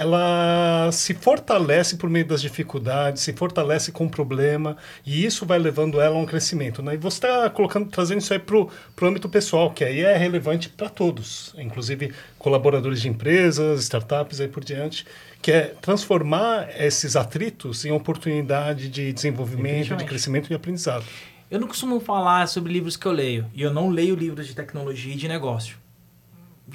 ela 0.00 0.90
se 0.92 1.12
fortalece 1.12 1.96
por 1.98 2.08
meio 2.08 2.24
das 2.24 2.40
dificuldades, 2.40 3.22
se 3.22 3.34
fortalece 3.34 3.92
com 3.92 4.06
o 4.06 4.08
problema 4.08 4.78
e 5.04 5.26
isso 5.26 5.44
vai 5.44 5.58
levando 5.58 6.00
ela 6.00 6.16
a 6.16 6.18
um 6.18 6.24
crescimento. 6.24 6.82
Né? 6.82 6.94
E 6.94 6.96
você 6.96 7.18
está 7.18 7.50
colocando, 7.50 7.90
trazendo 7.90 8.18
isso 8.18 8.32
aí 8.32 8.38
para 8.38 8.56
o 8.56 8.70
âmbito 9.02 9.28
pessoal, 9.28 9.70
que 9.70 9.84
aí 9.84 10.00
é 10.00 10.16
relevante 10.16 10.70
para 10.70 10.88
todos, 10.88 11.54
inclusive 11.58 12.14
colaboradores 12.38 13.02
de 13.02 13.10
empresas, 13.10 13.82
startups 13.82 14.38
e 14.38 14.44
aí 14.44 14.48
por 14.48 14.64
diante, 14.64 15.04
que 15.42 15.52
é 15.52 15.74
transformar 15.80 16.68
esses 16.78 17.16
atritos 17.16 17.84
em 17.84 17.92
oportunidade 17.92 18.88
de 18.88 19.12
desenvolvimento, 19.12 19.96
de 19.96 20.04
crescimento 20.04 20.50
e 20.50 20.54
aprendizado. 20.54 21.04
Eu 21.50 21.58
não 21.58 21.66
costumo 21.66 21.98
falar 21.98 22.46
sobre 22.46 22.72
livros 22.72 22.96
que 22.96 23.06
eu 23.06 23.12
leio, 23.12 23.46
e 23.54 23.62
eu 23.62 23.72
não 23.72 23.88
leio 23.88 24.14
livros 24.14 24.46
de 24.46 24.54
tecnologia 24.54 25.14
e 25.14 25.16
de 25.16 25.26
negócio 25.26 25.80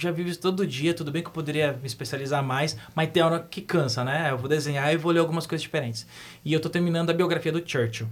já 0.02 0.12
vivo 0.12 0.30
isso 0.30 0.40
todo 0.40 0.66
dia, 0.66 0.94
tudo 0.94 1.12
bem 1.12 1.22
que 1.22 1.28
eu 1.28 1.34
poderia 1.34 1.74
me 1.74 1.88
especializar 1.88 2.44
mais, 2.44 2.78
mas 2.94 3.10
tem 3.10 3.24
hora 3.24 3.40
que 3.40 3.62
cansa, 3.62 4.04
né? 4.04 4.32
Eu 4.32 4.38
vou 4.38 4.50
desenhar 4.50 4.94
e 4.94 4.98
vou 4.98 5.12
ler 5.12 5.20
algumas 5.20 5.46
coisas 5.48 5.62
diferentes. 5.62 6.06
E 6.44 6.54
eu 6.54 6.60
tô 6.60 6.70
terminando 6.70 7.10
a 7.10 7.14
biografia 7.14 7.52
do 7.52 7.64
Churchill. 7.66 8.08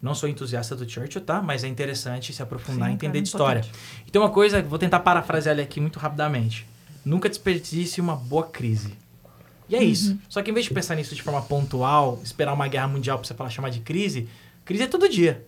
Não 0.00 0.14
sou 0.14 0.28
entusiasta 0.28 0.76
do 0.76 0.88
Churchill, 0.88 1.22
tá? 1.22 1.40
Mas 1.40 1.64
é 1.64 1.68
interessante 1.68 2.32
se 2.32 2.42
aprofundar 2.42 2.90
e 2.90 2.94
entender 2.94 3.20
de 3.20 3.28
história. 3.28 3.60
Importante. 3.60 4.04
Então 4.06 4.22
uma 4.22 4.30
coisa, 4.30 4.62
vou 4.62 4.78
tentar 4.78 5.00
parafrasear 5.00 5.54
ele 5.54 5.62
aqui 5.62 5.80
muito 5.80 5.98
rapidamente. 5.98 6.66
Nunca 7.04 7.28
desperdice 7.28 8.00
uma 8.00 8.14
boa 8.14 8.44
crise. 8.44 8.92
E 9.68 9.74
é 9.74 9.78
uhum. 9.78 9.84
isso. 9.84 10.18
Só 10.28 10.42
que 10.42 10.50
em 10.50 10.54
vez 10.54 10.66
de 10.66 10.74
pensar 10.74 10.94
nisso 10.94 11.14
de 11.14 11.22
forma 11.22 11.42
pontual, 11.42 12.20
esperar 12.22 12.52
uma 12.52 12.68
guerra 12.68 12.88
mundial 12.88 13.18
pra 13.18 13.26
você 13.26 13.34
falar 13.34 13.50
chamar 13.50 13.70
de 13.70 13.80
crise, 13.80 14.28
crise 14.64 14.84
é 14.84 14.86
todo 14.86 15.08
dia. 15.08 15.44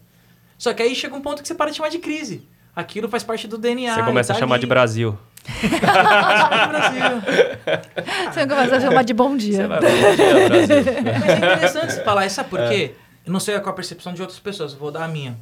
Só 0.59 0.73
que 0.73 0.83
aí 0.83 0.95
chega 0.95 1.15
um 1.15 1.21
ponto 1.21 1.43
que 1.43 1.49
você 1.49 1.55
para 1.55 1.71
de 1.71 1.77
chamar 1.77 1.91
de 1.91 1.99
crise. 1.99 2.43
Aquilo 2.75 3.09
faz 3.09 3.23
parte 3.23 3.47
do 3.47 3.59
DNA. 3.59 3.95
Você 3.95 4.03
começa 4.03 4.33
tá 4.33 4.37
a 4.37 4.41
chamar 4.41 4.55
ali. 4.57 4.63
de 4.63 4.67
Brasil. 4.67 5.19
Você 8.33 8.47
começa 8.47 8.77
a 8.77 8.81
chamar 8.81 9.05
de 9.05 9.15
bom 9.15 9.37
dia. 9.37 9.69
Vai, 9.69 9.81
bom 9.81 10.17
dia, 10.17 10.49
Brasil. 10.49 10.77
Mas 11.21 11.29
é 11.29 11.37
interessante 11.37 12.05
falar 12.05 12.27
isso, 12.27 12.35
sabe 12.35 12.51
por 12.51 12.69
quê? 12.69 12.95
Eu 13.25 13.33
não 13.33 13.41
sei 13.41 13.59
qual 13.61 13.73
a 13.73 13.77
percepção 13.77 14.13
de 14.13 14.21
outras 14.21 14.41
pessoas, 14.41 14.75
vou 14.75 14.91
dar 14.91 15.05
a 15.05 15.09
minha. 15.09 15.39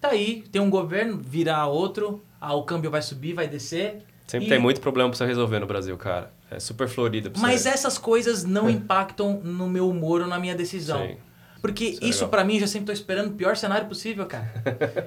Tá 0.00 0.08
aí, 0.08 0.44
tem 0.50 0.60
um 0.60 0.68
governo, 0.68 1.18
virar 1.18 1.66
outro, 1.66 2.22
ah, 2.40 2.54
o 2.54 2.64
câmbio 2.64 2.90
vai 2.90 3.02
subir, 3.02 3.34
vai 3.34 3.48
descer. 3.48 4.04
Sempre 4.26 4.46
e... 4.46 4.50
tem 4.50 4.58
muito 4.58 4.80
problema 4.80 5.08
pra 5.08 5.16
você 5.16 5.24
resolver 5.24 5.60
no 5.60 5.66
Brasil, 5.66 5.96
cara. 5.96 6.32
É 6.50 6.58
super 6.58 6.88
florido 6.88 7.30
pra 7.30 7.40
Mas 7.40 7.62
você. 7.62 7.68
essas 7.68 7.96
coisas 7.96 8.44
não 8.44 8.68
impactam 8.68 9.40
no 9.42 9.68
meu 9.68 9.88
humor 9.88 10.20
ou 10.22 10.26
na 10.26 10.38
minha 10.38 10.54
decisão. 10.54 11.06
Sim. 11.06 11.16
Porque 11.60 11.84
Isso 11.84 12.04
é 12.04 12.08
isso, 12.08 12.28
para 12.28 12.44
mim, 12.44 12.60
já 12.60 12.66
sempre 12.66 12.86
tô 12.86 12.92
esperando 12.92 13.28
o 13.28 13.32
pior 13.32 13.56
cenário 13.56 13.88
possível, 13.88 14.26
cara. 14.26 14.52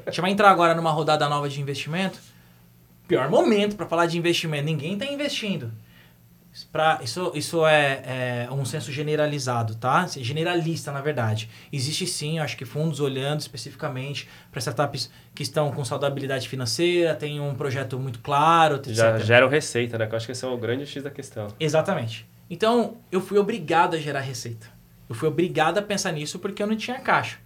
a 0.06 0.10
gente 0.10 0.22
vai 0.22 0.32
entrar 0.32 0.50
agora 0.50 0.74
numa 0.74 0.92
rodada 0.92 1.28
nova 1.30 1.48
de 1.48 1.62
investimento. 1.62 2.20
Pior 3.08 3.30
momento 3.30 3.76
para 3.76 3.86
falar 3.86 4.06
de 4.06 4.18
investimento. 4.18 4.66
Ninguém 4.66 4.98
tá 4.98 5.06
investindo. 5.06 5.72
Pra, 6.66 7.00
isso 7.04 7.32
isso 7.36 7.66
é, 7.66 8.46
é 8.48 8.52
um 8.52 8.66
senso 8.66 8.92
generalizado, 8.92 9.76
tá? 9.76 10.06
Generalista, 10.08 10.92
na 10.92 11.02
verdade. 11.02 11.50
Existe 11.72 12.06
sim, 12.06 12.40
acho 12.40 12.58
que 12.58 12.66
fundos 12.66 13.00
olhando 13.00 13.40
especificamente 13.40 14.28
para 14.52 14.60
startups 14.60 15.10
que 15.34 15.44
estão 15.44 15.72
com 15.72 15.84
saudabilidade 15.86 16.48
financeira, 16.50 17.16
tem 17.16 17.40
um 17.40 17.56
projeto 17.56 18.00
muito 18.00 18.20
claro, 18.20 18.76
etc. 18.76 18.94
Já 18.94 19.18
geram 19.20 19.48
receita, 19.48 19.98
né? 19.98 20.08
Que 20.08 20.14
eu 20.14 20.18
acho 20.18 20.26
que 20.26 20.32
esse 20.32 20.46
é 20.46 20.48
o 20.48 20.58
grande 20.58 20.86
X 20.86 21.04
da 21.04 21.10
questão. 21.10 21.48
Exatamente. 21.60 22.28
Então, 22.50 22.98
eu 23.12 23.22
fui 23.22 23.38
obrigado 23.38 23.96
a 23.96 24.00
gerar 24.00 24.22
receita. 24.22 24.68
Eu 25.08 25.16
fui 25.16 25.28
obrigado 25.28 25.78
a 25.78 25.82
pensar 25.82 26.12
nisso 26.12 26.40
porque 26.40 26.62
eu 26.62 26.68
não 26.68 26.76
tinha 26.76 27.00
caixa. 27.00 27.38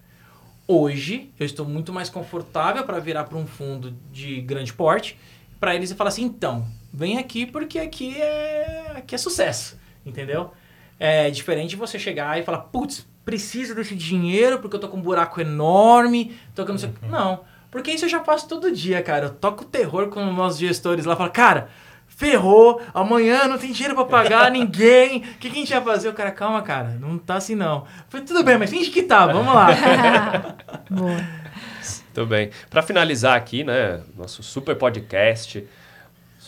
Hoje, 0.66 1.30
eu 1.38 1.44
estou 1.44 1.66
muito 1.66 1.92
mais 1.92 2.08
confortável 2.08 2.84
para 2.84 2.98
virar 2.98 3.24
para 3.24 3.36
um 3.36 3.46
fundo 3.46 3.94
de 4.10 4.40
grande 4.40 4.72
porte, 4.72 5.18
para 5.60 5.74
eles 5.74 5.90
e 5.90 5.94
falar 5.94 6.08
assim, 6.08 6.22
então, 6.24 6.66
vem 6.94 7.18
aqui 7.18 7.44
porque 7.44 7.80
aqui 7.80 8.16
é, 8.16 8.92
aqui 8.94 9.16
é 9.16 9.18
sucesso, 9.18 9.76
entendeu? 10.06 10.52
É 10.98 11.28
diferente 11.28 11.70
de 11.70 11.76
você 11.76 11.98
chegar 11.98 12.38
e 12.38 12.44
falar, 12.44 12.58
putz, 12.58 13.04
preciso 13.24 13.74
desse 13.74 13.96
dinheiro 13.96 14.60
porque 14.60 14.76
eu 14.76 14.80
tô 14.80 14.88
com 14.88 14.98
um 14.98 15.02
buraco 15.02 15.40
enorme, 15.40 16.36
tô 16.54 16.64
com 16.64 16.72
não 16.72 16.78
sei... 16.78 16.90
Uhum. 17.02 17.08
Não, 17.08 17.40
porque 17.68 17.90
isso 17.90 18.04
eu 18.04 18.08
já 18.08 18.22
faço 18.22 18.48
todo 18.48 18.70
dia, 18.70 19.02
cara. 19.02 19.26
Eu 19.26 19.30
toco 19.30 19.64
terror 19.64 20.06
com 20.08 20.24
os 20.28 20.36
nossos 20.36 20.60
gestores 20.60 21.04
lá, 21.04 21.16
falo, 21.16 21.32
cara, 21.32 21.68
ferrou, 22.06 22.80
amanhã 22.94 23.48
não 23.48 23.58
tem 23.58 23.72
dinheiro 23.72 23.96
para 23.96 24.04
pagar 24.04 24.50
ninguém. 24.52 25.18
O 25.18 25.20
que, 25.38 25.50
que 25.50 25.56
a 25.56 25.60
gente 25.60 25.72
vai 25.72 25.82
fazer? 25.82 26.08
O 26.08 26.14
cara, 26.14 26.30
calma, 26.30 26.62
cara, 26.62 26.90
não 27.00 27.18
tá 27.18 27.34
assim 27.34 27.56
não. 27.56 27.84
Falei, 28.08 28.24
tudo 28.24 28.44
bem, 28.44 28.56
mas 28.56 28.70
finge 28.70 28.90
que 28.90 29.02
tá, 29.02 29.26
vamos 29.26 29.52
lá. 29.52 29.66
Boa. 30.88 31.16
Muito 32.14 32.26
bem. 32.26 32.50
Para 32.70 32.82
finalizar 32.82 33.36
aqui, 33.36 33.64
né, 33.64 34.00
nosso 34.16 34.44
super 34.44 34.76
podcast, 34.76 35.66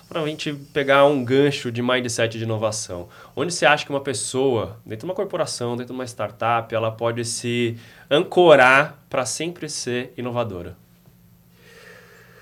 para 0.09 0.22
a 0.22 0.26
gente 0.26 0.52
pegar 0.72 1.04
um 1.07 1.24
gancho 1.24 1.70
de 1.72 1.82
mindset 1.82 2.38
de 2.38 2.44
inovação. 2.44 3.09
Onde 3.34 3.52
você 3.52 3.66
acha 3.66 3.84
que 3.84 3.90
uma 3.90 4.00
pessoa, 4.00 4.78
dentro 4.86 5.00
de 5.00 5.11
uma 5.11 5.14
corporação, 5.14 5.76
dentro 5.76 5.92
de 5.92 5.98
uma 5.98 6.04
startup, 6.07 6.72
ela 6.74 6.92
pode 6.92 7.24
se 7.24 7.76
ancorar 8.11 8.98
para 9.11 9.26
sempre 9.26 9.68
ser 9.68 10.12
inovadora? 10.16 10.76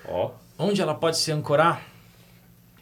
Ó. 0.07 0.31
Onde 0.57 0.81
ela 0.81 0.93
pode 0.93 1.17
se 1.17 1.31
ancorar? 1.31 1.81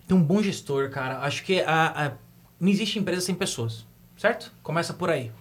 Tem 0.07 0.15
um 0.17 0.21
bom 0.23 0.43
gestor, 0.43 0.89
cara. 0.89 1.19
Acho 1.19 1.43
que 1.43 1.61
a, 1.61 2.07
a- 2.07 2.11
não 2.59 2.69
existe 2.69 2.99
empresa 2.99 3.21
sem 3.21 3.33
pessoas, 3.35 3.85
certo? 4.17 4.51
Começa 4.61 4.93
por 4.93 5.09
aí. 5.09 5.31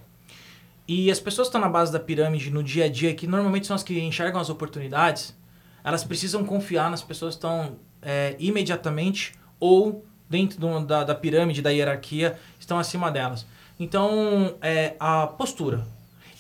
E 0.86 1.11
as 1.11 1.20
pessoas 1.20 1.49
que 1.49 1.51
estão 1.51 1.61
na 1.61 1.68
base 1.68 1.93
da 1.93 1.99
pirâmide 2.01 2.51
no 2.51 2.62
dia 2.62 2.84
a 2.84 2.88
dia, 2.88 3.14
que 3.14 3.26
normalmente 3.26 3.66
são 3.66 3.74
as 3.76 3.82
que 3.82 3.99
enxergam 4.01 4.40
as 4.40 4.51
oportunidades, 4.51 5.36
elas 5.84 6.05
precisam 6.05 6.45
confiar 6.45 6.90
nas 6.90 7.03
pessoas 7.03 7.34
que 7.34 7.38
estão 7.38 7.76
é, 8.03 8.37
imediatamente 8.39 9.33
ou 9.61 10.05
dentro 10.29 10.59
do- 10.59 10.81
da, 10.85 11.05
da 11.05 11.15
pirâmide, 11.15 11.63
da 11.63 11.71
hierarquia, 11.71 12.39
estão 12.59 12.79
acima 12.79 13.11
delas. 13.11 13.47
Então, 13.79 14.57
é, 14.61 14.95
a 14.99 15.27
postura. 15.27 15.87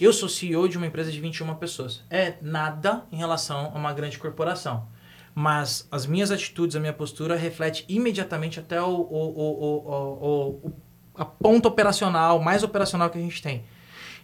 Eu 0.00 0.12
sou 0.12 0.28
CEO 0.28 0.68
de 0.68 0.76
uma 0.76 0.86
empresa 0.86 1.12
de 1.12 1.20
21 1.20 1.54
pessoas. 1.54 2.02
É 2.10 2.34
nada 2.40 3.04
em 3.12 3.16
relação 3.16 3.70
a 3.74 3.78
uma 3.78 3.92
grande 3.92 4.18
corporação. 4.18 4.86
Mas 5.34 5.86
as 5.90 6.06
minhas 6.06 6.30
atitudes, 6.30 6.76
a 6.76 6.80
minha 6.80 6.92
postura 6.92 7.36
reflete 7.36 7.84
imediatamente 7.88 8.58
até 8.60 8.82
o, 8.82 8.86
o, 8.88 10.60
o, 10.64 10.72
a 11.14 11.24
ponta 11.24 11.68
operacional, 11.68 12.40
mais 12.40 12.62
operacional 12.62 13.08
que 13.10 13.18
a 13.18 13.20
gente 13.20 13.40
tem. 13.40 13.64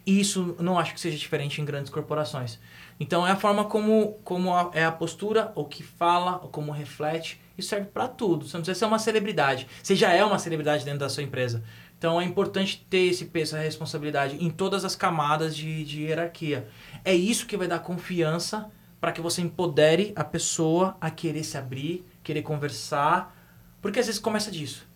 E 0.06 0.20
isso 0.20 0.56
não 0.58 0.78
acho 0.78 0.94
que 0.94 1.00
seja 1.00 1.16
diferente 1.16 1.60
em 1.60 1.64
grandes 1.64 1.90
corporações. 1.90 2.58
Então 3.00 3.26
é 3.26 3.30
a 3.30 3.36
forma 3.36 3.64
como, 3.64 4.14
como 4.24 4.52
a- 4.54 4.70
é 4.74 4.84
a 4.84 4.92
postura, 4.92 5.52
o 5.54 5.64
que 5.64 5.82
fala, 5.82 6.40
ou 6.42 6.48
como 6.48 6.72
reflete. 6.72 7.40
Isso 7.56 7.68
serve 7.68 7.86
para 7.86 8.08
tudo. 8.08 8.46
Você 8.46 8.56
não 8.56 8.62
precisa 8.62 8.78
ser 8.78 8.84
uma 8.86 8.98
celebridade. 8.98 9.66
Você 9.82 9.94
já 9.94 10.12
é 10.12 10.24
uma 10.24 10.38
celebridade 10.38 10.84
dentro 10.84 11.00
da 11.00 11.08
sua 11.08 11.22
empresa. 11.22 11.62
Então 11.98 12.20
é 12.20 12.24
importante 12.24 12.86
ter 12.88 13.06
esse 13.06 13.24
peso, 13.26 13.56
essa 13.56 13.64
responsabilidade 13.64 14.36
em 14.44 14.50
todas 14.50 14.84
as 14.84 14.94
camadas 14.94 15.56
de, 15.56 15.84
de 15.84 16.02
hierarquia. 16.04 16.68
É 17.04 17.14
isso 17.14 17.46
que 17.46 17.56
vai 17.56 17.66
dar 17.66 17.80
confiança 17.80 18.70
para 19.00 19.12
que 19.12 19.20
você 19.20 19.42
empodere 19.42 20.12
a 20.16 20.24
pessoa 20.24 20.96
a 21.00 21.10
querer 21.10 21.44
se 21.44 21.56
abrir, 21.56 22.04
querer 22.22 22.42
conversar, 22.42 23.34
porque 23.80 23.98
às 24.00 24.06
vezes 24.06 24.20
começa 24.20 24.50
disso. 24.50 24.86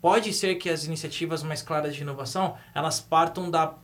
Pode 0.00 0.32
ser 0.32 0.56
que 0.56 0.68
as 0.68 0.84
iniciativas 0.84 1.42
mais 1.42 1.62
claras 1.62 1.94
de 1.94 2.02
inovação, 2.02 2.56
elas 2.74 2.98
partam 3.00 3.50
da, 3.50 3.74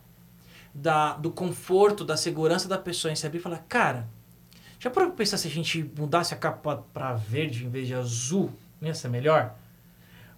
da, 0.74 1.14
do 1.14 1.30
conforto, 1.30 2.04
da 2.04 2.16
segurança 2.16 2.68
da 2.68 2.78
pessoa 2.78 3.12
em 3.12 3.16
se 3.16 3.26
abrir 3.26 3.38
e 3.38 3.42
falar, 3.42 3.64
cara, 3.68 4.06
já 4.78 4.90
parou 4.90 5.10
pra 5.10 5.18
pensar 5.18 5.36
se 5.36 5.48
a 5.48 5.50
gente 5.50 5.90
mudasse 5.96 6.32
a 6.32 6.36
capa 6.36 6.84
para 6.92 7.14
verde 7.14 7.64
em 7.66 7.68
vez 7.68 7.86
de 7.86 7.94
azul? 7.94 8.50
Não 8.80 8.88
ia 8.88 8.94
ser 8.94 9.08
melhor? 9.08 9.54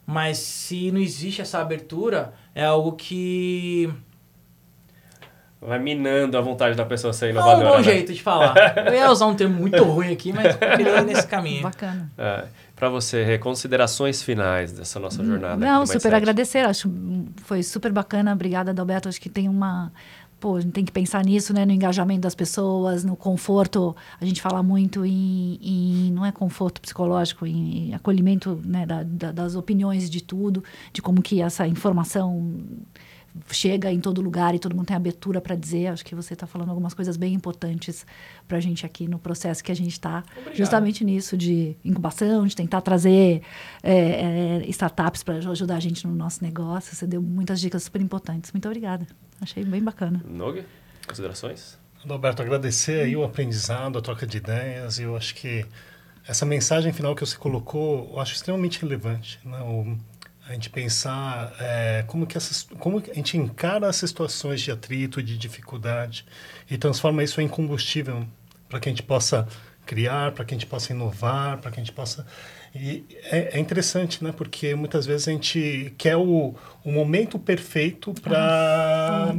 Mas 0.07 0.39
se 0.39 0.91
não 0.91 1.01
existe 1.01 1.43
essa 1.43 1.61
abertura, 1.61 2.33
é 2.55 2.65
algo 2.65 2.93
que 2.93 3.93
Vai 5.61 5.79
minando 5.79 6.39
a 6.39 6.41
vontade 6.41 6.75
da 6.75 6.87
pessoa 6.87 7.13
ser 7.13 7.35
não 7.35 7.43
é 7.43 7.45
um 7.45 7.47
inovadora. 7.49 7.71
bom 7.71 7.77
né? 7.77 7.83
jeito 7.83 8.15
de 8.15 8.23
falar. 8.23 8.55
Eu 8.87 8.95
ia 8.95 9.11
usar 9.11 9.27
um 9.27 9.35
termo 9.35 9.57
muito 9.57 9.85
ruim 9.85 10.11
aqui, 10.11 10.33
mas 10.33 10.57
ir 10.57 11.05
nesse 11.05 11.27
caminho. 11.27 11.63
Bacana. 11.63 12.11
É. 12.17 12.45
para 12.75 12.89
você, 12.89 13.37
considerações 13.37 14.23
finais 14.23 14.73
dessa 14.73 14.99
nossa 14.99 15.23
jornada. 15.23 15.57
Não, 15.57 15.85
super 15.85 16.15
agradecer. 16.15 16.61
Acho 16.61 16.91
foi 17.45 17.63
super 17.63 17.93
bacana. 17.93 18.33
Obrigada, 18.33 18.71
Adalberto. 18.71 19.11
Acho 19.11 19.21
que 19.21 19.29
tem 19.29 19.51
uma 19.51 19.93
pô, 20.41 20.57
a 20.57 20.61
gente 20.61 20.73
tem 20.73 20.85
que 20.85 20.91
pensar 20.91 21.25
nisso, 21.25 21.53
né? 21.53 21.67
No 21.67 21.73
engajamento 21.73 22.23
das 22.23 22.35
pessoas, 22.35 23.05
no 23.05 23.15
conforto. 23.15 23.95
A 24.21 24.25
gente 24.25 24.41
fala 24.41 24.63
muito 24.63 25.05
em, 25.05 25.59
em 25.63 26.13
não 26.13 26.25
é 26.25 26.33
conforto 26.33 26.81
psicológico, 26.81 27.47
em, 27.47 27.91
em 27.91 27.95
acolhimento 27.95 28.59
né, 28.65 28.87
da, 28.87 29.03
da, 29.03 29.31
das 29.31 29.55
opiniões 29.55 30.09
de 30.09 30.23
tudo, 30.23 30.65
de 30.93 31.03
como 31.03 31.21
que 31.23 31.43
essa 31.43 31.67
informação 31.67 32.59
chega 33.51 33.93
em 33.93 34.01
todo 34.01 34.21
lugar 34.21 34.55
e 34.55 34.59
todo 34.59 34.75
mundo 34.75 34.87
tem 34.87 34.97
abertura 34.97 35.41
para 35.41 35.55
dizer. 35.55 35.89
Acho 35.89 36.05
que 36.05 36.15
você 36.15 36.33
está 36.33 36.47
falando 36.47 36.71
algumas 36.71 36.95
coisas 36.95 37.17
bem 37.17 37.35
importantes 37.35 38.07
para 38.49 38.57
a 38.57 38.61
gente 38.61 38.85
aqui 38.85 39.07
no 39.07 39.19
processo 39.19 39.63
que 39.63 39.71
a 39.71 39.77
gente 39.77 39.93
está 39.93 40.25
justamente 40.55 41.05
nisso 41.05 41.37
de 41.37 41.77
incubação, 41.85 42.47
de 42.47 42.57
tentar 42.57 42.81
trazer 42.81 43.43
é, 43.83 44.63
é, 44.63 44.71
startups 44.71 45.23
para 45.23 45.37
ajudar 45.37 45.77
a 45.77 45.81
gente 45.81 46.07
no 46.07 46.15
nosso 46.15 46.43
negócio. 46.43 46.97
Você 46.97 47.07
deu 47.07 47.23
muitas 47.23 47.61
dicas 47.61 47.85
super 47.85 48.01
importantes. 48.01 48.51
Muito 48.53 48.67
obrigada. 48.67 49.07
Achei 49.41 49.65
bem 49.65 49.83
bacana. 49.83 50.23
Nog, 50.25 50.65
considerações? 51.07 51.79
Alberto, 52.09 52.43
agradecer 52.43 53.03
aí 53.03 53.17
o 53.17 53.25
aprendizado, 53.25 53.99
a 53.99 54.03
troca 54.03 54.27
de 54.27 54.39
ideias. 54.39 54.99
Eu 54.99 55.17
acho 55.17 55.35
que 55.35 55.67
essa 56.27 56.47
mensagem 56.47 56.93
final 56.93 57.15
que 57.15 57.25
você 57.25 57.37
colocou, 57.37 58.11
eu 58.13 58.21
acho 58.21 58.35
extremamente 58.35 58.81
relevante. 58.81 59.39
Né? 59.45 59.59
O, 59.61 59.97
a 60.49 60.53
gente 60.53 60.71
pensar 60.71 61.55
é, 61.61 62.05
como 62.07 62.27
que 62.27 62.37
essas, 62.37 62.63
como 62.79 62.99
a 62.99 63.15
gente 63.15 63.37
encara 63.37 63.87
as 63.87 63.97
situações 63.97 64.61
de 64.61 64.71
atrito, 64.71 65.23
de 65.23 65.39
dificuldade 65.39 66.25
e 66.71 66.77
transforma 66.77 67.23
isso 67.23 67.41
em 67.41 67.49
combustível 67.49 68.27
para 68.69 68.81
que 68.81 68.89
a 68.89 68.93
gente 68.93 69.03
possa 69.03 69.47
criar, 69.87 70.33
para 70.33 70.45
que 70.45 70.55
a 70.55 70.57
gente 70.57 70.67
possa 70.67 70.93
inovar, 70.93 71.59
para 71.59 71.71
que 71.71 71.81
a 71.81 71.83
gente 71.83 71.93
possa 71.93 72.27
e 72.75 73.05
é, 73.25 73.57
é, 73.57 73.59
interessante, 73.59 74.23
né? 74.23 74.33
Porque 74.37 74.75
muitas 74.75 75.05
vezes 75.05 75.27
a 75.27 75.33
gente 75.33 75.93
quer 75.99 76.17
o, 76.17 76.55
o 76.85 76.93
momento 76.93 77.39
perfeito 77.39 78.15
para 78.23 79.35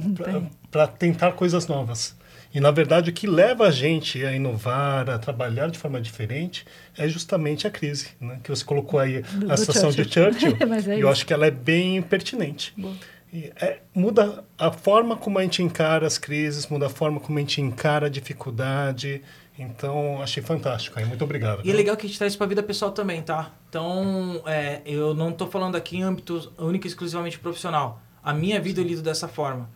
ah, 0.74 0.88
tentar 0.88 1.32
coisas 1.34 1.68
novas. 1.68 2.16
E, 2.54 2.60
na 2.60 2.70
verdade, 2.70 3.10
o 3.10 3.14
que 3.14 3.26
leva 3.26 3.68
a 3.68 3.72
gente 3.72 4.26
a 4.26 4.34
inovar, 4.34 5.10
a 5.10 5.18
trabalhar 5.18 5.70
de 5.70 5.80
forma 5.80 6.02
diferente, 6.02 6.66
é 6.98 7.08
justamente 7.08 7.66
a 7.66 7.70
crise, 7.72 8.10
né? 8.20 8.40
que 8.44 8.50
você 8.50 8.64
colocou 8.64 9.00
aí 9.00 9.22
do, 9.22 9.52
a 9.52 9.56
situação 9.56 9.90
de 9.90 10.04
Churchill. 10.04 10.58
é 10.92 11.02
eu 11.02 11.08
acho 11.08 11.26
que 11.26 11.34
ela 11.34 11.48
é 11.48 11.52
bem 11.52 12.02
pertinente. 12.02 12.74
É, 13.34 13.78
muda 13.96 14.44
a 14.58 14.70
forma 14.70 15.16
como 15.16 15.40
a 15.40 15.44
gente 15.44 15.64
encara 15.64 16.06
as 16.06 16.18
crises, 16.18 16.68
muda 16.68 16.88
a 16.88 16.90
forma 16.90 17.22
como 17.22 17.38
a 17.38 17.42
gente 17.42 17.62
encara 17.62 18.08
a 18.08 18.10
dificuldade. 18.10 19.22
Então, 19.62 20.22
achei 20.22 20.42
fantástico. 20.42 20.98
Aí. 21.00 21.06
Muito 21.06 21.24
obrigado. 21.24 21.62
E 21.64 21.70
é 21.70 21.74
legal 21.74 21.96
que 21.96 22.06
a 22.06 22.10
gente 22.10 22.18
traz 22.18 22.36
para 22.36 22.46
a 22.46 22.50
vida 22.50 22.64
pessoal 22.64 22.92
também, 22.92 23.22
tá? 23.22 23.52
Então, 23.70 24.42
é, 24.46 24.82
eu 24.86 25.14
não 25.14 25.30
estou 25.30 25.48
falando 25.48 25.76
aqui 25.76 25.98
em 25.98 26.04
âmbito 26.04 26.52
único 26.58 26.88
e 26.88 26.90
exclusivamente 26.90 27.40
profissional. 27.40 28.02
A 28.24 28.34
minha 28.34 28.60
vida 28.60 28.82
eu 28.82 28.86
lido 28.86 29.02
dessa 29.02 29.28
forma 29.28 29.70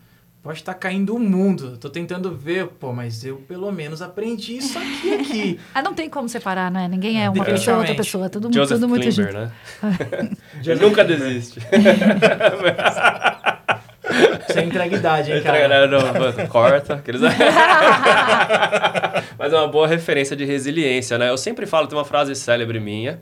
pode 0.46 0.60
estar 0.60 0.74
tá 0.74 0.80
caindo 0.80 1.16
o 1.16 1.20
mundo. 1.20 1.76
Tô 1.76 1.90
tentando 1.90 2.30
ver, 2.30 2.68
pô, 2.68 2.94
mas 2.94 3.26
eu 3.26 3.38
pelo 3.38 3.72
menos 3.72 4.00
aprendi 4.00 4.58
isso 4.58 4.78
aqui 4.78 5.14
aqui. 5.16 5.60
ah, 5.74 5.82
não 5.82 5.96
tem 5.96 6.08
como 6.08 6.30
separar, 6.30 6.70
né? 6.70 6.88
Ninguém 6.88 7.24
é 7.24 7.28
uma 7.28 7.44
pessoa, 7.44 7.80
outra 7.80 7.96
pessoa. 7.96 8.30
Tudo, 8.30 8.54
Joseph 8.54 8.78
tudo 8.78 8.88
muito 8.88 9.08
Klimber, 9.08 9.34
né? 9.34 9.52
Ele 10.64 10.80
nunca 10.80 11.04
desiste. 11.04 11.60
Você 14.48 14.62
entrega 14.62 14.96
idade, 14.96 15.32
hein, 15.32 15.42
cara? 15.42 15.88
Não, 15.88 16.00
não, 16.00 16.48
corta. 16.48 16.96
Aqueles... 16.96 17.22
Mas 19.38 19.54
é 19.54 19.56
uma 19.56 19.68
boa 19.68 19.88
referência 19.88 20.36
de 20.36 20.46
resiliência, 20.46 21.18
né? 21.18 21.30
Eu 21.30 21.38
sempre 21.38 21.66
falo, 21.66 21.88
tem 21.88 21.98
uma 21.98 22.06
frase 22.06 22.36
célebre 22.36 22.80
minha. 22.80 23.22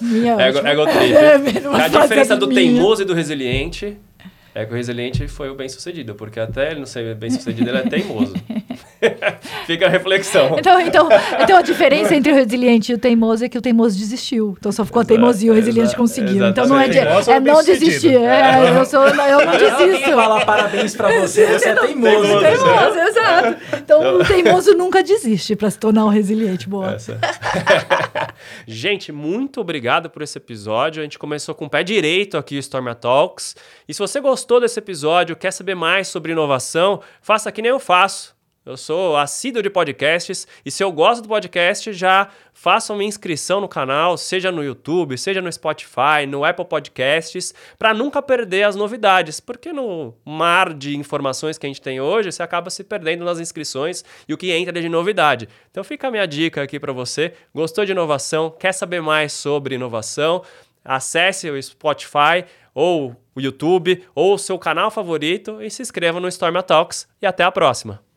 Minha 0.00 0.40
ego, 0.40 0.58
ego 0.66 0.86
trip. 0.86 1.14
É, 1.14 1.34
a 1.84 1.88
diferença 1.88 2.36
do 2.36 2.48
minha. 2.48 2.60
teimoso 2.60 3.02
e 3.02 3.04
do 3.04 3.14
resiliente 3.14 3.96
é 4.54 4.64
que 4.66 4.72
o 4.72 4.76
resiliente 4.76 5.26
foi 5.28 5.48
o 5.48 5.54
bem-sucedido, 5.54 6.14
porque 6.14 6.38
até 6.38 6.70
ele 6.70 6.80
não 6.80 6.86
ser 6.86 7.14
bem-sucedido, 7.14 7.70
ele 7.70 7.78
é 7.78 7.82
teimoso. 7.82 8.34
Fica 9.66 9.86
a 9.86 9.88
reflexão. 9.88 10.56
Então, 10.58 10.80
então, 10.80 11.08
então, 11.40 11.56
a 11.56 11.62
diferença 11.62 12.14
entre 12.14 12.32
o 12.32 12.34
resiliente 12.34 12.92
e 12.92 12.94
o 12.94 12.98
teimoso 12.98 13.44
é 13.44 13.48
que 13.48 13.58
o 13.58 13.60
teimoso 13.60 13.98
desistiu. 13.98 14.56
Então 14.58 14.70
só 14.70 14.84
ficou 14.84 15.02
a 15.02 15.04
teimosia 15.04 15.48
e 15.48 15.50
o 15.50 15.54
resiliente 15.54 15.88
exato, 15.88 16.00
conseguiu. 16.00 16.46
Então 16.46 16.66
não 16.66 16.78
é, 16.78 16.88
de, 16.88 16.98
é 16.98 17.40
não 17.40 17.62
desistir. 17.62 18.16
É, 18.16 18.78
eu, 18.78 18.84
sou, 18.84 19.06
eu 19.06 19.46
não 19.46 19.52
desisto. 19.58 20.10
Fala 20.12 20.44
parabéns 20.44 20.94
pra 20.94 21.20
você, 21.20 21.46
você 21.46 21.68
é 21.68 21.74
teimoso. 21.74 22.40
Teimoso, 22.40 22.40
teimoso 22.40 22.98
exato. 22.98 23.56
Então 23.76 24.20
o 24.20 24.24
teimoso 24.24 24.74
nunca 24.74 25.02
desiste 25.02 25.56
para 25.56 25.70
se 25.70 25.78
tornar 25.78 26.04
um 26.04 26.08
resiliente. 26.08 26.68
Boa. 26.68 26.96
gente, 28.66 29.10
muito 29.10 29.60
obrigado 29.60 30.08
por 30.10 30.22
esse 30.22 30.38
episódio. 30.38 31.00
A 31.00 31.04
gente 31.04 31.18
começou 31.18 31.54
com 31.54 31.66
o 31.66 31.70
pé 31.70 31.82
direito 31.82 32.36
aqui 32.36 32.56
o 32.56 32.60
Storm 32.60 32.92
Talks. 32.94 33.56
E 33.88 33.94
se 33.94 33.98
você 33.98 34.20
gostou 34.20 34.60
desse 34.60 34.78
episódio, 34.78 35.34
quer 35.36 35.50
saber 35.50 35.74
mais 35.74 36.08
sobre 36.08 36.32
inovação, 36.32 37.00
faça 37.20 37.50
que 37.50 37.62
nem 37.62 37.70
eu 37.70 37.80
faço 37.80 38.34
eu 38.64 38.76
sou 38.76 39.16
assíduo 39.16 39.60
de 39.60 39.68
podcasts 39.68 40.46
e 40.64 40.70
se 40.70 40.84
eu 40.84 40.92
gosto 40.92 41.22
do 41.22 41.28
podcast, 41.28 41.92
já 41.92 42.28
façam 42.52 42.96
minha 42.96 43.08
inscrição 43.08 43.60
no 43.60 43.66
canal, 43.66 44.16
seja 44.16 44.52
no 44.52 44.62
YouTube, 44.62 45.18
seja 45.18 45.42
no 45.42 45.50
Spotify, 45.50 46.26
no 46.28 46.44
Apple 46.44 46.64
Podcasts, 46.64 47.52
para 47.76 47.92
nunca 47.92 48.22
perder 48.22 48.62
as 48.62 48.76
novidades, 48.76 49.40
porque 49.40 49.72
no 49.72 50.14
mar 50.24 50.72
de 50.72 50.96
informações 50.96 51.58
que 51.58 51.66
a 51.66 51.68
gente 51.68 51.82
tem 51.82 52.00
hoje, 52.00 52.30
você 52.30 52.42
acaba 52.42 52.70
se 52.70 52.84
perdendo 52.84 53.24
nas 53.24 53.40
inscrições 53.40 54.04
e 54.28 54.32
o 54.32 54.38
que 54.38 54.52
entra 54.52 54.80
de 54.80 54.88
novidade. 54.88 55.48
Então 55.70 55.82
fica 55.82 56.06
a 56.06 56.10
minha 56.10 56.26
dica 56.26 56.62
aqui 56.62 56.78
para 56.78 56.92
você. 56.92 57.32
Gostou 57.52 57.84
de 57.84 57.90
inovação? 57.90 58.48
Quer 58.48 58.72
saber 58.72 59.02
mais 59.02 59.32
sobre 59.32 59.74
inovação? 59.74 60.44
Acesse 60.84 61.50
o 61.50 61.60
Spotify 61.60 62.44
ou 62.72 63.16
o 63.34 63.40
YouTube 63.40 64.04
ou 64.14 64.34
o 64.34 64.38
seu 64.38 64.58
canal 64.58 64.90
favorito 64.90 65.60
e 65.60 65.68
se 65.68 65.82
inscreva 65.82 66.20
no 66.20 66.28
Storm 66.28 66.60
Talks 66.62 67.08
e 67.20 67.26
até 67.26 67.42
a 67.42 67.50
próxima. 67.50 68.11